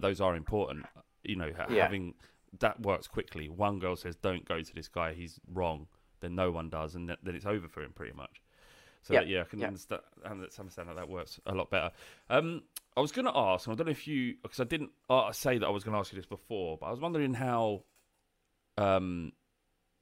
those 0.00 0.20
are 0.20 0.36
important, 0.36 0.86
you 1.24 1.36
know, 1.36 1.50
yeah. 1.70 1.82
having 1.82 2.14
that 2.60 2.80
works 2.80 3.06
quickly. 3.06 3.48
One 3.48 3.78
girl 3.78 3.96
says, 3.96 4.16
"Don't 4.16 4.46
go 4.46 4.60
to 4.60 4.74
this 4.74 4.88
guy; 4.88 5.14
he's 5.14 5.40
wrong." 5.52 5.86
Then 6.20 6.34
no 6.34 6.50
one 6.50 6.68
does, 6.68 6.94
and 6.94 7.08
then 7.08 7.34
it's 7.34 7.46
over 7.46 7.68
for 7.68 7.82
him 7.82 7.92
pretty 7.92 8.14
much. 8.14 8.42
So 9.02 9.14
yeah, 9.14 9.20
that, 9.20 9.28
yeah 9.28 9.40
I 9.42 9.44
can 9.44 9.62
understand, 9.64 10.02
understand 10.24 10.88
how 10.88 10.94
that 10.94 11.08
works 11.08 11.38
a 11.46 11.54
lot 11.54 11.70
better. 11.70 11.90
Um, 12.28 12.62
I 12.96 13.00
was 13.00 13.12
going 13.12 13.26
to 13.26 13.36
ask, 13.36 13.66
and 13.66 13.74
I 13.74 13.76
don't 13.76 13.86
know 13.86 13.92
if 13.92 14.08
you, 14.08 14.34
because 14.42 14.58
I 14.58 14.64
didn't 14.64 14.90
uh, 15.08 15.30
say 15.30 15.58
that 15.58 15.66
I 15.66 15.70
was 15.70 15.84
going 15.84 15.94
to 15.94 16.00
ask 16.00 16.12
you 16.12 16.18
this 16.18 16.26
before, 16.26 16.76
but 16.78 16.86
I 16.86 16.90
was 16.90 17.00
wondering 17.00 17.34
how, 17.34 17.84
um, 18.76 19.32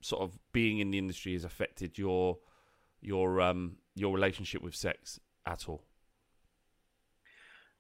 sort 0.01 0.23
of 0.23 0.39
being 0.53 0.79
in 0.79 0.91
the 0.91 0.99
industry 0.99 1.33
has 1.35 1.45
affected 1.45 1.99
your 1.99 2.39
your 3.01 3.41
um 3.41 3.77
your 3.95 4.15
relationship 4.15 4.63
with 4.63 4.75
sex 4.75 5.21
at 5.47 5.69
all. 5.69 5.85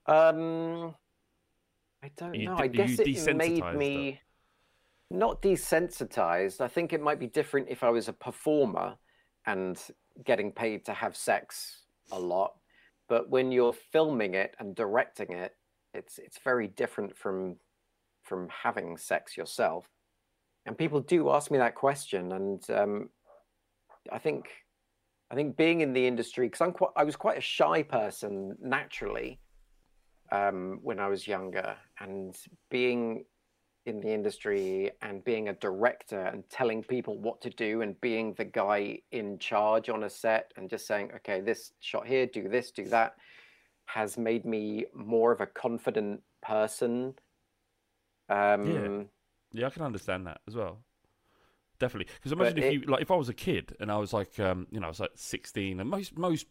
Um, 0.06 0.94
I 2.02 2.10
don't 2.16 2.34
you, 2.34 2.46
know. 2.46 2.56
I 2.56 2.66
guess 2.66 2.98
it 2.98 3.36
made 3.36 3.64
me 3.74 4.20
not 5.10 5.42
desensitized. 5.42 6.60
I 6.60 6.68
think 6.68 6.92
it 6.92 7.00
might 7.00 7.18
be 7.18 7.26
different 7.26 7.68
if 7.68 7.82
I 7.82 7.90
was 7.90 8.08
a 8.08 8.12
performer 8.12 8.96
and 9.46 9.80
getting 10.24 10.52
paid 10.52 10.84
to 10.86 10.92
have 10.92 11.16
sex 11.16 11.84
a 12.10 12.18
lot. 12.18 12.54
But 13.08 13.30
when 13.30 13.52
you're 13.52 13.72
filming 13.72 14.34
it 14.34 14.54
and 14.58 14.74
directing 14.74 15.32
it, 15.32 15.54
it's 15.94 16.18
it's 16.18 16.38
very 16.38 16.68
different 16.68 17.16
from 17.16 17.56
from 18.22 18.48
having 18.48 18.96
sex 18.96 19.36
yourself. 19.36 19.88
And 20.66 20.76
people 20.76 21.00
do 21.00 21.30
ask 21.30 21.50
me 21.50 21.58
that 21.58 21.76
question, 21.76 22.32
and 22.32 22.70
um, 22.70 23.10
I 24.12 24.18
think 24.18 24.48
I 25.30 25.34
think 25.36 25.56
being 25.56 25.80
in 25.80 25.92
the 25.92 26.06
industry 26.06 26.46
because 26.46 26.60
I'm 26.60 26.72
quite 26.72 26.90
I 26.96 27.04
was 27.04 27.16
quite 27.16 27.38
a 27.38 27.42
shy 27.42 27.82
person 27.82 28.56
naturally, 28.60 29.38
um, 30.32 30.80
when 30.82 30.98
I 30.98 31.08
was 31.08 31.26
younger, 31.26 31.76
and 32.00 32.36
being 32.70 33.24
in 33.86 34.00
the 34.00 34.12
industry 34.12 34.90
and 35.00 35.24
being 35.24 35.48
a 35.48 35.52
director 35.54 36.20
and 36.20 36.42
telling 36.50 36.82
people 36.82 37.16
what 37.18 37.40
to 37.40 37.50
do 37.50 37.82
and 37.82 37.98
being 38.00 38.34
the 38.34 38.44
guy 38.44 38.98
in 39.12 39.38
charge 39.38 39.88
on 39.88 40.02
a 40.02 40.10
set 40.10 40.52
and 40.56 40.68
just 40.68 40.86
saying, 40.88 41.10
okay, 41.14 41.40
this 41.40 41.72
shot 41.80 42.06
here, 42.06 42.26
do 42.26 42.48
this, 42.48 42.72
do 42.72 42.84
that, 42.84 43.14
has 43.86 44.18
made 44.18 44.44
me 44.44 44.84
more 44.92 45.30
of 45.30 45.40
a 45.40 45.46
confident 45.46 46.20
person. 46.42 47.14
Um, 48.28 49.08
yeah. 49.52 49.60
yeah, 49.60 49.66
I 49.68 49.70
can 49.70 49.82
understand 49.82 50.26
that 50.26 50.40
as 50.48 50.56
well. 50.56 50.80
Definitely, 51.78 52.12
because 52.16 52.32
imagine 52.32 52.58
if 52.58 52.64
it, 52.64 52.72
you 52.72 52.80
like 52.86 53.02
if 53.02 53.10
I 53.10 53.16
was 53.16 53.28
a 53.28 53.34
kid 53.34 53.76
and 53.80 53.92
I 53.92 53.98
was 53.98 54.14
like, 54.14 54.40
um, 54.40 54.66
you 54.70 54.80
know, 54.80 54.86
I 54.86 54.88
was 54.88 54.98
like 54.98 55.10
sixteen, 55.14 55.78
and 55.78 55.90
most 55.90 56.16
most 56.16 56.46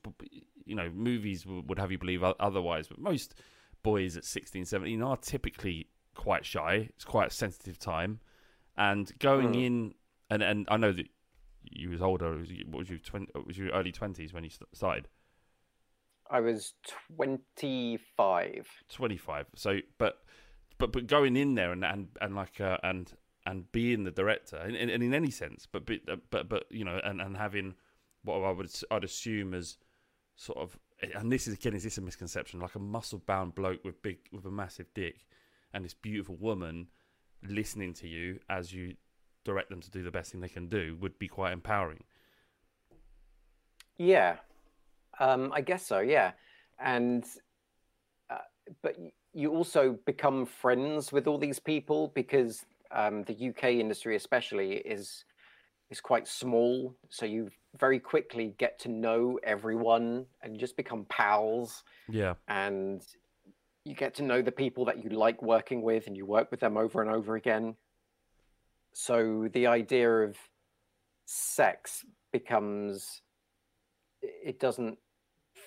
you 0.65 0.75
know 0.75 0.87
movies 0.93 1.47
would 1.47 1.79
have 1.79 1.91
you 1.91 1.97
believe 1.97 2.23
otherwise, 2.23 2.87
but 2.87 2.99
most 2.99 3.33
boys 3.85 4.17
at 4.17 4.25
16, 4.25 4.65
17 4.65 5.01
are 5.03 5.15
typically 5.15 5.87
quite 6.15 6.43
shy. 6.43 6.89
It's 6.95 7.05
quite 7.05 7.27
a 7.27 7.33
sensitive 7.33 7.77
time, 7.77 8.19
and 8.75 9.11
going 9.19 9.53
mm. 9.53 9.65
in 9.65 9.93
and 10.31 10.41
and 10.41 10.67
I 10.69 10.77
know 10.77 10.91
that 10.91 11.07
you 11.63 11.91
was 11.91 12.01
older. 12.01 12.35
What 12.65 12.79
was 12.79 12.89
you? 12.89 12.97
20, 12.97 13.27
was 13.45 13.57
you 13.57 13.69
early 13.69 13.91
twenties 13.91 14.33
when 14.33 14.43
you 14.43 14.49
started? 14.73 15.07
I 16.29 16.39
was 16.39 16.73
twenty 17.15 17.99
five. 18.17 18.67
Twenty 18.91 19.17
five. 19.17 19.45
So, 19.55 19.79
but 19.99 20.23
but 20.79 20.91
but 20.91 21.05
going 21.05 21.37
in 21.37 21.53
there 21.53 21.71
and 21.71 21.85
and 21.85 22.07
and 22.19 22.35
like 22.35 22.59
uh, 22.59 22.77
and 22.83 23.13
and 23.45 23.71
being 23.71 24.03
the 24.03 24.11
director, 24.11 24.57
and, 24.57 24.75
and 24.75 25.03
in 25.03 25.13
any 25.13 25.29
sense, 25.29 25.67
but 25.71 25.85
but 25.85 25.99
but 26.31 26.49
but 26.49 26.63
you 26.71 26.83
know, 26.83 26.99
and 27.03 27.21
and 27.21 27.37
having 27.37 27.75
what 28.23 28.39
I 28.39 28.51
would 28.51 28.71
I'd 28.89 29.03
assume 29.03 29.53
as 29.53 29.77
sort 30.35 30.57
of 30.57 30.79
and 31.01 31.31
this 31.31 31.47
is 31.47 31.53
again 31.55 31.73
is 31.73 31.83
this 31.83 31.97
a 31.97 32.01
misconception? 32.01 32.59
Like 32.59 32.75
a 32.75 32.79
muscle 32.79 33.21
bound 33.25 33.55
bloke 33.55 33.83
with 33.83 34.01
big 34.01 34.17
with 34.31 34.45
a 34.45 34.51
massive 34.51 34.87
dick 34.93 35.25
and 35.73 35.83
this 35.83 35.93
beautiful 35.93 36.35
woman 36.35 36.87
listening 37.47 37.93
to 37.93 38.07
you 38.07 38.39
as 38.49 38.73
you 38.73 38.95
direct 39.43 39.69
them 39.69 39.81
to 39.81 39.91
do 39.91 40.03
the 40.03 40.11
best 40.11 40.31
thing 40.31 40.41
they 40.41 40.49
can 40.49 40.67
do 40.67 40.97
would 40.99 41.19
be 41.19 41.27
quite 41.27 41.53
empowering. 41.53 42.03
Yeah. 43.97 44.37
Um, 45.19 45.51
i 45.53 45.61
guess 45.61 45.85
so 45.85 45.99
yeah. 45.99 46.31
And 46.79 47.25
uh, 48.29 48.37
but 48.81 48.97
you 49.33 49.51
also 49.51 49.99
become 50.05 50.45
friends 50.45 51.11
with 51.11 51.27
all 51.27 51.37
these 51.37 51.59
people 51.59 52.11
because 52.15 52.65
um, 52.91 53.23
the 53.23 53.49
uk 53.49 53.63
industry 53.63 54.15
especially 54.15 54.73
is 54.77 55.25
is 55.89 56.01
quite 56.01 56.27
small, 56.27 56.95
so 57.09 57.25
you 57.25 57.49
very 57.77 57.99
quickly 57.99 58.53
get 58.57 58.79
to 58.79 58.89
know 58.89 59.39
everyone 59.43 60.25
and 60.41 60.59
just 60.59 60.77
become 60.77 61.05
pals. 61.09 61.83
Yeah. 62.09 62.35
And 62.47 63.01
you 63.83 63.93
get 63.93 64.15
to 64.15 64.23
know 64.23 64.41
the 64.41 64.51
people 64.51 64.85
that 64.85 65.03
you 65.03 65.09
like 65.11 65.41
working 65.41 65.81
with 65.81 66.07
and 66.07 66.17
you 66.17 66.25
work 66.25 66.51
with 66.51 66.59
them 66.59 66.77
over 66.77 67.01
and 67.01 67.11
over 67.11 67.35
again. 67.35 67.75
So 68.93 69.49
the 69.53 69.67
idea 69.67 70.09
of 70.09 70.37
sex 71.25 72.05
becomes 72.31 73.21
it 74.21 74.59
doesn't 74.59 74.97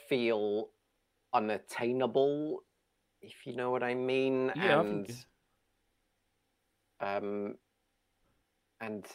feel 0.09 0.71
unattainable, 1.33 2.65
if 3.21 3.47
you 3.47 3.55
know 3.55 3.71
what 3.71 3.83
I 3.83 3.95
mean. 3.95 4.53
Yeah, 4.57 4.79
I 4.79 4.81
and 4.81 5.07
think- 5.07 5.19
um, 7.01 7.55
and 8.81 9.07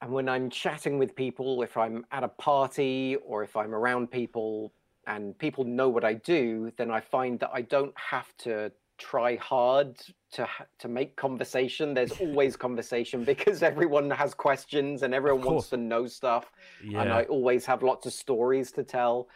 and 0.00 0.12
when 0.12 0.28
I'm 0.28 0.48
chatting 0.50 0.98
with 0.98 1.14
people, 1.16 1.62
if 1.62 1.76
I'm 1.76 2.04
at 2.12 2.22
a 2.22 2.28
party 2.28 3.16
or 3.24 3.42
if 3.42 3.56
I'm 3.56 3.74
around 3.74 4.10
people 4.10 4.72
and 5.06 5.36
people 5.38 5.64
know 5.64 5.88
what 5.88 6.04
I 6.04 6.14
do, 6.14 6.72
then 6.76 6.90
I 6.90 7.00
find 7.00 7.40
that 7.40 7.50
I 7.52 7.62
don't 7.62 7.94
have 7.98 8.36
to 8.38 8.70
try 8.98 9.36
hard 9.36 9.96
to 10.32 10.46
to 10.78 10.88
make 10.88 11.16
conversation. 11.16 11.94
There's 11.94 12.12
always 12.20 12.56
conversation 12.66 13.24
because 13.24 13.62
everyone 13.62 14.10
has 14.10 14.34
questions 14.34 15.02
and 15.02 15.14
everyone 15.14 15.42
wants 15.42 15.68
to 15.70 15.76
know 15.76 16.06
stuff, 16.06 16.52
yeah, 16.84 17.02
and 17.02 17.12
I 17.12 17.22
always 17.24 17.64
have 17.66 17.82
lots 17.82 18.06
of 18.06 18.12
stories 18.12 18.70
to 18.72 18.84
tell. 18.84 19.28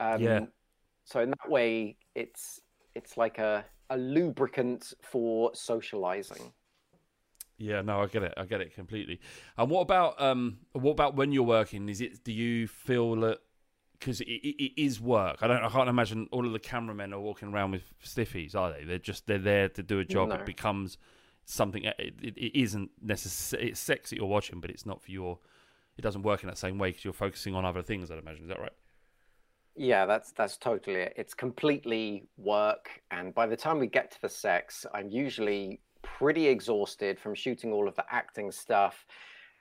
Um, 0.00 0.20
Yeah. 0.22 0.40
So 1.04 1.20
in 1.20 1.30
that 1.30 1.50
way, 1.50 1.96
it's 2.14 2.60
it's 2.94 3.16
like 3.16 3.38
a 3.38 3.64
a 3.90 3.96
lubricant 3.96 4.92
for 5.02 5.50
socializing. 5.54 6.52
Yeah, 7.58 7.82
no, 7.82 8.00
I 8.00 8.06
get 8.06 8.22
it. 8.22 8.34
I 8.36 8.44
get 8.44 8.60
it 8.60 8.72
completely. 8.74 9.20
And 9.56 9.68
what 9.68 9.80
about 9.80 10.20
um, 10.20 10.58
what 10.72 10.92
about 10.92 11.16
when 11.16 11.32
you're 11.32 11.42
working? 11.42 11.88
Is 11.88 12.00
it? 12.00 12.22
Do 12.22 12.32
you 12.32 12.68
feel 12.68 13.16
that 13.16 13.40
because 13.98 14.20
it, 14.20 14.28
it, 14.28 14.62
it 14.62 14.80
is 14.80 15.00
work? 15.00 15.38
I 15.42 15.48
don't. 15.48 15.64
I 15.64 15.68
can't 15.68 15.88
imagine 15.88 16.28
all 16.30 16.46
of 16.46 16.52
the 16.52 16.60
cameramen 16.60 17.12
are 17.12 17.20
walking 17.20 17.48
around 17.52 17.72
with 17.72 17.82
stiffies, 18.04 18.54
are 18.54 18.72
they? 18.72 18.84
They're 18.84 18.98
just 18.98 19.26
they're 19.26 19.38
there 19.38 19.68
to 19.70 19.82
do 19.82 19.98
a 19.98 20.04
job. 20.04 20.28
No. 20.28 20.36
It 20.36 20.46
becomes 20.46 20.98
something. 21.46 21.84
It, 21.84 21.96
it, 21.98 22.36
it 22.36 22.60
isn't 22.60 22.90
necessary. 23.02 23.70
It's 23.70 23.80
sexy 23.80 24.16
you're 24.16 24.26
watching, 24.26 24.60
but 24.60 24.70
it's 24.70 24.86
not 24.86 25.02
for 25.02 25.10
your. 25.10 25.38
It 25.96 26.02
doesn't 26.02 26.22
work 26.22 26.44
in 26.44 26.48
that 26.48 26.58
same 26.58 26.78
way 26.78 26.90
because 26.90 27.04
you're 27.04 27.12
focusing 27.12 27.56
on 27.56 27.64
other 27.64 27.82
things. 27.82 28.08
I'd 28.12 28.18
imagine. 28.18 28.44
Is 28.44 28.48
that 28.50 28.60
right? 28.60 28.72
Yeah, 29.74 30.06
that's 30.06 30.30
that's 30.30 30.56
totally 30.56 31.00
it. 31.00 31.14
It's 31.16 31.34
completely 31.34 32.28
work, 32.36 33.02
and 33.10 33.34
by 33.34 33.46
the 33.46 33.56
time 33.56 33.80
we 33.80 33.88
get 33.88 34.12
to 34.12 34.20
the 34.22 34.28
sex, 34.28 34.86
I'm 34.94 35.08
usually 35.08 35.80
pretty 36.16 36.46
exhausted 36.46 37.18
from 37.18 37.34
shooting 37.34 37.72
all 37.72 37.88
of 37.88 37.94
the 37.96 38.04
acting 38.10 38.50
stuff, 38.50 39.06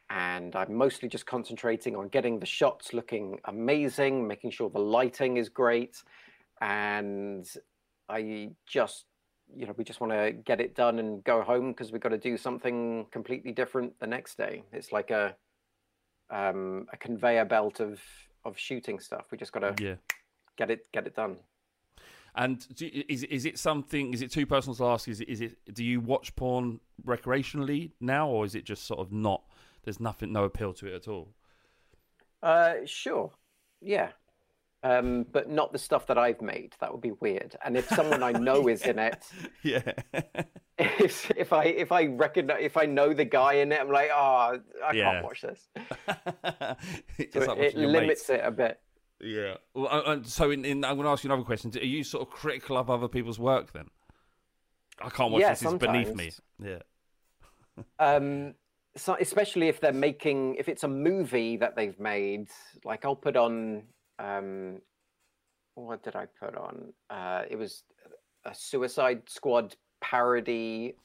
and 0.09 0.55
I'm 0.55 0.73
mostly 0.73 1.09
just 1.09 1.25
concentrating 1.25 1.95
on 1.95 2.07
getting 2.07 2.39
the 2.39 2.45
shots 2.45 2.93
looking 2.93 3.39
amazing, 3.45 4.27
making 4.27 4.51
sure 4.51 4.69
the 4.69 4.79
lighting 4.79 5.37
is 5.37 5.49
great, 5.49 6.01
and 6.61 7.47
I 8.09 8.51
just 8.65 9.05
you 9.55 9.65
know 9.65 9.73
we 9.77 9.83
just 9.83 10.01
want 10.01 10.13
to 10.13 10.33
get 10.33 10.59
it 10.59 10.75
done 10.75 10.99
and 10.99 11.23
go 11.23 11.41
home 11.41 11.71
because 11.71 11.91
we've 11.91 12.01
got 12.01 12.09
to 12.09 12.17
do 12.17 12.37
something 12.37 13.05
completely 13.11 13.51
different 13.51 13.97
the 13.99 14.07
next 14.07 14.37
day. 14.37 14.63
It's 14.71 14.91
like 14.91 15.11
a 15.11 15.35
um, 16.29 16.87
a 16.91 16.97
conveyor 16.97 17.45
belt 17.45 17.79
of 17.79 18.01
of 18.43 18.57
shooting 18.57 18.99
stuff. 18.99 19.27
We 19.31 19.37
just 19.37 19.51
got 19.51 19.61
to 19.61 19.75
Yeah. 19.81 19.95
get 20.57 20.71
it 20.71 20.91
get 20.93 21.07
it 21.07 21.15
done. 21.15 21.37
And 22.37 22.75
do, 22.75 22.87
is 23.09 23.23
is 23.23 23.45
it 23.45 23.57
something? 23.57 24.13
Is 24.13 24.21
it 24.21 24.31
too 24.31 24.45
personal 24.45 24.75
to 24.75 24.85
ask? 24.85 25.07
Is 25.07 25.21
it, 25.21 25.27
is 25.27 25.41
it? 25.41 25.57
Do 25.73 25.83
you 25.83 25.99
watch 25.99 26.35
porn 26.35 26.79
recreationally 27.05 27.91
now, 27.99 28.29
or 28.29 28.45
is 28.45 28.53
it 28.53 28.63
just 28.63 28.85
sort 28.85 28.99
of 28.99 29.11
not? 29.11 29.41
There's 29.83 29.99
nothing, 29.99 30.31
no 30.33 30.43
appeal 30.43 30.73
to 30.75 30.85
it 30.87 30.93
at 30.93 31.07
all. 31.07 31.33
Uh, 32.43 32.75
sure, 32.85 33.31
yeah, 33.81 34.09
um, 34.83 35.25
but 35.31 35.49
not 35.49 35.71
the 35.73 35.79
stuff 35.79 36.05
that 36.07 36.17
I've 36.19 36.41
made. 36.41 36.75
That 36.79 36.91
would 36.91 37.01
be 37.01 37.13
weird. 37.13 37.55
And 37.65 37.75
if 37.75 37.87
someone 37.89 38.21
I 38.21 38.33
know 38.33 38.67
is 38.67 38.83
in 38.83 38.99
it, 38.99 39.25
Yeah, 39.63 39.93
if 40.77 41.31
if 41.35 41.51
I 41.53 41.63
if 41.65 41.91
I 41.91 42.05
recognize 42.05 42.59
if 42.61 42.77
I 42.77 42.85
know 42.85 43.13
the 43.13 43.25
guy 43.25 43.53
in 43.53 43.71
it, 43.71 43.81
I'm 43.81 43.91
like, 43.91 44.11
oh, 44.13 44.59
I 44.85 44.91
Yeah. 44.93 45.11
can't 45.13 45.23
watch 45.23 45.41
this. 45.41 45.67
So 47.33 47.39
like 47.39 47.57
it, 47.57 47.75
limits 47.75 48.29
mates. 48.29 48.29
it 48.29 48.41
a 48.43 48.51
bit. 48.51 48.79
Yeah. 49.19 49.55
Well, 49.73 49.87
uh, 49.91 50.17
so 50.23 50.51
in, 50.51 50.63
in, 50.65 50.83
I'm 50.83 50.95
going 50.95 51.05
to 51.05 51.11
ask 51.11 51.23
you 51.23 51.29
another 51.29 51.45
question. 51.45 51.71
Are 51.75 51.83
you 51.83 52.03
sort 52.03 52.27
of 52.27 52.33
critical 52.33 52.77
of 52.77 52.89
other 52.89 53.07
people's 53.07 53.39
work 53.39 53.73
then? 53.73 53.87
I 55.01 55.09
can't 55.09 55.31
watch 55.31 55.41
Yeah, 55.41 55.49
this. 55.49 55.63
It's 55.63 55.73
beneath 55.73 56.15
me. 56.15 56.31
Yeah. 56.63 56.79
Um, 57.99 58.55
so 58.95 59.15
especially 59.19 59.67
if 59.67 59.79
they're 59.79 59.93
making, 59.93 60.55
if 60.55 60.67
it's 60.67 60.83
a 60.83 60.87
movie 60.87 61.57
that 61.57 61.75
they've 61.75 61.99
made, 61.99 62.47
like 62.83 63.05
I'll 63.05 63.15
put 63.15 63.37
on, 63.37 63.83
um, 64.17 64.81
what 65.75 66.01
did 66.01 66.15
I 66.15 66.25
put 66.25 66.55
on? 66.55 66.91
Uh, 67.11 67.43
it 67.47 67.55
was 67.55 67.83
a 68.45 68.55
Suicide 68.55 69.21
Squad 69.27 69.75
parody 70.01 70.95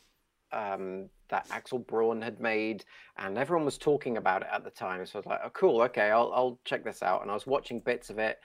um, 0.51 1.11
that 1.33 1.49
Axel 1.51 1.81
Braun 1.81 2.23
had 2.23 2.39
made, 2.39 2.85
and 3.17 3.37
everyone 3.37 3.65
was 3.65 3.79
talking 3.79 4.17
about 4.17 4.43
it 4.43 4.49
at 4.53 4.63
the 4.63 4.71
time. 4.71 5.05
So 5.05 5.17
I 5.17 5.19
was 5.19 5.27
like, 5.27 5.41
oh, 5.45 5.51
cool, 5.51 5.83
okay, 5.83 6.13
I'll 6.13 6.33
I'll 6.33 6.61
check 6.65 6.85
this 6.85 7.03
out. 7.03 7.23
And 7.23 7.31
I 7.31 7.35
was 7.35 7.47
watching 7.47 7.81
bits 7.81 8.09
of 8.09 8.19
it, 8.19 8.39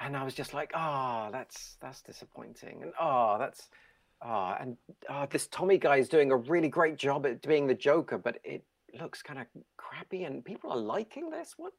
and 0.00 0.16
I 0.16 0.24
was 0.24 0.34
just 0.34 0.52
like, 0.52 0.72
oh, 0.74 1.28
that's 1.30 1.76
that's 1.80 2.02
disappointing, 2.02 2.82
and 2.82 2.92
oh, 3.00 3.36
that's 3.38 3.68
Ah, 4.24 4.56
and 4.60 4.76
uh, 5.08 5.26
this 5.26 5.48
Tommy 5.48 5.78
guy 5.78 5.96
is 5.96 6.08
doing 6.08 6.30
a 6.30 6.36
really 6.36 6.68
great 6.68 6.96
job 6.96 7.26
at 7.26 7.42
being 7.42 7.66
the 7.66 7.74
Joker, 7.74 8.18
but 8.18 8.38
it 8.44 8.64
looks 9.00 9.20
kind 9.20 9.40
of 9.40 9.46
crappy, 9.76 10.24
and 10.24 10.44
people 10.44 10.70
are 10.70 10.78
liking 10.78 11.28
this 11.28 11.54
one. 11.56 11.72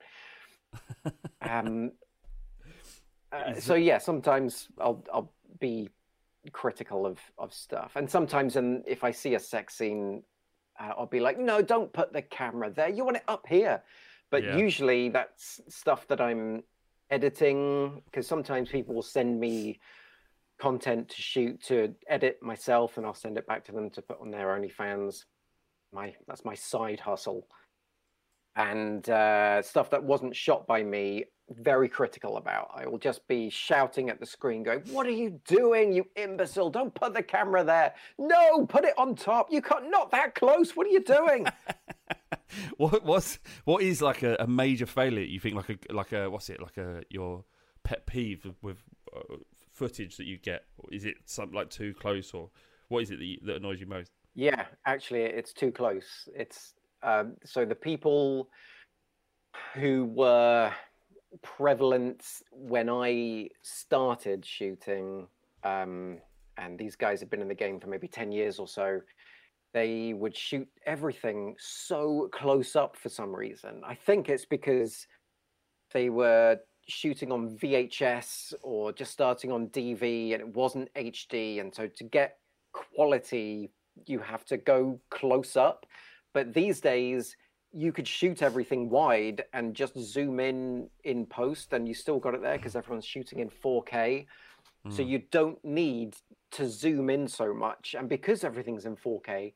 um, 1.42 1.92
uh, 3.32 3.54
so 3.60 3.76
yeah, 3.76 3.98
sometimes 3.98 4.68
I'll 4.80 5.04
I'll 5.14 5.32
be 5.60 5.90
critical 6.52 7.06
of 7.06 7.18
of 7.38 7.54
stuff, 7.54 7.94
and 7.96 8.10
sometimes, 8.10 8.58
and 8.58 8.84
if 8.86 9.06
I 9.06 9.12
see 9.12 9.36
a 9.36 9.40
sex 9.40 9.76
scene, 9.76 10.24
uh, 10.80 10.92
I'll 10.98 11.06
be 11.06 11.20
like, 11.20 11.40
no, 11.40 11.62
don't 11.62 11.92
put 11.94 12.14
the 12.14 12.22
camera 12.22 12.72
there. 12.72 12.90
You 12.90 13.06
want 13.06 13.18
it 13.18 13.24
up 13.28 13.46
here. 13.48 13.84
But 14.32 14.44
Yeah. 14.44 14.58
usually 14.58 15.10
that's 15.10 15.62
stuff 15.70 16.08
that 16.08 16.20
I'm 16.20 16.64
editing 17.10 18.02
because 18.06 18.28
sometimes 18.28 18.70
people 18.70 18.96
will 18.96 19.02
send 19.04 19.40
me 19.40 19.80
content 20.60 21.10
to 21.10 21.22
shoot 21.22 21.62
to 21.64 21.94
edit 22.08 22.42
myself 22.42 22.98
and 22.98 23.06
I'll 23.06 23.14
send 23.14 23.38
it 23.38 23.46
back 23.46 23.66
to 23.66 23.72
them 23.72 23.90
to 23.92 24.02
put 24.02 24.20
on 24.22 24.32
their 24.32 24.48
OnlyFans. 24.48 25.26
My 25.92 26.16
that's 26.28 26.46
my 26.46 26.56
side 26.56 27.00
hustle. 27.00 27.48
And 28.56 29.08
uh, 29.10 29.62
stuff 29.62 29.90
that 29.92 30.04
wasn't 30.04 30.36
shot 30.36 30.68
by 30.68 30.84
me, 30.84 31.26
very 31.50 31.90
critical 31.90 32.38
about. 32.38 32.72
I 32.74 32.88
will 32.88 32.98
just 32.98 33.28
be 33.28 33.50
shouting 33.50 34.10
at 34.10 34.20
the 34.20 34.26
screen, 34.26 34.64
going, 34.64 34.82
"What 34.92 35.06
are 35.06 35.12
you 35.12 35.42
doing, 35.46 35.94
you 35.94 36.06
imbecile? 36.16 36.70
Don't 36.70 36.94
put 36.94 37.14
the 37.14 37.24
camera 37.24 37.64
there. 37.64 37.94
No, 38.18 38.66
put 38.66 38.86
it 38.86 38.94
on 38.98 39.16
top. 39.16 39.52
You 39.52 39.62
can't. 39.62 39.90
Not 39.90 40.12
that 40.12 40.36
close. 40.36 40.76
What 40.76 40.88
are 40.88 40.92
you 40.92 41.04
doing?" 41.04 41.48
What 42.78 43.04
what's 43.04 43.40
what 43.66 43.82
is 43.82 44.02
like 44.02 44.22
a, 44.22 44.36
a 44.40 44.48
major 44.48 44.86
failure? 44.86 45.26
You 45.26 45.40
think 45.40 45.56
like 45.56 45.70
a 45.70 45.94
like 45.94 46.12
a 46.14 46.30
what's 46.30 46.50
it 46.50 46.62
like 46.62 46.78
a 46.78 47.02
your 47.10 47.44
pet 47.84 48.06
peeve 48.06 48.46
with, 48.46 48.56
with 48.62 48.78
uh, 49.16 49.38
footage 49.72 50.18
that 50.18 50.26
you 50.26 50.38
get? 50.38 50.66
Is 50.92 51.06
it 51.06 51.16
something 51.26 51.56
like 51.56 51.70
too 51.70 51.94
close, 51.94 52.34
or 52.34 52.50
what 52.90 53.04
is 53.04 53.12
it 53.12 53.20
that, 53.20 53.26
you, 53.26 53.40
that 53.46 53.56
annoys 53.58 53.80
you 53.80 53.88
most? 53.88 54.12
Yeah, 54.36 54.66
actually, 54.86 55.22
it's 55.22 55.54
too 55.54 55.72
close. 55.72 56.28
It's 56.36 56.74
um, 57.02 57.36
so 57.44 57.66
the 57.66 57.76
people 57.76 58.50
who 59.74 60.06
were 60.06 60.72
prevalent 61.42 62.24
when 62.52 62.90
I 62.90 63.50
started 63.62 64.46
shooting, 64.46 65.28
um, 65.64 66.20
and 66.58 66.78
these 66.78 66.96
guys 66.96 67.20
have 67.20 67.30
been 67.30 67.42
in 67.42 67.48
the 67.48 67.56
game 67.56 67.80
for 67.80 67.88
maybe 67.88 68.08
10 68.08 68.32
years 68.32 68.60
or 68.60 68.68
so, 68.68 69.02
they 69.74 70.14
would 70.14 70.38
shoot 70.38 70.68
everything 70.86 71.56
so 71.58 72.30
close 72.32 72.76
up 72.76 72.96
for 72.96 73.10
some 73.10 73.36
reason. 73.36 73.82
I 73.86 73.96
think 73.96 74.30
it's 74.30 74.46
because 74.46 75.08
they 75.94 76.10
were 76.10 76.60
shooting 76.88 77.32
on 77.32 77.58
VHS 77.58 78.54
or 78.62 78.92
just 78.92 79.12
starting 79.12 79.52
on 79.52 79.68
DV 79.68 80.34
and 80.34 80.42
it 80.42 80.56
wasn't 80.56 80.94
HD. 80.94 81.60
And 81.60 81.74
so 81.74 81.88
to 81.88 82.04
get 82.04 82.38
quality, 82.74 83.72
you 84.06 84.20
have 84.20 84.46
to 84.46 84.58
go 84.58 85.00
close 85.10 85.56
up. 85.56 85.86
But 86.34 86.54
these 86.54 86.80
days, 86.80 87.36
you 87.74 87.92
could 87.92 88.08
shoot 88.08 88.42
everything 88.42 88.90
wide 88.90 89.44
and 89.54 89.74
just 89.74 89.98
zoom 89.98 90.40
in 90.40 90.90
in 91.04 91.26
post, 91.26 91.74
and 91.74 91.88
you 91.88 91.94
still 91.94 92.20
got 92.20 92.36
it 92.36 92.42
there 92.42 92.58
because 92.58 92.76
everyone's 92.76 93.06
shooting 93.06 93.40
in 93.40 93.50
4K. 93.50 94.26
So 94.90 95.02
hmm. 95.02 95.10
you 95.10 95.24
don't 95.32 95.64
need 95.64 96.16
to 96.52 96.70
zoom 96.70 97.10
in 97.10 97.28
so 97.28 97.54
much. 97.54 97.96
And 97.98 98.10
because 98.10 98.44
everything's 98.44 98.86
in 98.86 98.96
4K, 98.98 99.54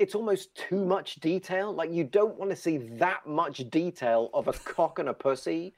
it's 0.00 0.14
almost 0.14 0.54
too 0.54 0.84
much 0.84 1.16
detail. 1.16 1.72
Like 1.72 1.92
you 1.92 2.04
don't 2.04 2.38
want 2.38 2.50
to 2.50 2.56
see 2.56 2.78
that 2.78 3.26
much 3.26 3.68
detail 3.70 4.30
of 4.32 4.48
a 4.48 4.52
cock 4.52 4.98
and 4.98 5.10
a 5.10 5.14
pussy 5.14 5.74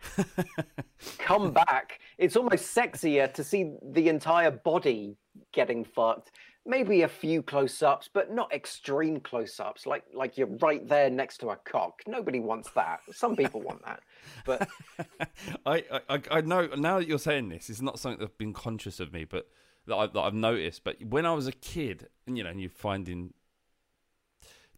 come 1.18 1.53
back. 1.53 1.99
It's 2.18 2.37
almost 2.37 2.75
sexier 2.75 3.33
to 3.35 3.43
see 3.43 3.75
the 3.83 4.09
entire 4.09 4.53
body 4.53 5.16
getting 5.53 5.85
fucked. 5.85 6.31
Maybe 6.65 7.03
a 7.03 7.09
few 7.09 7.43
close-ups, 7.43 8.09
but 8.13 8.33
not 8.33 8.53
extreme 8.53 9.19
close-ups. 9.21 9.85
Like 9.87 10.05
like 10.15 10.39
you're 10.39 10.47
right 10.47 10.87
there 10.89 11.11
next 11.11 11.39
to 11.39 11.49
a 11.51 11.57
cock. 11.57 12.03
Nobody 12.07 12.39
wants 12.39 12.71
that. 12.77 13.01
Some 13.13 13.35
people 13.37 13.61
want 13.63 13.85
that, 13.85 14.01
but 14.47 14.69
I, 15.67 15.83
I 16.09 16.21
I 16.31 16.41
know 16.43 16.67
now 16.77 16.99
that 16.99 17.09
you're 17.09 17.19
saying 17.19 17.49
this, 17.49 17.69
it's 17.69 17.83
not 17.83 17.99
something 17.99 18.21
that's 18.21 18.37
been 18.39 18.53
conscious 18.53 19.01
of 19.01 19.13
me, 19.13 19.25
but 19.25 19.49
that, 19.87 19.97
I, 19.97 20.07
that 20.07 20.21
I've 20.21 20.35
noticed. 20.35 20.85
But 20.85 21.05
when 21.05 21.27
I 21.27 21.33
was 21.33 21.49
a 21.49 21.53
kid, 21.53 22.09
and 22.27 22.39
you 22.39 22.45
know, 22.45 22.51
and 22.51 22.61
you're 22.61 22.71
finding 22.71 23.35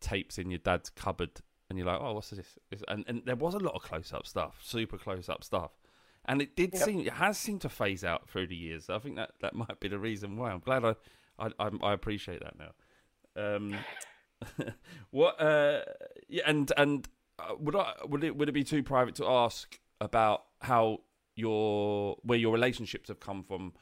tapes 0.01 0.39
in 0.39 0.51
your 0.51 0.59
dad's 0.59 0.91
cupboard, 0.91 1.41
and 1.69 1.79
you're 1.79 1.87
like, 1.87 2.01
oh, 2.01 2.15
what's 2.15 2.31
this? 2.31 2.57
And 2.89 3.05
and 3.07 3.23
there 3.27 3.37
was 3.37 3.55
a 3.55 3.59
lot 3.59 3.75
of 3.75 3.83
close 3.83 4.13
up 4.13 4.27
stuff, 4.27 4.61
super 4.63 4.97
close 4.99 5.29
up 5.29 5.45
stuff. 5.45 5.73
and 6.27 6.41
it 6.41 6.57
did 6.57 6.77
seem 6.77 7.01
it 7.01 7.13
has 7.15 7.37
seemed 7.39 7.61
to 7.63 7.69
phase 7.69 8.05
out 8.05 8.29
through 8.29 8.47
the 8.47 8.57
years. 8.57 8.89
I 8.89 8.99
think 8.99 9.17
that 9.17 9.33
that 9.41 9.55
might 9.55 9.81
be 9.81 9.89
the 9.89 9.99
reason 9.99 10.37
why. 10.37 10.51
I'm 10.53 10.61
glad 10.61 10.85
I 10.85 10.95
I 11.39 11.51
I, 11.59 11.71
I 11.83 11.93
appreciate 11.93 12.41
that 12.41 12.55
now. 12.59 12.73
Um, 13.37 13.77
what? 15.11 15.41
Uh, 15.41 15.83
yeah, 16.29 16.43
and 16.47 16.73
and 16.77 17.09
uh, 17.39 17.55
would 17.59 17.77
I 17.77 17.93
would 18.07 18.25
it 18.25 18.37
would 18.37 18.49
it 18.49 18.53
be 18.53 18.65
too 18.65 18.83
private 18.83 19.15
to 19.17 19.27
ask 19.27 19.79
about 20.01 20.45
how 20.61 20.99
your 21.37 22.17
where 22.23 22.39
your 22.39 22.53
relationships 22.53 23.09
have 23.09 23.21
come 23.21 23.43
from? 23.43 23.73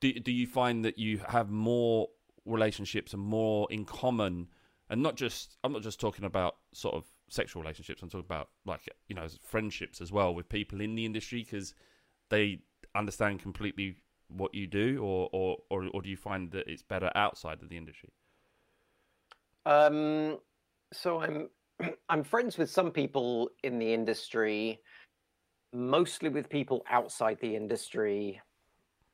Do 0.00 0.12
do 0.12 0.32
you 0.32 0.46
find 0.46 0.84
that 0.84 0.98
you 0.98 1.20
have 1.28 1.50
more 1.50 2.08
relationships 2.44 3.12
and 3.12 3.22
more 3.22 3.66
in 3.70 3.84
common, 3.84 4.48
and 4.88 5.02
not 5.02 5.16
just 5.16 5.56
I'm 5.64 5.72
not 5.72 5.82
just 5.82 6.00
talking 6.00 6.24
about 6.24 6.56
sort 6.72 6.94
of 6.94 7.04
sexual 7.28 7.62
relationships. 7.62 8.02
I'm 8.02 8.10
talking 8.10 8.26
about 8.26 8.50
like 8.66 8.88
you 9.08 9.14
know 9.14 9.26
friendships 9.42 10.00
as 10.00 10.12
well 10.12 10.34
with 10.34 10.48
people 10.48 10.80
in 10.80 10.94
the 10.94 11.06
industry 11.06 11.42
because 11.42 11.74
they 12.28 12.60
understand 12.94 13.40
completely 13.40 13.96
what 14.36 14.54
you 14.54 14.66
do, 14.66 14.98
or, 15.02 15.28
or 15.32 15.58
or 15.70 15.88
or 15.92 16.02
do 16.02 16.08
you 16.08 16.16
find 16.16 16.50
that 16.52 16.68
it's 16.68 16.82
better 16.82 17.10
outside 17.14 17.62
of 17.62 17.68
the 17.68 17.76
industry? 17.76 18.10
Um, 19.66 20.38
so 20.92 21.20
I'm 21.20 21.48
I'm 22.08 22.24
friends 22.24 22.58
with 22.58 22.70
some 22.70 22.90
people 22.90 23.50
in 23.62 23.78
the 23.78 23.92
industry, 23.92 24.80
mostly 25.72 26.28
with 26.28 26.48
people 26.48 26.84
outside 26.90 27.38
the 27.40 27.54
industry, 27.56 28.40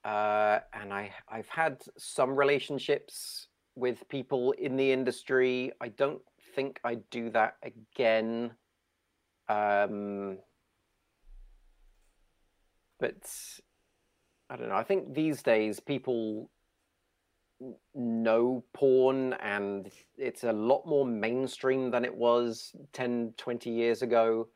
uh, 0.05 0.61
and 0.73 0.93
I 0.93 1.13
I've 1.29 1.49
had 1.49 1.83
some 1.97 2.37
relationships 2.37 3.49
with 3.75 4.09
people 4.09 4.53
in 4.53 4.77
the 4.77 4.91
industry. 4.93 5.73
I 5.81 5.89
don't 5.89 6.23
think 6.55 6.81
I'd 6.85 7.09
do 7.11 7.31
that 7.31 7.57
again. 7.63 8.53
Um, 9.49 10.39
but 12.99 13.23
I 14.51 14.57
don't 14.57 14.69
know. 14.69 14.77
I 14.77 14.83
think 14.83 15.15
these 15.15 15.43
days 15.43 15.81
people 15.81 16.51
know 17.95 18.65
porn 18.73 19.33
and 19.35 19.91
it's 20.17 20.45
a 20.45 20.53
lot 20.53 20.87
more 20.87 21.05
mainstream 21.05 21.91
than 21.91 22.05
it 22.05 22.15
was 22.15 22.73
10, 22.93 23.35
20 23.37 23.71
years 23.71 24.03
ago. 24.03 24.49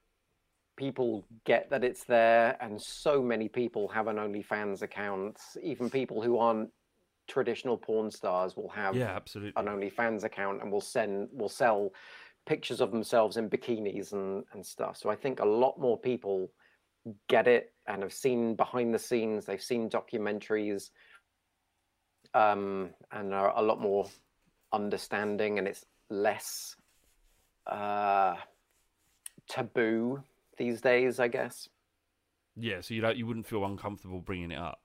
People 0.76 1.24
get 1.44 1.68
that 1.70 1.84
it's 1.84 2.04
there, 2.04 2.56
and 2.60 2.80
so 2.80 3.22
many 3.22 3.46
people 3.46 3.88
have 3.88 4.06
an 4.06 4.16
OnlyFans 4.16 4.80
account. 4.80 5.38
Even 5.62 5.90
people 5.90 6.22
who 6.22 6.38
aren't 6.38 6.70
traditional 7.28 7.76
porn 7.76 8.10
stars 8.10 8.56
will 8.56 8.70
have 8.70 8.96
Yeah, 8.96 9.14
absolutely. 9.14 9.52
an 9.56 9.66
OnlyFans 9.66 10.24
account 10.24 10.62
and 10.62 10.72
will 10.72 10.80
send 10.80 11.28
will 11.32 11.50
sell 11.50 11.90
pictures 12.46 12.80
of 12.80 12.90
themselves 12.90 13.36
in 13.36 13.50
bikinis 13.50 14.12
and, 14.12 14.44
and 14.52 14.64
stuff. 14.64 14.96
So 14.96 15.10
I 15.10 15.14
think 15.14 15.40
a 15.40 15.44
lot 15.44 15.78
more 15.78 15.98
people 15.98 16.50
get 17.28 17.48
it 17.48 17.72
and 17.86 18.02
have 18.02 18.12
seen 18.12 18.54
behind 18.54 18.94
the 18.94 18.98
scenes, 18.98 19.44
they've 19.44 19.62
seen 19.62 19.90
documentaries, 19.90 20.90
um, 22.34 22.90
and 23.10 23.34
are 23.34 23.56
a 23.56 23.62
lot 23.62 23.80
more 23.80 24.08
understanding 24.72 25.58
and 25.58 25.68
it's 25.68 25.84
less 26.08 26.76
uh, 27.66 28.34
taboo 29.48 30.22
these 30.56 30.80
days, 30.80 31.20
I 31.20 31.28
guess. 31.28 31.68
Yeah, 32.56 32.80
so 32.80 32.94
you 32.94 33.00
don't 33.00 33.16
you 33.16 33.26
wouldn't 33.26 33.46
feel 33.46 33.64
uncomfortable 33.64 34.20
bringing 34.20 34.50
it 34.50 34.58
up. 34.58 34.80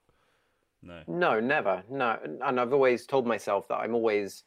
No. 0.82 1.02
No, 1.08 1.40
never. 1.40 1.84
No. 1.90 2.18
And 2.42 2.60
I've 2.60 2.74
always 2.74 3.06
told 3.06 3.28
myself 3.28 3.68
that 3.68 3.78
I'm 3.78 3.96
always 3.96 4.44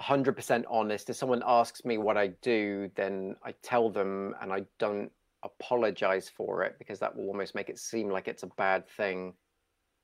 100% 0.00 0.64
honest. 0.68 1.10
If 1.10 1.16
someone 1.16 1.42
asks 1.46 1.84
me 1.84 1.98
what 1.98 2.16
I 2.16 2.28
do, 2.42 2.90
then 2.96 3.36
I 3.44 3.54
tell 3.62 3.90
them 3.90 4.34
and 4.40 4.52
I 4.52 4.64
don't 4.78 5.12
apologize 5.44 6.28
for 6.28 6.62
it 6.62 6.76
because 6.78 6.98
that 7.00 7.14
will 7.14 7.26
almost 7.26 7.54
make 7.54 7.68
it 7.68 7.78
seem 7.78 8.08
like 8.08 8.28
it's 8.28 8.42
a 8.42 8.48
bad 8.48 8.88
thing 8.88 9.34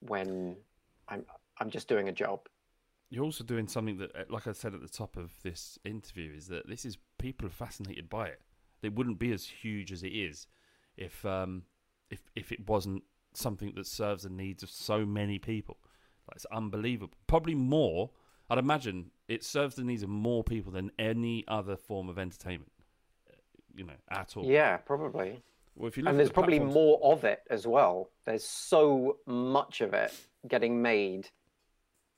when 0.01 0.57
I'm 1.09 1.25
I'm 1.59 1.71
just 1.71 1.89
doing 1.89 2.09
a 2.09 2.13
job. 2.13 2.41
You're 3.11 3.25
also 3.25 3.43
doing 3.43 3.67
something 3.67 3.99
that, 3.99 4.15
uh, 4.15 4.25
like 4.31 4.47
I 4.47 4.53
said 4.53 4.73
at 4.73 4.81
the 4.81 4.89
top 4.89 5.17
of 5.17 5.33
this 5.43 5.79
interview, 5.85 6.33
is 6.35 6.47
that 6.47 6.69
this 6.69 6.85
is 6.85 6.97
people 7.19 7.47
are 7.47 7.51
fascinated 7.51 8.09
by 8.09 8.29
it. 8.29 8.41
It 8.83 8.95
wouldn't 8.95 9.19
be 9.19 9.33
as 9.33 9.45
huge 9.45 9.93
as 9.93 10.03
it 10.03 10.13
is 10.13 10.47
if 10.97 11.25
um, 11.27 11.65
if 12.11 12.21
if 12.37 12.53
it 12.53 12.69
wasn't 12.69 13.03
something 13.35 13.73
that 13.75 13.87
serves 13.87 14.23
the 14.23 14.31
needs 14.31 14.63
of 14.63 14.71
so 14.71 15.05
many 15.05 15.39
people. 15.39 15.79
Like, 16.29 16.37
it's 16.37 16.47
unbelievable. 16.47 17.15
Probably 17.27 17.55
more. 17.55 18.11
I'd 18.49 18.59
imagine 18.59 19.13
it 19.29 19.45
serves 19.45 19.77
the 19.77 19.85
needs 19.85 20.03
of 20.03 20.09
more 20.09 20.43
people 20.43 20.73
than 20.73 20.91
any 20.99 21.45
other 21.47 21.77
form 21.77 22.09
of 22.09 22.19
entertainment. 22.19 22.73
You 23.75 23.85
know, 23.85 23.93
at 24.11 24.37
all. 24.37 24.45
Yeah, 24.45 24.77
probably. 24.79 25.43
Well, 25.77 25.89
if 25.89 25.97
you 25.97 26.05
And 26.07 26.19
there's 26.19 26.29
the 26.29 26.35
probably 26.35 26.59
platforms- 26.59 26.75
more 26.75 27.13
of 27.13 27.25
it 27.25 27.41
as 27.51 27.67
well. 27.67 28.11
There's 28.25 28.45
so 28.45 29.19
much 29.27 29.81
of 29.81 29.95
it 29.95 30.13
getting 30.49 30.81
made 30.83 31.29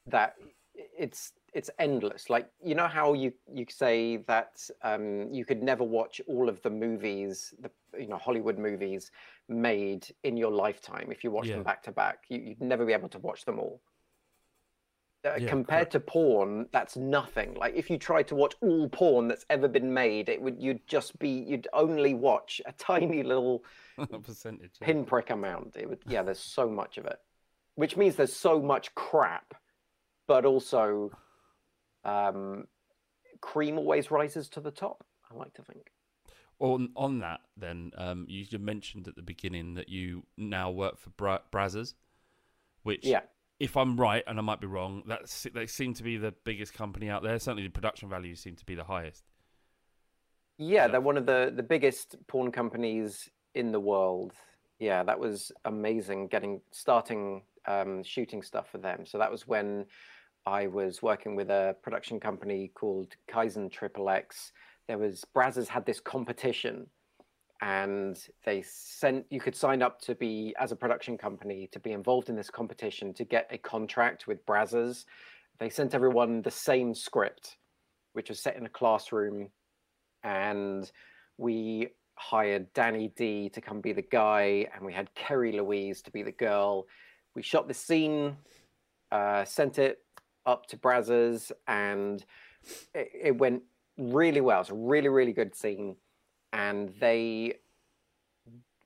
that 0.06 0.36
it's 0.74 1.32
it's 1.52 1.70
endless. 1.78 2.30
Like 2.30 2.48
you 2.64 2.74
know 2.74 2.88
how 2.88 3.12
you 3.12 3.32
you 3.52 3.66
say 3.68 4.16
that 4.26 4.68
um, 4.82 5.32
you 5.32 5.44
could 5.44 5.62
never 5.62 5.84
watch 5.84 6.20
all 6.26 6.48
of 6.48 6.60
the 6.62 6.70
movies, 6.70 7.52
the 7.60 7.70
you 7.98 8.08
know 8.08 8.16
Hollywood 8.16 8.58
movies 8.58 9.10
made 9.48 10.08
in 10.24 10.36
your 10.36 10.50
lifetime 10.50 11.08
if 11.12 11.22
you 11.22 11.30
watch 11.30 11.46
Yeah. 11.48 11.56
them 11.56 11.62
back 11.64 11.82
to 11.84 11.92
back. 11.92 12.24
You, 12.28 12.38
you'd 12.40 12.60
never 12.60 12.84
be 12.86 12.94
able 12.94 13.10
to 13.10 13.18
watch 13.18 13.44
them 13.44 13.58
all. 13.58 13.80
Uh, 15.24 15.36
Yeah, 15.38 15.48
compared 15.48 15.90
to 15.92 16.00
porn, 16.00 16.66
that's 16.72 16.96
nothing. 16.96 17.54
Like 17.54 17.74
if 17.76 17.88
you 17.90 17.96
tried 17.98 18.26
to 18.28 18.34
watch 18.34 18.54
all 18.60 18.88
porn 18.88 19.28
that's 19.28 19.46
ever 19.50 19.68
been 19.68 19.94
made, 19.94 20.28
it 20.28 20.42
would 20.42 20.60
you'd 20.60 20.86
just 20.88 21.16
be 21.18 21.28
you'd 21.28 21.68
only 21.72 22.12
watch 22.14 22.60
a 22.66 22.72
tiny 22.72 23.22
little 23.22 23.64
percentage. 24.24 24.72
yeah. 24.80 24.86
pinprick 24.86 25.30
amount. 25.30 25.76
It 25.76 25.88
would, 25.88 26.00
yeah, 26.08 26.22
there's 26.22 26.40
so 26.40 26.68
much 26.68 26.98
of 26.98 27.06
it, 27.06 27.18
which 27.76 27.96
means 27.96 28.16
there's 28.16 28.32
so 28.34 28.60
much 28.60 28.94
crap, 28.96 29.54
but 30.26 30.44
also, 30.44 31.12
um, 32.04 32.64
cream 33.40 33.78
always 33.78 34.10
rises 34.10 34.48
to 34.50 34.60
the 34.60 34.70
top. 34.72 35.04
I 35.30 35.36
like 35.36 35.54
to 35.54 35.62
think. 35.62 35.92
On 36.58 36.90
on 36.96 37.20
that, 37.20 37.40
then 37.56 37.90
um, 37.96 38.26
you 38.28 38.46
mentioned 38.58 39.08
at 39.08 39.16
the 39.16 39.22
beginning 39.22 39.74
that 39.74 39.88
you 39.88 40.24
now 40.36 40.70
work 40.70 40.98
for 40.98 41.10
Bra- 41.10 41.40
Brazzers, 41.52 41.94
which, 42.82 43.04
Yeah. 43.04 43.22
If 43.62 43.76
I'm 43.76 43.96
right, 43.96 44.24
and 44.26 44.40
I 44.40 44.42
might 44.42 44.60
be 44.60 44.66
wrong, 44.66 45.04
that's 45.06 45.46
they 45.54 45.68
seem 45.68 45.94
to 45.94 46.02
be 46.02 46.16
the 46.16 46.34
biggest 46.42 46.74
company 46.74 47.08
out 47.08 47.22
there. 47.22 47.38
Certainly, 47.38 47.62
the 47.62 47.70
production 47.70 48.08
values 48.08 48.40
seem 48.40 48.56
to 48.56 48.64
be 48.66 48.74
the 48.74 48.82
highest. 48.82 49.22
Yeah, 50.58 50.88
they're 50.88 51.00
one 51.00 51.16
of 51.16 51.26
the 51.26 51.52
the 51.54 51.62
biggest 51.62 52.16
porn 52.26 52.50
companies 52.50 53.30
in 53.54 53.70
the 53.70 53.78
world. 53.78 54.32
Yeah, 54.80 55.04
that 55.04 55.20
was 55.20 55.52
amazing. 55.64 56.26
Getting 56.26 56.60
starting 56.72 57.42
um, 57.66 58.02
shooting 58.02 58.42
stuff 58.42 58.68
for 58.68 58.78
them. 58.78 59.06
So 59.06 59.16
that 59.18 59.30
was 59.30 59.46
when 59.46 59.86
I 60.44 60.66
was 60.66 61.00
working 61.00 61.36
with 61.36 61.48
a 61.48 61.76
production 61.84 62.18
company 62.18 62.72
called 62.74 63.14
Kaizen 63.30 63.70
Triple 63.70 64.10
X. 64.10 64.50
There 64.88 64.98
was 64.98 65.24
Brazzers 65.36 65.68
had 65.68 65.86
this 65.86 66.00
competition, 66.00 66.88
and 67.62 68.18
they 68.44 68.62
sent 68.62 69.24
you 69.30 69.40
could 69.40 69.56
sign 69.56 69.80
up 69.80 70.00
to 70.02 70.14
be 70.16 70.54
as 70.58 70.72
a 70.72 70.76
production 70.76 71.16
company 71.16 71.68
to 71.72 71.80
be 71.80 71.92
involved 71.92 72.28
in 72.28 72.36
this 72.36 72.50
competition 72.50 73.14
to 73.14 73.24
get 73.24 73.46
a 73.50 73.56
contract 73.56 74.26
with 74.26 74.44
Brazzers. 74.44 75.06
They 75.58 75.70
sent 75.70 75.94
everyone 75.94 76.42
the 76.42 76.50
same 76.50 76.92
script, 76.94 77.56
which 78.12 78.28
was 78.28 78.40
set 78.40 78.56
in 78.56 78.66
a 78.66 78.68
classroom 78.68 79.48
and 80.24 80.90
we 81.38 81.88
hired 82.14 82.72
Danny 82.72 83.12
D 83.16 83.48
to 83.50 83.60
come 83.60 83.80
be 83.80 83.92
the 83.92 84.02
guy, 84.02 84.66
and 84.74 84.84
we 84.84 84.92
had 84.92 85.14
Kerry 85.14 85.52
Louise 85.52 86.02
to 86.02 86.10
be 86.10 86.22
the 86.22 86.32
girl. 86.32 86.86
We 87.34 87.42
shot 87.42 87.68
the 87.68 87.74
scene, 87.74 88.36
uh, 89.10 89.44
sent 89.44 89.78
it 89.78 89.98
up 90.46 90.66
to 90.66 90.76
Brazzers, 90.76 91.50
and 91.66 92.24
it, 92.94 93.10
it 93.22 93.38
went 93.38 93.62
really 93.98 94.40
well. 94.40 94.60
It's 94.60 94.70
a 94.70 94.74
really, 94.74 95.08
really 95.08 95.32
good 95.32 95.54
scene, 95.54 95.96
and 96.52 96.92
they 97.00 97.54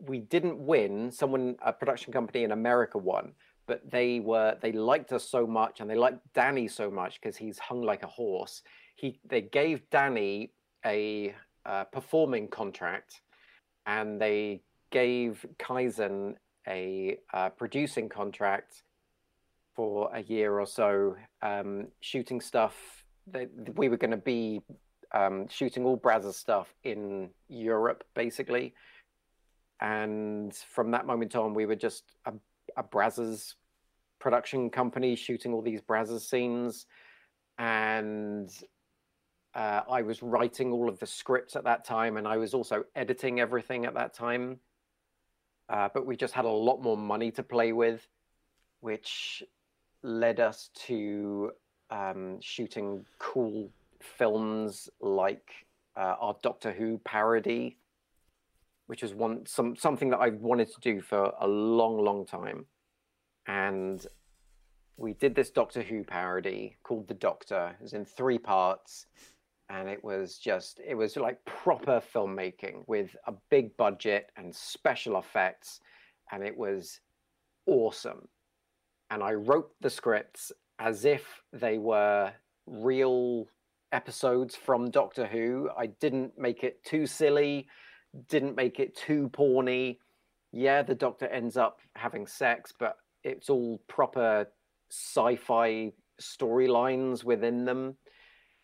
we 0.01 0.19
didn't 0.19 0.59
win. 0.59 1.11
Someone, 1.11 1.57
a 1.63 1.73
production 1.73 2.13
company 2.13 2.45
in 2.45 2.53
America 2.53 2.99
won, 2.99 3.33
but 3.67 3.91
they 3.91 4.21
were 4.21 4.57
they 4.61 4.73
liked 4.73 5.13
us 5.13 5.29
so 5.29 5.47
much, 5.47 5.81
and 5.81 5.91
they 5.91 5.95
liked 5.95 6.21
Danny 6.35 6.69
so 6.69 6.91
much 6.91 7.21
because 7.21 7.37
he's 7.37 7.59
hung 7.59 7.83
like 7.83 8.03
a 8.03 8.09
horse. 8.09 8.63
He 8.95 9.21
they 9.25 9.43
gave 9.43 9.89
Danny 9.91 10.53
a 10.85 11.35
uh, 11.65 11.85
performing 11.85 12.49
contract, 12.49 13.23
and 13.87 14.21
they 14.21 14.63
gave 14.91 15.45
Kaizen 15.59 16.35
a 16.69 17.19
uh, 17.33 17.51
producing 17.51 18.09
contract 18.09 18.83
for 19.75 20.11
a 20.15 20.23
year 20.23 20.59
or 20.59 20.67
so, 20.67 21.17
um, 21.43 21.89
shooting 22.01 22.41
stuff. 22.41 23.05
We 23.75 23.89
were 23.89 23.97
going 23.97 24.13
to 24.13 24.17
be 24.17 24.63
um, 25.13 25.49
shooting 25.49 25.85
all 25.85 25.99
Brazzers 25.99 26.35
stuff 26.35 26.75
in 26.85 27.31
Europe, 27.49 28.05
basically. 28.15 28.75
And 29.81 30.55
from 30.55 30.91
that 30.93 31.07
moment 31.07 31.37
on, 31.37 31.55
we 31.55 31.67
were 31.67 31.77
just 31.77 32.05
a, 32.25 32.33
a 32.77 32.83
Brazzers 32.83 33.55
production 34.19 34.71
company 34.71 35.17
shooting 35.17 35.53
all 35.53 35.63
these 35.63 35.83
Brazzers 35.83 36.23
scenes. 36.23 36.87
And 37.59 38.51
uh, 39.55 39.83
I 39.91 40.03
was 40.03 40.23
writing 40.23 40.73
all 40.73 40.89
of 40.89 40.99
the 40.99 41.07
scripts 41.07 41.57
at 41.57 41.65
that 41.65 41.85
time, 41.85 42.17
and 42.17 42.27
I 42.27 42.37
was 42.37 42.55
also 42.55 42.85
editing 42.95 43.41
everything 43.41 43.87
at 43.87 43.95
that 43.95 44.15
time. 44.15 44.61
uh, 45.69 45.89
but 45.93 46.07
we 46.07 46.17
just 46.17 46.35
had 46.35 46.45
a 46.45 46.51
lot 46.51 46.83
more 46.83 46.97
money 46.97 47.31
to 47.33 47.43
play 47.43 47.73
with, 47.73 48.07
which 48.81 49.43
led 50.03 50.39
us 50.39 50.71
to 50.75 51.51
um, 51.91 52.39
shooting 52.41 53.05
cool 53.19 53.71
films 54.03 54.89
like 55.01 55.51
uh, 55.97 56.17
our 56.21 56.37
Doctor 56.43 56.73
Who 56.73 56.99
parody, 57.05 57.79
which 58.87 59.03
was 59.03 59.15
one 59.15 59.47
some 59.47 59.77
something 59.77 60.11
that 60.11 60.19
I 60.19 60.31
wanted 60.31 60.69
to 60.73 60.81
do 60.81 61.01
for 61.01 61.33
a 61.41 61.47
long, 61.47 62.03
long 62.05 62.27
time, 62.27 62.67
and 63.47 64.05
we 64.97 65.13
did 65.13 65.35
this 65.35 65.51
Doctor 65.51 65.83
Who 65.83 66.05
parody 66.05 66.77
called 66.83 67.09
The 67.09 67.15
Doctor. 67.15 67.75
It 67.79 67.83
was 67.83 67.93
in 67.93 68.05
three 68.05 68.39
parts, 68.39 69.07
and 69.69 69.89
it 69.89 70.03
was 70.03 70.39
just 70.39 70.81
it 70.87 70.95
was 70.95 71.17
like 71.17 71.45
proper 71.45 72.01
filmmaking 72.15 72.85
with 72.87 73.15
a 73.27 73.35
big 73.51 73.77
budget 73.77 74.31
and 74.37 74.55
special 74.55 75.19
effects, 75.19 75.81
and 76.33 76.43
it 76.43 76.57
was 76.57 77.01
awesome. 77.67 78.29
And 79.11 79.23
I 79.23 79.33
wrote 79.33 79.71
the 79.81 79.91
scripts 79.91 80.51
as 80.79 81.05
if 81.05 81.43
they 81.53 81.79
were 81.79 82.33
real 82.67 83.47
episodes 83.93 84.55
from 84.57 84.91
Doctor 84.91 85.27
Who. 85.27 85.71
I 85.77 85.87
didn't 85.87 86.39
make 86.39 86.65
it 86.65 86.83
too 86.85 87.07
silly, 87.07 87.69
didn't 88.29 88.57
make 88.57 88.81
it 88.81 88.97
too 88.97 89.31
porny. 89.33 89.99
Yeah, 90.53 90.83
the 90.83 90.95
Doctor 90.95 91.27
ends 91.27 91.57
up 91.57 91.81
having 91.95 92.27
sex, 92.27 92.73
but 92.79 92.97
it's 93.25 93.51
all 93.51 93.83
proper 93.89 94.47
sci-fi 94.91 95.93
storylines 96.21 97.25
within 97.25 97.65
them, 97.65 97.97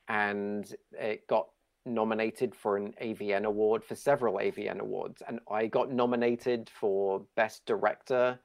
and 0.09 0.73
it 0.93 1.27
got 1.27 1.49
nominated 1.85 2.55
for 2.55 2.77
an 2.77 2.95
AVN 3.03 3.45
award 3.45 3.85
for 3.85 3.95
several 3.95 4.37
AVN 4.37 4.79
awards, 4.79 5.23
and 5.27 5.41
I 5.51 5.67
got 5.67 5.91
nominated 5.91 6.71
for 6.73 7.27
best 7.37 7.67
director 7.67 8.39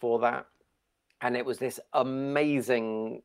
for 0.00 0.20
that, 0.20 0.46
and 1.20 1.36
it 1.36 1.44
was 1.44 1.58
this 1.58 1.80
amazing 1.92 3.22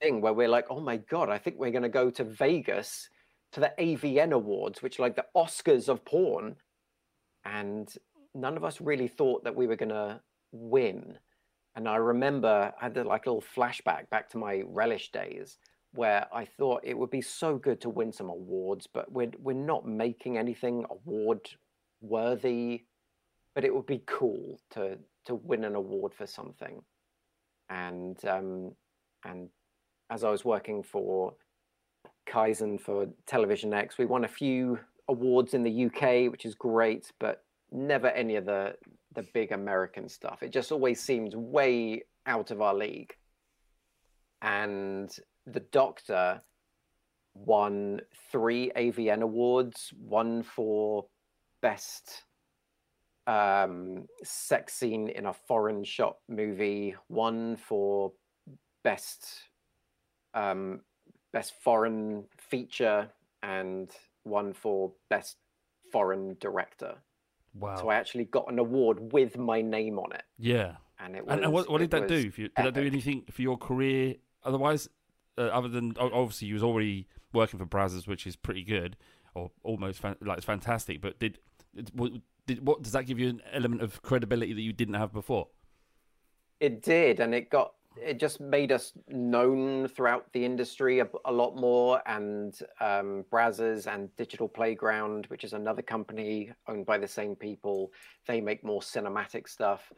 thing 0.00 0.20
where 0.20 0.32
we're 0.32 0.48
like, 0.48 0.66
oh 0.70 0.80
my 0.80 0.96
god, 0.96 1.28
I 1.28 1.38
think 1.38 1.56
we're 1.58 1.70
going 1.70 1.82
to 1.82 1.88
go 1.88 2.10
to 2.10 2.24
Vegas 2.24 3.08
to 3.52 3.60
the 3.60 3.72
AVN 3.78 4.32
awards, 4.32 4.82
which 4.82 4.98
like 4.98 5.16
the 5.16 5.26
Oscars 5.36 5.88
of 5.88 6.04
porn, 6.04 6.56
and 7.44 7.92
none 8.34 8.56
of 8.56 8.64
us 8.64 8.80
really 8.80 9.08
thought 9.08 9.44
that 9.44 9.56
we 9.56 9.66
were 9.66 9.76
going 9.76 9.88
to 9.88 10.20
win 10.52 11.18
and 11.76 11.88
I 11.88 11.96
remember 11.96 12.72
I 12.80 12.84
had 12.84 12.96
like 12.96 13.26
a 13.26 13.30
little 13.30 13.44
flashback 13.56 14.10
back 14.10 14.28
to 14.30 14.38
my 14.38 14.62
relish 14.66 15.12
days 15.12 15.58
where 15.92 16.26
I 16.32 16.44
thought 16.44 16.82
it 16.84 16.96
would 16.96 17.10
be 17.10 17.22
so 17.22 17.56
good 17.56 17.80
to 17.82 17.88
win 17.88 18.12
some 18.12 18.28
awards, 18.28 18.86
but 18.92 19.10
we're 19.10 19.30
we're 19.38 19.52
not 19.54 19.86
making 19.86 20.36
anything 20.36 20.84
award 20.90 21.48
worthy. 22.00 22.84
But 23.54 23.64
it 23.64 23.74
would 23.74 23.86
be 23.86 24.02
cool 24.06 24.60
to 24.70 24.98
to 25.26 25.34
win 25.34 25.64
an 25.64 25.74
award 25.74 26.14
for 26.14 26.26
something. 26.26 26.82
And 27.68 28.22
um, 28.24 28.72
and 29.24 29.48
as 30.10 30.24
I 30.24 30.30
was 30.30 30.44
working 30.44 30.82
for 30.82 31.34
Kaizen 32.28 32.80
for 32.80 33.06
Television 33.26 33.72
X, 33.72 33.96
we 33.96 34.04
won 34.04 34.24
a 34.24 34.28
few 34.28 34.78
awards 35.08 35.54
in 35.54 35.62
the 35.62 35.86
UK, 35.86 36.30
which 36.30 36.44
is 36.44 36.54
great, 36.54 37.10
but 37.18 37.44
never 37.72 38.08
any 38.08 38.36
of 38.36 38.44
the 38.44 38.74
the 39.14 39.26
big 39.34 39.50
American 39.52 40.08
stuff. 40.08 40.42
It 40.42 40.52
just 40.52 40.70
always 40.70 41.00
seems 41.00 41.34
way 41.34 42.02
out 42.26 42.52
of 42.52 42.60
our 42.60 42.74
league. 42.74 43.12
And 44.42 45.10
the 45.46 45.60
Doctor 45.60 46.40
won 47.34 48.00
three 48.30 48.70
AVN 48.76 49.22
awards, 49.22 49.92
one 49.98 50.44
for 50.44 51.06
best 51.60 52.24
um, 53.26 54.06
sex 54.22 54.74
scene 54.74 55.08
in 55.08 55.26
a 55.26 55.34
foreign 55.34 55.82
shot 55.82 56.18
movie, 56.28 56.94
one 57.08 57.56
for 57.56 58.12
best 58.84 59.49
um, 60.34 60.80
best 61.32 61.54
foreign 61.62 62.24
feature, 62.36 63.08
and 63.42 63.90
one 64.24 64.52
for 64.52 64.92
best 65.08 65.36
foreign 65.90 66.36
director. 66.40 66.94
Wow. 67.54 67.76
So 67.76 67.88
I 67.88 67.96
actually 67.96 68.24
got 68.24 68.50
an 68.50 68.58
award 68.58 69.12
with 69.12 69.36
my 69.36 69.60
name 69.60 69.98
on 69.98 70.12
it. 70.12 70.22
Yeah. 70.38 70.76
And 70.98 71.16
it 71.16 71.26
was. 71.26 71.40
And, 71.40 71.52
what, 71.52 71.70
what 71.70 71.78
did 71.78 71.90
that 71.90 72.08
do? 72.08 72.30
For 72.30 72.42
you? 72.42 72.48
Did 72.48 72.66
that 72.66 72.74
do 72.74 72.86
anything 72.86 73.24
for 73.30 73.42
your 73.42 73.56
career? 73.56 74.16
Otherwise, 74.44 74.88
uh, 75.38 75.42
other 75.42 75.68
than 75.68 75.94
obviously 75.98 76.48
you 76.48 76.54
was 76.54 76.62
already 76.62 77.08
working 77.32 77.58
for 77.58 77.66
Brazzers, 77.66 78.06
which 78.06 78.26
is 78.26 78.36
pretty 78.36 78.62
good, 78.62 78.96
or 79.34 79.50
almost 79.62 80.00
fan- 80.00 80.16
like 80.20 80.38
it's 80.38 80.46
fantastic. 80.46 81.00
But 81.00 81.18
did, 81.18 81.38
did 81.74 81.90
what 81.94 82.12
did 82.46 82.66
what 82.66 82.82
does 82.82 82.92
that 82.92 83.06
give 83.06 83.18
you 83.18 83.28
an 83.28 83.42
element 83.52 83.82
of 83.82 84.02
credibility 84.02 84.52
that 84.52 84.62
you 84.62 84.72
didn't 84.72 84.94
have 84.94 85.12
before? 85.12 85.48
It 86.60 86.82
did, 86.82 87.20
and 87.20 87.34
it 87.34 87.50
got 87.50 87.72
it 87.96 88.18
just 88.18 88.40
made 88.40 88.72
us 88.72 88.92
known 89.08 89.88
throughout 89.88 90.32
the 90.32 90.44
industry 90.44 91.00
a, 91.00 91.08
a 91.24 91.32
lot 91.32 91.56
more. 91.56 92.00
And 92.06 92.54
um, 92.80 93.24
Brazzers 93.32 93.92
and 93.92 94.14
Digital 94.16 94.48
Playground, 94.48 95.26
which 95.26 95.44
is 95.44 95.52
another 95.52 95.82
company 95.82 96.52
owned 96.68 96.86
by 96.86 96.98
the 96.98 97.08
same 97.08 97.34
people, 97.34 97.92
they 98.26 98.40
make 98.40 98.64
more 98.64 98.80
cinematic 98.80 99.48
stuff. 99.48 99.92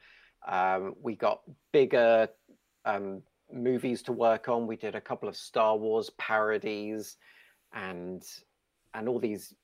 Um, 0.48 0.94
we 1.00 1.14
got 1.16 1.42
bigger 1.72 2.28
um, 2.84 3.22
movies 3.52 4.02
to 4.02 4.12
work 4.12 4.48
on. 4.48 4.66
We 4.66 4.76
did 4.76 4.94
a 4.94 5.00
couple 5.00 5.28
of 5.28 5.36
Star 5.36 5.76
Wars 5.76 6.10
parodies, 6.18 7.16
and 7.72 8.22
and 8.94 9.08
all 9.08 9.18
these 9.18 9.54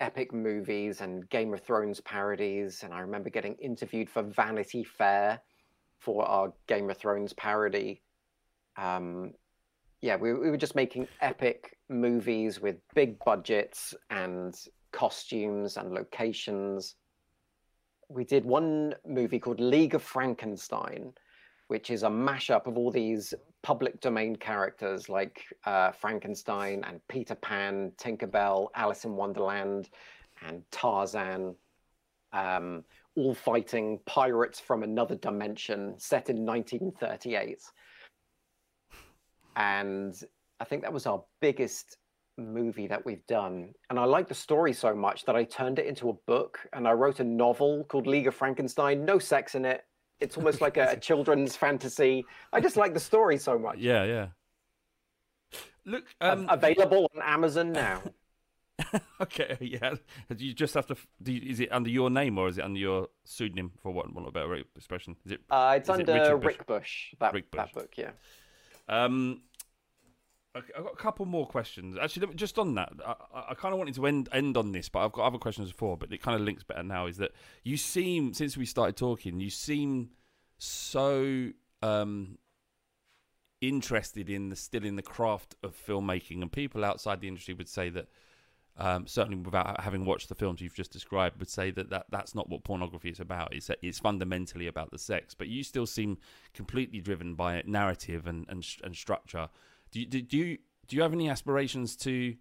epic 0.00 0.32
movies 0.34 1.00
and 1.00 1.28
Game 1.30 1.54
of 1.54 1.62
Thrones 1.62 2.00
parodies. 2.00 2.82
And 2.82 2.92
I 2.92 3.00
remember 3.00 3.30
getting 3.30 3.54
interviewed 3.54 4.10
for 4.10 4.22
Vanity 4.22 4.84
Fair 4.84 5.40
for 6.02 6.24
our 6.26 6.52
Game 6.66 6.90
of 6.90 6.98
Thrones 6.98 7.32
parody. 7.32 8.02
Um, 8.76 9.34
yeah, 10.00 10.16
we, 10.16 10.34
we 10.34 10.50
were 10.50 10.56
just 10.56 10.74
making 10.74 11.06
epic 11.20 11.78
movies 11.88 12.60
with 12.60 12.76
big 12.94 13.18
budgets 13.24 13.94
and 14.10 14.54
costumes 14.90 15.76
and 15.76 15.94
locations. 15.94 16.96
We 18.08 18.24
did 18.24 18.44
one 18.44 18.94
movie 19.06 19.38
called 19.38 19.60
League 19.60 19.94
of 19.94 20.02
Frankenstein, 20.02 21.12
which 21.68 21.90
is 21.90 22.02
a 22.02 22.08
mashup 22.08 22.66
of 22.66 22.76
all 22.76 22.90
these 22.90 23.32
public 23.62 24.00
domain 24.00 24.34
characters 24.34 25.08
like 25.08 25.44
uh, 25.66 25.92
Frankenstein 25.92 26.82
and 26.84 27.00
Peter 27.06 27.36
Pan, 27.36 27.92
Tinkerbell, 27.96 28.68
Alice 28.74 29.04
in 29.04 29.14
Wonderland, 29.14 29.88
and 30.44 30.62
Tarzan. 30.72 31.54
Um, 32.32 32.82
all 33.16 33.34
fighting 33.34 34.00
pirates 34.06 34.58
from 34.60 34.82
another 34.82 35.16
dimension 35.16 35.94
set 35.98 36.30
in 36.30 36.44
1938. 36.44 37.58
And 39.56 40.14
I 40.60 40.64
think 40.64 40.82
that 40.82 40.92
was 40.92 41.06
our 41.06 41.22
biggest 41.40 41.98
movie 42.38 42.86
that 42.86 43.04
we've 43.04 43.26
done. 43.26 43.72
And 43.90 43.98
I 43.98 44.04
liked 44.04 44.28
the 44.28 44.34
story 44.34 44.72
so 44.72 44.94
much 44.94 45.24
that 45.24 45.36
I 45.36 45.44
turned 45.44 45.78
it 45.78 45.86
into 45.86 46.08
a 46.08 46.14
book 46.26 46.58
and 46.72 46.88
I 46.88 46.92
wrote 46.92 47.20
a 47.20 47.24
novel 47.24 47.84
called 47.84 48.06
League 48.06 48.26
of 48.26 48.34
Frankenstein. 48.34 49.04
No 49.04 49.18
sex 49.18 49.54
in 49.54 49.64
it. 49.64 49.82
It's 50.20 50.36
almost 50.36 50.60
like 50.60 50.76
a, 50.76 50.92
a 50.92 50.96
children's 51.00 51.56
fantasy. 51.56 52.24
I 52.52 52.60
just 52.60 52.76
like 52.76 52.94
the 52.94 53.00
story 53.00 53.38
so 53.38 53.58
much. 53.58 53.78
Yeah, 53.78 54.04
yeah. 54.04 54.26
Look, 55.84 56.04
um, 56.20 56.46
Available 56.48 57.10
on 57.14 57.22
Amazon 57.22 57.72
now. 57.72 58.02
okay, 59.20 59.56
yeah. 59.60 59.94
You 60.36 60.52
just 60.54 60.74
have 60.74 60.86
to. 60.86 60.96
Do 61.22 61.32
you, 61.32 61.50
is 61.50 61.60
it 61.60 61.70
under 61.72 61.90
your 61.90 62.10
name 62.10 62.38
or 62.38 62.48
is 62.48 62.58
it 62.58 62.64
under 62.64 62.78
your 62.78 63.08
pseudonym? 63.24 63.72
For 63.82 63.92
what 63.92 64.12
want 64.12 64.28
a 64.28 64.30
better 64.30 64.54
expression? 64.76 65.16
Is 65.24 65.32
it? 65.32 65.40
Uh, 65.50 65.74
it's 65.76 65.88
is 65.88 65.98
it 66.00 66.08
under 66.08 66.12
Richard 66.36 66.38
Bush? 66.40 66.46
Rick 66.46 66.66
Bush. 66.66 67.14
That, 67.20 67.32
Rick 67.34 67.50
that 67.52 67.72
book, 67.72 67.92
yeah. 67.96 68.10
Um, 68.88 69.42
okay, 70.56 70.72
I've 70.76 70.84
got 70.84 70.92
a 70.92 70.96
couple 70.96 71.26
more 71.26 71.46
questions. 71.46 71.96
Actually, 72.00 72.34
just 72.34 72.58
on 72.58 72.74
that, 72.74 72.92
I, 73.06 73.14
I- 73.34 73.44
I 73.50 73.54
kind 73.54 73.72
of 73.72 73.78
wanted 73.78 73.94
to 73.94 74.06
end 74.06 74.28
end 74.32 74.56
on 74.56 74.72
this, 74.72 74.88
but 74.88 75.00
I've 75.04 75.12
got 75.12 75.26
other 75.26 75.38
questions 75.38 75.70
before. 75.70 75.96
But 75.96 76.12
it 76.12 76.22
kind 76.22 76.34
of 76.34 76.42
links 76.42 76.62
better 76.64 76.82
now. 76.82 77.06
Is 77.06 77.18
that 77.18 77.32
you 77.64 77.76
seem 77.76 78.34
since 78.34 78.56
we 78.56 78.66
started 78.66 78.96
talking, 78.96 79.40
you 79.40 79.50
seem 79.50 80.10
so 80.58 81.50
um, 81.82 82.38
interested 83.60 84.28
in 84.28 84.48
the 84.48 84.56
still 84.56 84.84
in 84.84 84.96
the 84.96 85.02
craft 85.02 85.54
of 85.62 85.74
filmmaking, 85.86 86.42
and 86.42 86.50
people 86.50 86.84
outside 86.84 87.20
the 87.20 87.28
industry 87.28 87.54
would 87.54 87.68
say 87.68 87.88
that. 87.90 88.08
Um, 88.78 89.06
certainly, 89.06 89.36
without 89.36 89.80
having 89.80 90.06
watched 90.06 90.28
the 90.28 90.34
films 90.34 90.60
you've 90.60 90.74
just 90.74 90.92
described, 90.92 91.38
would 91.38 91.50
say 91.50 91.70
that, 91.72 91.90
that 91.90 92.06
that's 92.10 92.34
not 92.34 92.48
what 92.48 92.64
pornography 92.64 93.10
is 93.10 93.20
about. 93.20 93.54
It's 93.54 93.70
it's 93.82 93.98
fundamentally 93.98 94.66
about 94.66 94.90
the 94.90 94.98
sex, 94.98 95.34
but 95.34 95.48
you 95.48 95.62
still 95.62 95.86
seem 95.86 96.18
completely 96.54 97.00
driven 97.00 97.34
by 97.34 97.62
narrative 97.66 98.26
and 98.26 98.46
and, 98.48 98.66
and 98.82 98.96
structure. 98.96 99.48
Do 99.90 100.00
you, 100.00 100.06
do, 100.06 100.22
do 100.22 100.38
you 100.38 100.58
do 100.88 100.96
you 100.96 101.02
have 101.02 101.12
any 101.12 101.28
aspirations 101.28 101.96
to 101.96 102.34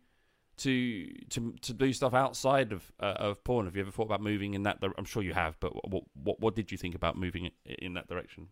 to 0.58 1.08
to 1.30 1.54
to 1.62 1.74
do 1.74 1.92
stuff 1.92 2.14
outside 2.14 2.72
of 2.72 2.92
uh, 3.00 3.16
of 3.18 3.44
porn? 3.44 3.66
Have 3.66 3.76
you 3.76 3.82
ever 3.82 3.92
thought 3.92 4.06
about 4.06 4.22
moving 4.22 4.54
in 4.54 4.64
that? 4.64 4.78
I'm 4.98 5.06
sure 5.06 5.24
you 5.24 5.34
have, 5.34 5.60
but 5.60 5.74
what 5.90 6.04
what 6.14 6.40
what 6.40 6.56
did 6.56 6.72
you 6.72 6.78
think 6.78 6.96
about 6.96 7.18
moving 7.18 7.52
in 7.66 7.94
that 7.96 8.08
direction? 8.08 8.48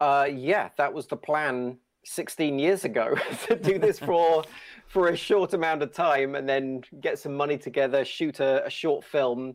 Uh, 0.00 0.28
yeah, 0.30 0.68
that 0.76 0.92
was 0.92 1.06
the 1.06 1.16
plan 1.16 1.78
16 2.04 2.58
years 2.58 2.84
ago 2.84 3.14
to 3.46 3.56
do 3.56 3.78
this 3.78 3.98
for 4.08 4.44
for 4.86 5.08
a 5.08 5.16
short 5.16 5.52
amount 5.52 5.82
of 5.82 5.92
time 5.92 6.34
and 6.34 6.48
then 6.48 6.80
get 7.02 7.18
some 7.18 7.34
money 7.34 7.58
together, 7.58 8.04
shoot 8.06 8.40
a, 8.40 8.64
a 8.64 8.70
short 8.70 9.04
film, 9.04 9.54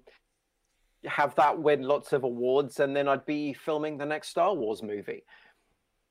have 1.05 1.33
that 1.35 1.57
win 1.59 1.81
lots 1.81 2.13
of 2.13 2.23
awards, 2.23 2.79
and 2.79 2.95
then 2.95 3.07
I'd 3.07 3.25
be 3.25 3.51
filming 3.53 3.97
the 3.97 4.05
next 4.05 4.29
Star 4.29 4.53
Wars 4.53 4.83
movie. 4.83 5.23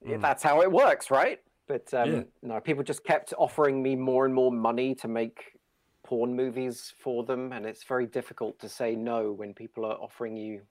Mm. 0.04 0.20
That's 0.20 0.42
how 0.42 0.60
it 0.62 0.72
works, 0.72 1.10
right? 1.10 1.38
But 1.68 1.92
um, 1.94 2.12
Yeah. 2.12 2.22
no, 2.42 2.60
people 2.60 2.82
just 2.82 3.04
kept 3.04 3.32
offering 3.38 3.80
me 3.80 3.94
more 3.94 4.24
and 4.26 4.34
more 4.34 4.50
money 4.50 4.94
to 4.96 5.06
make 5.08 5.58
porn 6.04 6.34
movies 6.34 6.92
for 6.98 7.24
them, 7.24 7.52
and 7.52 7.64
it's 7.64 7.84
very 7.84 8.06
difficult 8.06 8.58
to 8.58 8.68
say 8.68 8.96
no 8.96 9.32
when 9.32 9.54
people 9.54 9.84
are 9.84 9.94
offering 9.94 10.36
you 10.36 10.62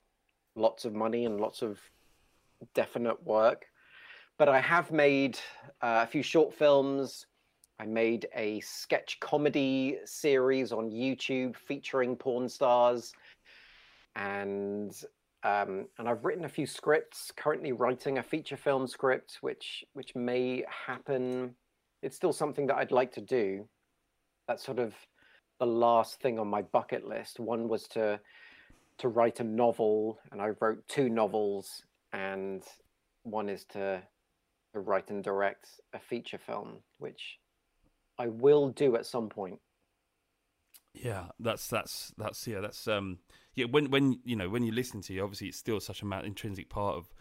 lots 0.54 0.84
of 0.84 0.94
money 0.94 1.24
and 1.24 1.40
lots 1.40 1.62
of 1.62 1.80
definite 2.74 3.24
work. 3.24 3.64
But 4.42 4.48
I 4.48 4.60
have 4.60 4.90
made 4.90 5.38
uh, 5.82 6.00
a 6.02 6.06
few 6.08 6.24
short 6.24 6.52
films. 6.52 7.26
I 7.78 7.86
made 7.86 8.26
a 8.34 8.58
sketch 8.58 9.20
comedy 9.20 9.98
series 10.04 10.72
on 10.72 10.90
YouTube 10.90 11.54
featuring 11.54 12.16
porn 12.16 12.48
stars, 12.48 13.12
and 14.16 14.92
um, 15.44 15.86
and 15.96 16.08
I've 16.08 16.24
written 16.24 16.44
a 16.44 16.48
few 16.48 16.66
scripts. 16.66 17.30
Currently 17.36 17.70
writing 17.70 18.18
a 18.18 18.22
feature 18.24 18.56
film 18.56 18.88
script, 18.88 19.38
which 19.42 19.84
which 19.92 20.16
may 20.16 20.64
happen. 20.88 21.54
It's 22.02 22.16
still 22.16 22.32
something 22.32 22.66
that 22.66 22.78
I'd 22.78 22.90
like 22.90 23.12
to 23.12 23.20
do. 23.20 23.68
That's 24.48 24.64
sort 24.64 24.80
of 24.80 24.92
the 25.60 25.66
last 25.66 26.20
thing 26.20 26.40
on 26.40 26.48
my 26.48 26.62
bucket 26.62 27.06
list. 27.06 27.38
One 27.38 27.68
was 27.68 27.86
to 27.90 28.18
to 28.98 29.06
write 29.06 29.38
a 29.38 29.44
novel, 29.44 30.18
and 30.32 30.42
I 30.42 30.48
wrote 30.60 30.82
two 30.88 31.08
novels, 31.08 31.84
and 32.12 32.64
one 33.24 33.48
is 33.48 33.64
to, 33.66 34.02
to 34.72 34.80
write 34.80 35.10
and 35.10 35.22
direct 35.22 35.68
a 35.92 35.98
feature 35.98 36.38
film, 36.38 36.78
which 36.98 37.38
I 38.18 38.28
will 38.28 38.70
do 38.70 38.96
at 38.96 39.06
some 39.06 39.28
point. 39.28 39.60
Yeah, 40.94 41.26
that's 41.40 41.68
that's 41.68 42.12
that's 42.18 42.46
yeah, 42.46 42.60
that's 42.60 42.86
um 42.86 43.18
yeah. 43.54 43.64
When 43.64 43.90
when 43.90 44.20
you 44.24 44.36
know 44.36 44.48
when 44.48 44.62
you 44.62 44.72
listen 44.72 45.00
to 45.02 45.12
you, 45.12 45.22
obviously 45.22 45.48
it's 45.48 45.56
still 45.58 45.80
such 45.80 46.02
a 46.02 46.24
intrinsic 46.24 46.68
part 46.68 46.96
of 46.96 47.14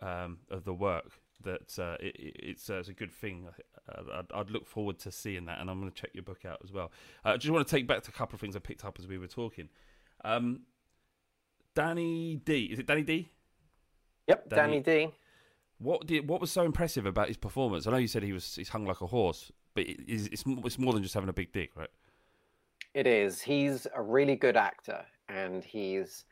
um 0.00 0.38
of 0.48 0.64
the 0.64 0.74
work 0.74 1.20
that 1.42 1.78
uh, 1.78 1.96
it, 2.00 2.14
it- 2.16 2.36
it's, 2.50 2.68
uh, 2.70 2.74
it's 2.74 2.88
a 2.88 2.92
good 2.92 3.10
thing. 3.10 3.48
Uh, 3.88 4.02
I'd, 4.18 4.32
I'd 4.32 4.50
look 4.50 4.66
forward 4.66 4.98
to 5.00 5.10
seeing 5.10 5.46
that, 5.46 5.58
and 5.60 5.70
I'm 5.70 5.80
going 5.80 5.90
to 5.90 5.98
check 5.98 6.10
your 6.12 6.22
book 6.22 6.44
out 6.44 6.58
as 6.62 6.70
well. 6.70 6.92
Uh, 7.24 7.30
I 7.30 7.36
just 7.38 7.50
want 7.50 7.66
to 7.66 7.76
take 7.76 7.86
back 7.86 8.02
to 8.02 8.10
a 8.10 8.12
couple 8.12 8.34
of 8.36 8.40
things 8.42 8.54
I 8.56 8.58
picked 8.58 8.84
up 8.84 8.98
as 8.98 9.06
we 9.06 9.16
were 9.18 9.26
talking. 9.26 9.70
Um, 10.22 10.64
Danny 11.74 12.36
D, 12.44 12.64
is 12.64 12.78
it 12.78 12.86
Danny 12.86 13.02
D? 13.02 13.30
Yep, 14.28 14.50
Danny- 14.50 14.80
Danny, 14.82 15.06
D. 15.06 15.14
What 15.80 16.06
did 16.06 16.28
what 16.28 16.40
was 16.40 16.52
so 16.52 16.62
impressive 16.62 17.06
about 17.06 17.28
his 17.28 17.38
performance? 17.38 17.86
I 17.86 17.90
know 17.90 17.96
you 17.96 18.06
said 18.06 18.22
he 18.22 18.34
was 18.34 18.54
he's 18.54 18.68
hung 18.68 18.84
like 18.84 19.00
a 19.00 19.06
horse, 19.06 19.50
but 19.74 19.84
it, 19.84 20.00
it's 20.06 20.26
it's 20.26 20.44
it's 20.46 20.78
more 20.78 20.92
than 20.92 21.02
just 21.02 21.14
having 21.14 21.30
a 21.30 21.32
big 21.32 21.52
dick, 21.52 21.70
right? 21.74 21.88
It 22.92 23.06
is. 23.06 23.40
He's 23.40 23.86
a 23.94 24.02
really 24.02 24.36
good 24.36 24.56
actor 24.56 25.06
and 25.28 25.64
he's 25.64 26.24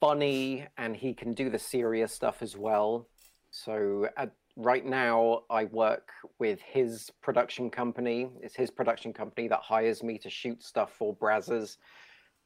funny 0.00 0.66
and 0.78 0.96
he 0.96 1.12
can 1.12 1.34
do 1.34 1.50
the 1.50 1.58
serious 1.58 2.12
stuff 2.12 2.42
as 2.42 2.56
well. 2.56 3.08
So 3.50 4.08
at, 4.16 4.32
right 4.56 4.84
now, 4.84 5.42
I 5.50 5.64
work 5.64 6.12
with 6.38 6.60
his 6.60 7.10
production 7.22 7.70
company. 7.70 8.30
It's 8.40 8.56
his 8.56 8.70
production 8.70 9.12
company 9.12 9.48
that 9.48 9.60
hires 9.60 10.02
me 10.02 10.16
to 10.18 10.30
shoot 10.30 10.62
stuff 10.62 10.92
for 10.92 11.14
Brazzers. 11.14 11.76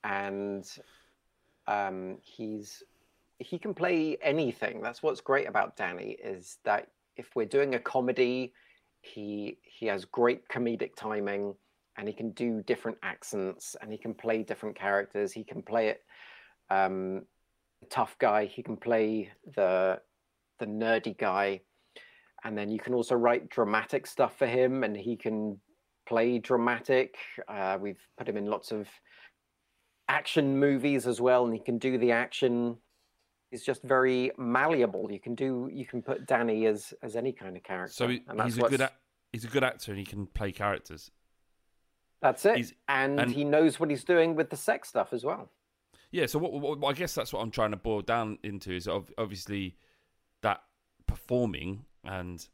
And 0.04 0.66
um, 1.66 2.18
he's 2.22 2.82
he 3.39 3.59
can 3.59 3.74
play 3.74 4.18
anything. 4.22 4.80
That's 4.82 5.03
what's 5.03 5.20
great 5.20 5.49
about 5.49 5.76
Danny 5.76 6.16
is 6.22 6.59
that 6.64 6.89
if 7.16 7.34
we're 7.34 7.47
doing 7.47 7.74
a 7.74 7.78
comedy, 7.78 8.53
he 9.01 9.59
he 9.62 9.86
has 9.86 10.05
great 10.05 10.49
comedic 10.49 10.97
timing 10.97 11.55
and 11.97 12.09
he 12.09 12.14
can 12.14 12.30
do 12.32 12.62
different 12.62 12.99
accents 13.03 13.76
and 13.80 13.93
he 13.93 13.99
can 13.99 14.14
play 14.14 14.43
different 14.43 14.76
characters. 14.76 15.32
He 15.32 15.45
can 15.45 15.62
play 15.62 15.89
it 15.89 16.03
um, 16.70 17.22
tough 17.91 18.16
guy. 18.18 18.45
He 18.47 18.62
can 18.62 18.76
play 18.76 19.30
the 19.55 20.01
the 20.59 20.66
nerdy 20.66 21.16
guy, 21.16 21.61
and 22.45 22.59
then 22.59 22.70
you 22.70 22.78
can 22.78 22.95
also 22.95 23.14
write 23.14 23.49
dramatic 23.49 24.07
stuff 24.07 24.36
for 24.36 24.47
him, 24.47 24.84
and 24.84 24.97
he 24.97 25.16
can 25.16 25.61
play 26.07 26.39
dramatic. 26.39 27.16
Uh, 27.47 27.78
we've 27.80 28.01
put 28.16 28.28
him 28.28 28.36
in 28.36 28.47
lots 28.47 28.72
of 28.72 28.89
action 30.09 30.59
movies 30.59 31.07
as 31.07 31.20
well, 31.20 31.45
and 31.45 31.55
he 31.55 31.61
can 31.61 31.78
do 31.78 31.99
the 31.99 32.12
action. 32.12 32.76
He's 33.51 33.64
just 33.64 33.82
very 33.82 34.30
malleable. 34.36 35.11
You 35.11 35.18
can 35.20 35.34
do 35.34 35.68
you 35.72 35.86
can 35.86 36.03
put 36.03 36.26
Danny 36.26 36.66
as 36.66 36.92
as 37.03 37.16
any 37.16 37.32
kind 37.32 37.57
of 37.57 37.62
character. 37.62 37.92
So 37.94 38.09
he, 38.09 38.22
he's 38.44 38.59
a 38.59 38.62
good 38.62 38.88
he's 39.32 39.44
a 39.44 39.49
good 39.49 39.64
actor 39.64 39.90
and 39.92 39.99
he 39.99 40.05
can 40.05 40.26
play 40.26 40.53
characters. 40.53 41.11
That's 42.20 42.44
it. 42.44 42.72
and, 42.88 43.20
and- 43.20 43.30
he 43.32 43.44
knows 43.44 43.78
what 43.78 43.90
he's 43.90 44.05
doing 44.05 44.34
with 44.34 44.51
the 44.51 44.57
sex 44.57 44.88
stuff 44.88 45.12
as 45.12 45.24
well. 45.24 45.51
Yeah, 46.11 46.26
so 46.26 46.38
what, 46.38 46.53
what, 46.53 46.78
what- 46.78 46.88
I 46.88 46.92
guess 46.99 47.14
that's 47.14 47.32
what 47.32 47.40
I'm 47.40 47.51
trying 47.51 47.70
to 47.70 47.76
boil 47.76 48.03
down 48.03 48.38
into 48.42 48.72
is 48.72 48.88
ob- 48.88 49.11
obviously 49.18 49.76
that 50.42 50.62
performing 51.07 51.84
and 52.05 52.46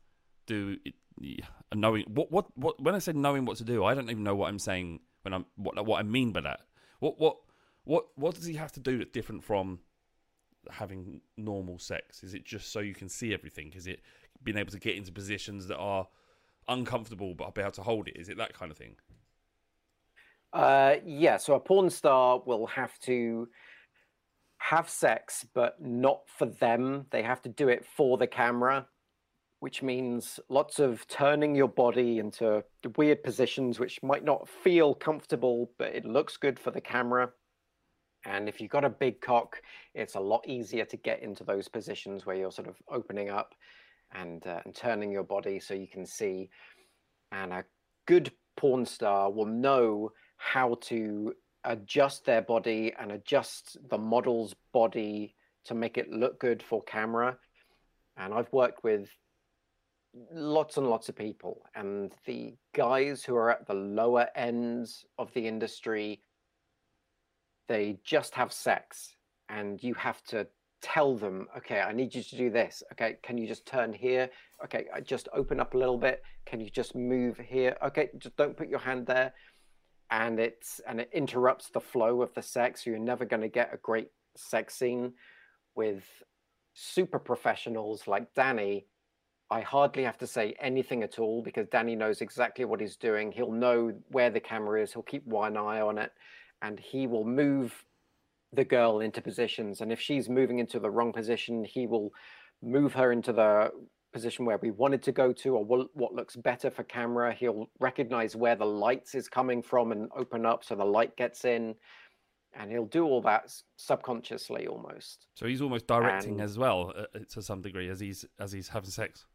do 0.46 0.76
it, 0.84 1.44
knowing 1.74 2.04
what 2.08 2.30
what 2.30 2.46
what 2.56 2.80
when 2.80 2.94
I 2.94 2.98
said 2.98 3.16
knowing 3.16 3.44
what 3.46 3.56
to 3.58 3.64
do, 3.64 3.84
I 3.84 3.94
don't 3.94 4.10
even 4.10 4.22
know 4.22 4.34
what 4.36 4.48
I'm 4.48 4.58
saying 4.58 5.00
when 5.22 5.32
I'm 5.34 5.46
what 5.56 5.84
what 5.86 5.98
I 5.98 6.02
mean 6.02 6.32
by 6.32 6.42
that. 6.42 6.60
What 7.00 7.18
what 7.18 7.36
what 7.84 8.06
what 8.16 8.34
does 8.34 8.44
he 8.46 8.54
have 8.54 8.72
to 8.72 8.80
do 8.80 8.98
that's 8.98 9.10
different 9.12 9.42
from 9.44 9.80
having 10.70 11.20
normal 11.36 11.78
sex? 11.78 12.22
Is 12.22 12.34
it 12.34 12.44
just 12.44 12.72
so 12.72 12.80
you 12.80 12.94
can 12.94 13.08
see 13.08 13.34
everything? 13.34 13.72
Is 13.74 13.86
it 13.86 14.00
being 14.42 14.58
able 14.58 14.72
to 14.72 14.78
get 14.78 14.96
into 14.96 15.12
positions 15.12 15.68
that 15.68 15.76
are 15.76 16.06
uncomfortable 16.68 17.34
but 17.34 17.54
be 17.54 17.60
able 17.60 17.72
to 17.72 17.82
hold 17.82 18.08
it? 18.08 18.16
Is 18.16 18.28
it 18.28 18.38
that 18.38 18.54
kind 18.54 18.70
of 18.70 18.78
thing? 18.78 18.96
Uh, 20.52 20.96
yeah, 21.04 21.36
so 21.36 21.54
a 21.54 21.60
porn 21.60 21.90
star 21.90 22.40
will 22.46 22.66
have 22.66 22.96
to 23.00 23.48
have 24.58 24.88
sex, 24.88 25.44
but 25.52 25.82
not 25.82 26.22
for 26.26 26.46
them. 26.46 27.06
They 27.10 27.22
have 27.22 27.42
to 27.42 27.48
do 27.48 27.68
it 27.68 27.84
for 27.84 28.16
the 28.16 28.28
camera, 28.28 28.86
which 29.58 29.82
means 29.82 30.38
lots 30.48 30.78
of 30.78 31.06
turning 31.08 31.54
your 31.54 31.68
body 31.68 32.18
into 32.18 32.62
weird 32.96 33.22
positions 33.22 33.80
which 33.80 34.02
might 34.02 34.24
not 34.24 34.48
feel 34.48 34.94
comfortable, 34.94 35.70
but 35.76 35.94
it 35.94 36.04
looks 36.04 36.36
good 36.36 36.58
for 36.58 36.70
the 36.70 36.80
camera. 36.80 37.30
And 38.26 38.48
if 38.48 38.60
you've 38.60 38.70
got 38.70 38.84
a 38.84 38.90
big 38.90 39.20
cock, 39.20 39.60
it's 39.94 40.14
a 40.14 40.20
lot 40.20 40.46
easier 40.46 40.84
to 40.86 40.96
get 40.96 41.22
into 41.22 41.44
those 41.44 41.68
positions 41.68 42.24
where 42.24 42.36
you're 42.36 42.52
sort 42.52 42.68
of 42.68 42.76
opening 42.88 43.30
up 43.30 43.54
and, 44.12 44.46
uh, 44.46 44.60
and 44.64 44.74
turning 44.74 45.12
your 45.12 45.24
body 45.24 45.60
so 45.60 45.74
you 45.74 45.88
can 45.88 46.06
see. 46.06 46.48
And 47.32 47.52
a 47.52 47.64
good 48.06 48.32
porn 48.56 48.86
star 48.86 49.30
will 49.30 49.46
know 49.46 50.12
how 50.36 50.78
to 50.82 51.34
adjust 51.64 52.24
their 52.24 52.42
body 52.42 52.92
and 52.98 53.12
adjust 53.12 53.76
the 53.88 53.98
model's 53.98 54.54
body 54.72 55.34
to 55.64 55.74
make 55.74 55.98
it 55.98 56.10
look 56.10 56.38
good 56.38 56.62
for 56.62 56.82
camera. 56.82 57.36
And 58.16 58.32
I've 58.32 58.52
worked 58.52 58.84
with 58.84 59.08
lots 60.32 60.76
and 60.76 60.88
lots 60.88 61.08
of 61.08 61.16
people, 61.16 61.62
and 61.74 62.12
the 62.24 62.54
guys 62.72 63.24
who 63.24 63.34
are 63.34 63.50
at 63.50 63.66
the 63.66 63.74
lower 63.74 64.28
ends 64.36 65.04
of 65.18 65.32
the 65.34 65.46
industry, 65.48 66.20
they 67.68 67.98
just 68.04 68.34
have 68.34 68.52
sex, 68.52 69.16
and 69.48 69.82
you 69.82 69.94
have 69.94 70.22
to 70.24 70.46
tell 70.82 71.16
them, 71.16 71.46
okay, 71.56 71.80
I 71.80 71.92
need 71.92 72.14
you 72.14 72.22
to 72.22 72.36
do 72.36 72.50
this. 72.50 72.82
Okay, 72.92 73.16
can 73.22 73.38
you 73.38 73.48
just 73.48 73.64
turn 73.64 73.92
here? 73.92 74.28
Okay, 74.62 74.84
just 75.04 75.28
open 75.32 75.58
up 75.58 75.74
a 75.74 75.78
little 75.78 75.96
bit. 75.96 76.22
Can 76.44 76.60
you 76.60 76.68
just 76.68 76.94
move 76.94 77.38
here? 77.38 77.76
Okay, 77.82 78.10
just 78.18 78.36
don't 78.36 78.56
put 78.56 78.68
your 78.68 78.80
hand 78.80 79.06
there. 79.06 79.32
And 80.10 80.38
it's 80.38 80.82
and 80.86 81.00
it 81.00 81.08
interrupts 81.12 81.70
the 81.70 81.80
flow 81.80 82.20
of 82.20 82.34
the 82.34 82.42
sex. 82.42 82.84
You're 82.84 82.98
never 82.98 83.24
going 83.24 83.40
to 83.40 83.48
get 83.48 83.72
a 83.72 83.78
great 83.78 84.08
sex 84.36 84.74
scene 84.74 85.14
with 85.74 86.04
super 86.74 87.18
professionals 87.18 88.06
like 88.06 88.34
Danny. 88.34 88.86
I 89.50 89.62
hardly 89.62 90.04
have 90.04 90.18
to 90.18 90.26
say 90.26 90.54
anything 90.60 91.02
at 91.02 91.18
all 91.18 91.42
because 91.42 91.66
Danny 91.68 91.96
knows 91.96 92.20
exactly 92.20 92.64
what 92.64 92.80
he's 92.80 92.96
doing. 92.96 93.32
He'll 93.32 93.52
know 93.52 93.92
where 94.08 94.30
the 94.30 94.40
camera 94.40 94.82
is. 94.82 94.92
He'll 94.92 95.02
keep 95.02 95.26
one 95.26 95.56
eye 95.56 95.80
on 95.80 95.96
it, 95.96 96.12
and 96.62 96.78
he 96.80 97.06
will 97.06 97.24
move 97.24 97.84
the 98.52 98.64
girl 98.64 99.00
into 99.00 99.20
positions. 99.20 99.80
And 99.80 99.90
if 99.92 100.00
she's 100.00 100.28
moving 100.28 100.58
into 100.58 100.78
the 100.78 100.90
wrong 100.90 101.12
position, 101.12 101.64
he 101.64 101.86
will 101.86 102.12
move 102.62 102.94
her 102.94 103.12
into 103.12 103.32
the 103.32 103.70
position 104.12 104.44
where 104.44 104.58
we 104.58 104.70
wanted 104.70 105.02
to 105.02 105.12
go 105.12 105.32
to 105.32 105.56
or 105.56 105.64
what, 105.64 105.88
what 105.94 106.14
looks 106.14 106.36
better 106.36 106.70
for 106.70 106.84
camera. 106.84 107.34
He'll 107.34 107.68
recognize 107.80 108.36
where 108.36 108.54
the 108.54 108.64
lights 108.64 109.14
is 109.16 109.28
coming 109.28 109.60
from 109.60 109.90
and 109.92 110.08
open 110.16 110.46
up 110.46 110.62
so 110.64 110.74
the 110.76 110.84
light 110.84 111.16
gets 111.16 111.44
in. 111.44 111.74
And 112.56 112.70
he'll 112.70 112.86
do 112.86 113.04
all 113.04 113.20
that 113.22 113.52
subconsciously 113.76 114.68
almost. 114.68 115.26
So 115.34 115.46
he's 115.46 115.60
almost 115.60 115.88
directing 115.88 116.34
And- 116.34 116.42
as 116.42 116.56
well 116.56 116.92
uh, 116.96 117.18
to 117.30 117.42
some 117.42 117.60
degree 117.62 117.88
as 117.88 117.98
he's 117.98 118.24
as 118.38 118.52
he's 118.52 118.68
having 118.68 118.90
sex. 118.90 119.26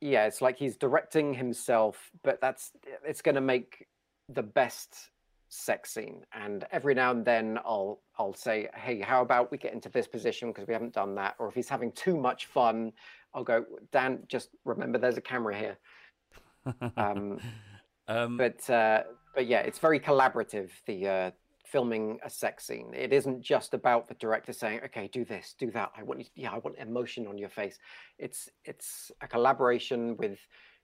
yeah 0.00 0.26
it's 0.26 0.42
like 0.42 0.56
he's 0.58 0.76
directing 0.76 1.32
himself 1.34 2.10
but 2.24 2.40
that's 2.40 2.72
it's 3.06 3.22
going 3.22 3.36
to 3.36 3.40
make 3.40 3.86
the 4.28 4.42
best 4.42 5.10
sex 5.54 5.92
scene 5.92 6.24
and 6.32 6.64
every 6.72 6.94
now 6.94 7.10
and 7.10 7.24
then 7.26 7.58
i'll 7.64 8.00
i'll 8.18 8.32
say 8.32 8.68
hey 8.74 9.00
how 9.00 9.20
about 9.20 9.50
we 9.50 9.58
get 9.58 9.74
into 9.74 9.90
this 9.90 10.06
position 10.06 10.48
because 10.48 10.66
we 10.66 10.72
haven't 10.72 10.94
done 10.94 11.14
that 11.14 11.34
or 11.38 11.46
if 11.46 11.54
he's 11.54 11.68
having 11.68 11.92
too 11.92 12.16
much 12.16 12.46
fun 12.46 12.90
i'll 13.34 13.44
go 13.44 13.62
dan 13.90 14.20
just 14.28 14.48
remember 14.64 14.98
there's 14.98 15.18
a 15.18 15.22
camera 15.22 15.56
here 15.56 15.78
um, 16.96 17.38
Um, 18.08 18.36
but 18.36 18.68
uh, 18.68 19.04
but 19.32 19.46
yeah 19.46 19.60
it's 19.60 19.78
very 19.78 20.00
collaborative 20.00 20.70
the 20.86 21.06
uh, 21.06 21.30
filming 21.64 22.18
a 22.22 22.28
sex 22.28 22.66
scene. 22.66 22.92
It 22.94 23.12
isn't 23.12 23.40
just 23.40 23.72
about 23.72 24.06
the 24.06 24.14
director 24.14 24.52
saying, 24.52 24.80
"Okay, 24.86 25.08
do 25.08 25.24
this, 25.24 25.54
do 25.58 25.70
that. 25.70 25.90
I 25.96 26.02
want 26.02 26.20
you, 26.20 26.26
yeah, 26.34 26.52
I 26.52 26.58
want 26.58 26.76
emotion 26.78 27.26
on 27.26 27.38
your 27.38 27.48
face." 27.48 27.78
It's 28.18 28.50
it's 28.64 29.10
a 29.22 29.28
collaboration 29.28 30.16
with 30.18 30.38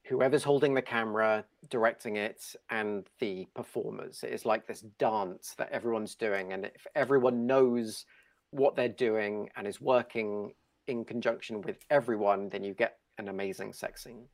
whoever's 0.05 0.45
holding 0.45 0.75
the 0.75 0.83
camera, 0.83 1.45
directing 1.71 2.17
it, 2.17 2.55
and 2.71 3.07
the 3.19 3.47
performers. 3.55 4.23
It 4.23 4.33
is 4.33 4.47
like 4.47 4.67
this 4.67 4.81
dance 4.99 5.55
that 5.59 5.71
everyone's 5.71 6.15
doing, 6.15 6.53
and 6.53 6.67
if 6.67 6.87
everyone 6.95 7.47
knows 7.47 8.07
what 8.51 8.77
they're 8.77 8.89
doing 8.89 9.51
and 9.57 9.67
is 9.67 9.81
working 9.81 10.53
in 10.87 11.05
conjunction 11.05 11.61
with 11.61 11.79
everyone, 11.91 12.49
then 12.49 12.65
you 12.65 12.73
get 12.73 12.99
an 13.19 13.29
amazing 13.29 13.73
sex 13.73 14.05
scene. 14.05 14.25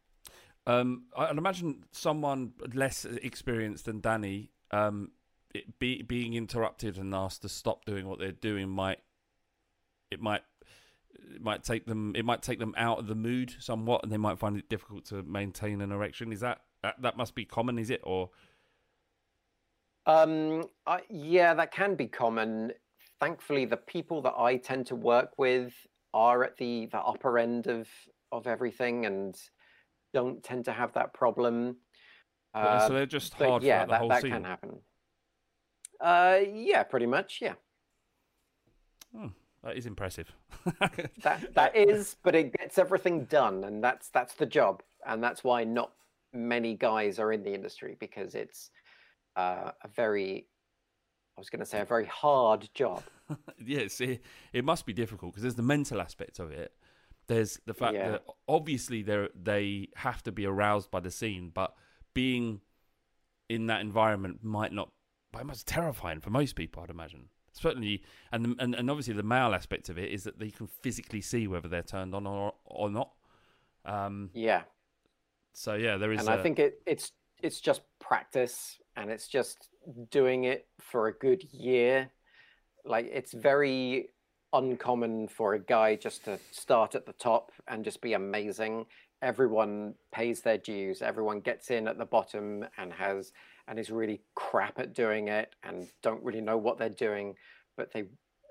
Um, 0.67 1.05
I'd 1.17 1.37
imagine 1.37 1.85
someone 1.93 2.53
less 2.73 3.05
experienced 3.05 3.85
than 3.87 4.01
Danny, 4.01 4.51
um, 4.71 5.11
be, 5.79 6.03
being 6.03 6.35
interrupted 6.35 6.97
and 6.97 7.15
asked 7.15 7.43
to 7.43 7.49
stop 7.49 7.85
doing 7.85 8.07
what 8.09 8.19
they're 8.19 8.33
doing 8.33 8.69
might 8.69 8.99
it 10.11 10.21
might 10.21 10.43
it 11.35 11.43
might 11.43 11.62
take 11.65 11.87
them 11.87 12.15
it 12.17 12.25
might 12.25 12.43
take 12.43 12.59
them 12.59 12.75
out 12.77 12.99
of 12.99 13.07
the 13.07 13.15
mood 13.15 13.55
somewhat, 13.59 14.03
and 14.03 14.12
they 14.12 14.17
might 14.17 14.39
find 14.39 14.57
it 14.57 14.69
difficult 14.69 15.05
to 15.07 15.23
maintain 15.23 15.81
an 15.81 15.93
erection. 15.93 16.33
Is 16.33 16.41
that 16.41 16.61
that, 16.83 17.01
that 17.03 17.17
must 17.17 17.35
be 17.35 17.45
common? 17.45 17.79
Is 17.79 17.91
it 17.91 18.01
or? 18.05 18.31
Um, 20.07 20.65
I, 20.87 21.01
yeah, 21.09 21.55
that 21.55 21.73
can 21.73 21.95
be 21.95 22.07
common. 22.07 22.73
Thankfully, 23.21 23.65
the 23.65 23.79
people 23.79 24.21
that 24.23 24.35
I 24.37 24.57
tend 24.57 24.87
to 24.89 24.97
work 24.97 25.31
with 25.39 25.73
are 26.12 26.45
at 26.45 26.57
the 26.57 26.87
the 26.87 26.99
upper 26.99 27.39
end 27.39 27.67
of 27.67 27.89
of 28.31 28.47
everything 28.47 29.07
and 29.07 29.37
don't 30.12 30.43
tend 30.43 30.67
to 30.67 30.73
have 30.73 30.93
that 30.95 31.15
problem. 31.15 31.77
Uh, 32.55 32.87
so 32.87 32.95
they're 32.95 33.07
just 33.07 33.35
hard 33.35 33.62
yeah, 33.62 33.85
the 33.85 33.93
that, 33.93 34.01
whole 34.01 34.09
that 34.09 34.23
scene. 34.23 34.31
can 34.33 34.45
happen. 34.45 34.79
Uh, 36.01 36.41
yeah, 36.53 36.83
pretty 36.83 37.07
much. 37.07 37.39
Yeah, 37.41 37.55
Oh, 39.17 39.31
that 39.65 39.77
is 39.77 39.87
impressive. 39.87 40.31
that 41.23 41.43
that 41.55 41.77
is, 41.77 42.17
but 42.23 42.35
it 42.35 42.53
gets 42.57 42.79
everything 42.79 43.25
done, 43.25 43.65
and 43.65 43.83
that's 43.83 44.09
that's 44.11 44.35
the 44.35 44.47
job, 44.47 44.83
and 45.07 45.23
that's 45.23 45.43
why 45.43 45.65
not 45.65 45.93
many 46.33 46.75
guys 46.75 47.19
are 47.19 47.33
in 47.33 47.43
the 47.43 47.55
industry 47.55 47.97
because 47.99 48.35
it's 48.35 48.71
uh, 49.37 49.71
a 49.83 49.89
very, 49.89 50.47
I 51.37 51.41
was 51.41 51.49
going 51.51 51.61
to 51.61 51.67
say, 51.67 51.81
a 51.81 51.85
very 51.85 52.07
hard 52.07 52.69
job. 52.75 53.03
yes, 53.65 54.01
it, 54.01 54.21
it 54.53 54.65
must 54.65 54.85
be 54.87 54.93
difficult 54.93 55.33
because 55.33 55.43
there's 55.43 55.55
the 55.55 55.62
mental 55.62 56.01
aspect 56.01 56.39
of 56.39 56.51
it. 56.51 56.73
There's 57.27 57.59
the 57.65 57.75
fact 57.75 57.95
Yeah. 57.95 58.11
that 58.11 58.25
obviously 58.47 59.03
they 59.03 59.29
they 59.35 59.89
have 59.97 60.23
to 60.25 60.33
be 60.33 60.45
aroused 60.47 60.91
by 60.91 61.01
the 61.01 61.11
scene, 61.11 61.51
but 61.55 61.75
being 62.12 62.61
in 63.49 63.67
that 63.67 63.81
environment 63.81 64.45
might 64.45 64.73
not. 64.73 64.91
But 65.33 65.47
it's 65.49 65.65
terrifying 65.65 66.21
for 66.21 66.31
most 66.31 66.55
people, 66.55 66.83
I'd 66.83 66.91
imagine. 66.91 67.29
Certainly, 67.55 68.03
and, 68.33 68.45
the, 68.45 68.57
and 68.59 68.75
and 68.75 68.91
obviously 68.91 69.15
the 69.15 69.23
male 69.23 69.55
aspect 69.55 69.89
of 69.89 69.97
it 69.97 70.11
is 70.11 70.25
that 70.25 70.39
they 70.39 70.51
can 70.51 70.67
physically 70.67 71.21
see 71.21 71.47
whether 71.47 71.69
they're 71.69 71.83
turned 71.83 72.15
on 72.15 72.27
or 72.27 72.53
or 72.65 72.91
not. 72.91 73.13
Um, 73.85 74.31
Yeah. 74.35 74.63
so 75.53 75.75
yeah, 75.75 75.97
there 75.97 76.13
is. 76.13 76.21
and 76.21 76.29
I 76.29 76.35
I 76.35 76.43
think 76.43 76.59
it 76.59 76.83
it's 76.85 77.13
it's 77.43 77.61
just 77.61 77.83
practice 78.01 78.79
and 78.97 79.11
it's 79.11 79.29
just 79.29 79.69
doing 80.11 80.45
it 80.45 80.67
for 80.81 81.07
a 81.07 81.13
good 81.13 81.45
year. 81.53 82.11
Like 82.85 83.09
it's 83.13 83.33
very 83.33 84.09
uncommon 84.53 85.29
for 85.29 85.55
a 85.55 85.59
guy 85.59 85.97
just 85.97 86.25
to 86.25 86.39
start 86.51 86.95
at 86.95 87.07
the 87.07 87.13
top 87.13 87.53
and 87.69 87.85
just 87.85 88.01
be 88.01 88.15
amazing. 88.15 88.87
Everyone 89.23 89.95
pays 90.13 90.41
their 90.41 90.59
dues. 90.59 91.03
Everyone 91.03 91.41
gets 91.41 91.71
in 91.71 91.87
at 91.89 91.99
the 91.99 92.05
bottom 92.05 92.67
and 92.79 92.93
has 92.93 93.33
and 93.69 93.79
is 93.79 93.91
really 93.91 94.21
crap 94.35 94.79
at 94.79 94.95
doing 94.95 95.29
it 95.29 95.55
and 95.62 95.89
don't 96.03 96.23
really 96.23 96.41
know 96.41 96.57
what 96.57 96.79
they're 96.79 96.89
doing. 96.89 97.35
But 97.77 97.93
they 97.93 98.05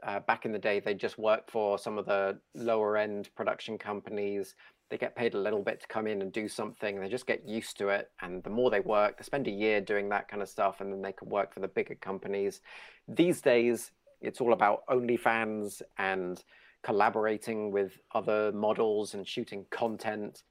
uh, 0.06 0.20
back 0.20 0.46
in 0.46 0.52
the 0.52 0.60
day 0.60 0.80
they 0.80 0.94
just 0.94 1.18
worked 1.18 1.50
for 1.50 1.78
some 1.80 1.98
of 1.98 2.06
the 2.06 2.40
lower 2.56 2.98
end 2.98 3.30
production 3.36 3.78
companies. 3.78 4.56
They 4.90 4.98
get 4.98 5.16
paid 5.16 5.34
a 5.34 5.40
little 5.40 5.64
bit 5.64 5.80
to 5.82 5.88
come 5.88 6.08
in 6.08 6.22
and 6.22 6.32
do 6.32 6.48
something. 6.48 7.00
They 7.00 7.08
just 7.08 7.26
get 7.26 7.48
used 7.48 7.78
to 7.78 7.90
it 7.90 8.12
and 8.22 8.44
the 8.44 8.50
more 8.50 8.70
they 8.70 8.82
work 8.82 9.18
they 9.18 9.24
spend 9.24 9.48
a 9.48 9.52
year 9.52 9.82
doing 9.82 10.10
that 10.10 10.28
kind 10.28 10.42
of 10.42 10.50
stuff 10.50 10.82
and 10.82 10.92
then 10.92 11.02
they 11.02 11.14
can 11.14 11.30
work 11.30 11.54
for 11.54 11.62
the 11.62 11.68
bigger 11.68 11.96
companies. 11.96 12.62
These 13.08 13.42
days 13.42 13.92
it's 14.22 14.42
all 14.42 14.54
about 14.54 14.86
onlyfans 14.88 15.82
and 15.98 16.44
collaborating 16.84 17.72
with 17.72 17.94
other 18.14 18.52
models 18.52 19.14
and 19.14 19.28
shooting 19.28 19.66
content. 19.72 20.44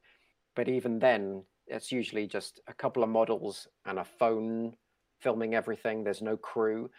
But 0.57 0.69
even 0.69 0.99
then 0.99 1.45
it's 1.73 1.91
usually 1.91 2.27
just 2.27 2.61
a 2.69 2.75
couple 2.75 3.03
of 3.03 3.09
models 3.09 3.67
and 3.87 3.99
a 3.99 4.05
phone 4.05 4.75
filming 5.21 5.55
everything 5.55 6.05
there's 6.05 6.23
no 6.23 6.37
crew 6.37 6.91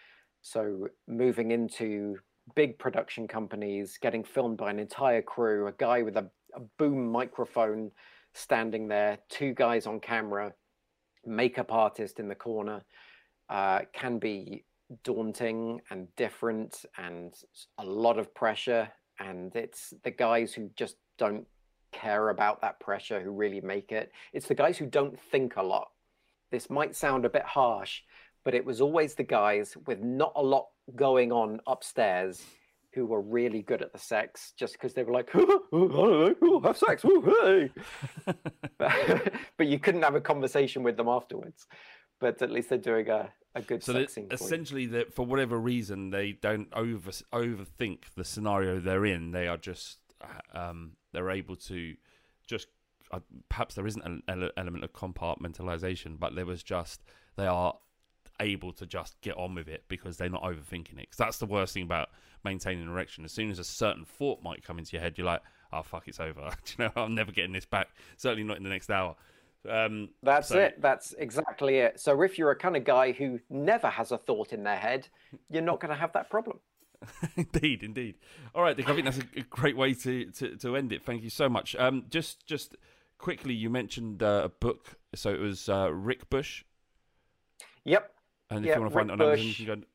so 0.41 0.89
moving 1.07 1.51
into 1.51 2.17
big 2.55 2.78
production 2.78 3.28
companies, 3.28 3.97
getting 4.01 4.24
filmed 4.24 4.57
by 4.57 4.69
an 4.69 4.80
entire 4.80 5.21
crew, 5.21 5.67
a 5.67 5.71
guy 5.71 6.01
with 6.01 6.17
a, 6.17 6.30
a 6.55 6.59
boom 6.78 7.11
microphone 7.11 7.91
standing 8.34 8.88
there, 8.88 9.19
two 9.30 9.53
guys 9.53 9.88
on 9.88 9.99
camera, 9.99 10.53
makeup 11.26 11.71
artist 11.71 12.19
in 12.19 12.28
the 12.28 12.36
corner, 12.36 12.84
uh, 13.49 13.80
can 13.93 14.19
be 14.19 14.65
daunting 15.03 15.80
and 15.89 16.13
different 16.15 16.86
and 16.97 17.34
a 17.78 17.86
lot 17.86 18.19
of 18.19 18.34
pressure. 18.36 18.89
And 19.19 19.55
it's 19.55 19.93
the 20.03 20.11
guys 20.11 20.53
who 20.53 20.69
just 20.76 20.97
don't 21.17 21.45
care 21.94 22.30
about 22.30 22.62
that 22.62 22.80
pressure 22.80 23.22
who 23.22 23.32
really 23.32 23.62
make 23.62 23.91
it. 23.91 24.12
It's 24.34 24.48
the 24.48 24.56
guys 24.56 24.78
who 24.78 24.86
don't 24.86 25.20
think 25.20 25.56
a 25.56 25.64
lot. 25.64 25.89
This 26.52 26.70
might 26.70 26.96
sound 26.96 27.26
a 27.26 27.30
bit 27.30 27.44
harsh, 27.44 28.02
but 28.44 28.54
it 28.54 28.66
was 28.66 28.82
always 28.82 29.16
the 29.16 29.24
guys 29.24 29.76
with 29.88 30.02
not 30.02 30.34
a 30.36 30.44
lot 30.44 30.68
going 30.96 31.32
on 31.32 31.62
upstairs 31.66 32.44
who 32.94 33.06
were 33.06 33.22
really 33.22 33.62
good 33.62 33.82
at 33.82 33.91
the 33.91 34.00
sex 34.00 34.54
just 34.56 34.74
because 34.74 34.94
they 34.94 35.04
were 35.04 35.14
like, 35.14 35.30
oh, 35.36 36.62
have 36.64 36.78
sex, 36.78 37.04
hey. 37.04 37.72
but, 38.78 39.34
but 39.58 39.68
you 39.68 39.80
couldn't 39.80 40.04
have 40.04 40.16
a 40.16 40.22
conversation 40.22 40.84
with 40.84 40.98
them 40.98 41.08
afterwards. 41.08 41.68
But 42.20 42.41
at 42.41 42.52
least 42.52 42.70
they're 42.70 42.78
doing 42.78 43.10
a, 43.10 43.30
a 43.56 43.62
good 43.62 43.84
so 43.84 43.94
sex 43.94 44.06
that 44.06 44.14
scene. 44.14 44.28
for 44.30 44.36
essentially 44.36 44.86
that 44.88 45.14
for 45.14 45.26
whatever 45.26 45.60
reason 45.60 46.10
they 46.10 46.32
don't 46.32 46.68
over 46.74 47.12
overthink 47.34 48.00
the 48.16 48.24
scenario 48.24 48.80
they're 48.80 49.06
in 49.06 49.32
they 49.32 49.48
are 49.48 49.58
just 49.58 50.00
uh, 50.22 50.70
um, 50.70 50.94
they're 51.14 51.30
able 51.32 51.55
to 51.55 51.95
just 52.45 52.68
uh, 53.11 53.20
perhaps 53.47 53.76
there 53.76 53.88
isn't 53.88 54.03
an 54.03 54.22
ele- 54.28 54.49
element 54.57 54.84
of 54.84 54.91
compartmentalization 54.91 56.20
but 56.20 56.36
there 56.36 56.45
was 56.45 56.64
just 56.64 57.03
they 57.38 57.45
are 57.45 57.76
able 58.39 58.74
to 58.74 58.86
just 58.86 59.20
get 59.22 59.38
on 59.38 59.53
with 59.55 59.68
it 59.68 59.84
because 59.88 60.18
they're 60.18 60.28
not 60.28 60.41
overthinking 60.43 60.93
it. 60.93 61.01
Because 61.01 61.18
that's 61.18 61.38
the 61.38 61.45
worst 61.45 61.74
thing 61.76 61.84
about 61.84 62.09
maintaining 62.43 62.84
an 62.84 62.89
erection 62.89 63.24
as 63.24 63.32
soon 63.32 63.51
as 63.51 63.59
a 63.59 63.64
certain 63.64 64.03
thought 64.03 64.41
might 64.43 64.64
come 64.64 64.78
into 64.80 64.93
your 64.93 65.01
head 65.01 65.18
you're 65.18 65.26
like 65.26 65.41
oh 65.72 65.82
fuck 65.82 66.07
it's 66.07 66.20
over 66.20 66.49
Do 66.66 66.74
you 66.78 66.86
know 66.86 66.91
i'm 67.01 67.16
never 67.16 67.32
getting 67.32 67.53
this 67.53 67.66
back 67.66 67.88
certainly 68.18 68.43
not 68.43 68.57
in 68.57 68.64
the 68.64 68.70
next 68.70 68.89
hour 68.89 69.16
um, 69.70 70.09
That's 70.22 70.49
so- 70.49 70.59
it. 70.59 70.82
That's 70.82 71.14
exactly 71.14 71.78
it. 71.78 71.99
So 71.99 72.22
if 72.22 72.38
you're 72.38 72.51
a 72.51 72.55
kind 72.55 72.76
of 72.76 72.84
guy 72.84 73.14
who 73.14 73.39
never 73.49 73.88
has 73.88 74.11
a 74.11 74.18
thought 74.18 74.51
in 74.51 74.64
their 74.64 74.76
head, 74.76 75.07
you're 75.49 75.61
not 75.61 75.80
going 75.80 75.89
to 75.93 75.95
have 75.95 76.11
that 76.14 76.30
problem. 76.30 76.59
indeed, 77.36 77.84
indeed. 77.84 78.16
All 78.56 78.62
right, 78.64 78.76
Dick. 78.76 78.89
I 78.89 78.93
think 78.93 79.06
that's 79.06 79.20
a 79.20 79.41
great 79.49 79.76
way 79.78 79.93
to, 79.93 80.26
to, 80.26 80.56
to 80.58 80.76
end 80.76 80.91
it. 80.91 81.04
Thank 81.04 81.24
you 81.24 81.30
so 81.30 81.49
much. 81.49 81.76
Um, 81.78 82.06
just 82.10 82.45
just 82.45 82.76
quickly, 83.18 83.54
you 83.54 83.70
mentioned 83.70 84.22
uh, 84.24 84.41
a 84.45 84.49
book. 84.49 84.95
So 85.16 85.30
it 85.32 85.39
was 85.39 85.70
uh, 85.70 85.91
Rick 85.93 86.30
Bush, 86.30 86.64
Yep. 87.86 88.12
and 88.49 88.60
if 88.66 88.70
Yeah, 88.70 88.76
you 88.76 88.82
want 88.82 88.91
to 88.93 88.97
find 88.99 89.10
it 89.10 89.14
Rick 89.14 89.22
on 89.22 89.28
Amazon, 89.28 89.45
Bush. 89.47 89.60
you 89.60 89.66
can 89.66 89.80
go. 89.82 89.86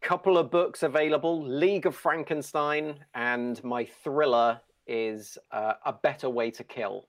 couple 0.00 0.38
of 0.38 0.50
books 0.50 0.82
available 0.82 1.42
League 1.44 1.86
of 1.86 1.94
Frankenstein, 1.96 2.94
and 3.14 3.62
my 3.64 3.84
thriller 3.84 4.60
is 4.86 5.36
uh, 5.52 5.74
A 5.84 5.92
Better 5.92 6.30
Way 6.30 6.50
to 6.52 6.64
Kill. 6.64 7.08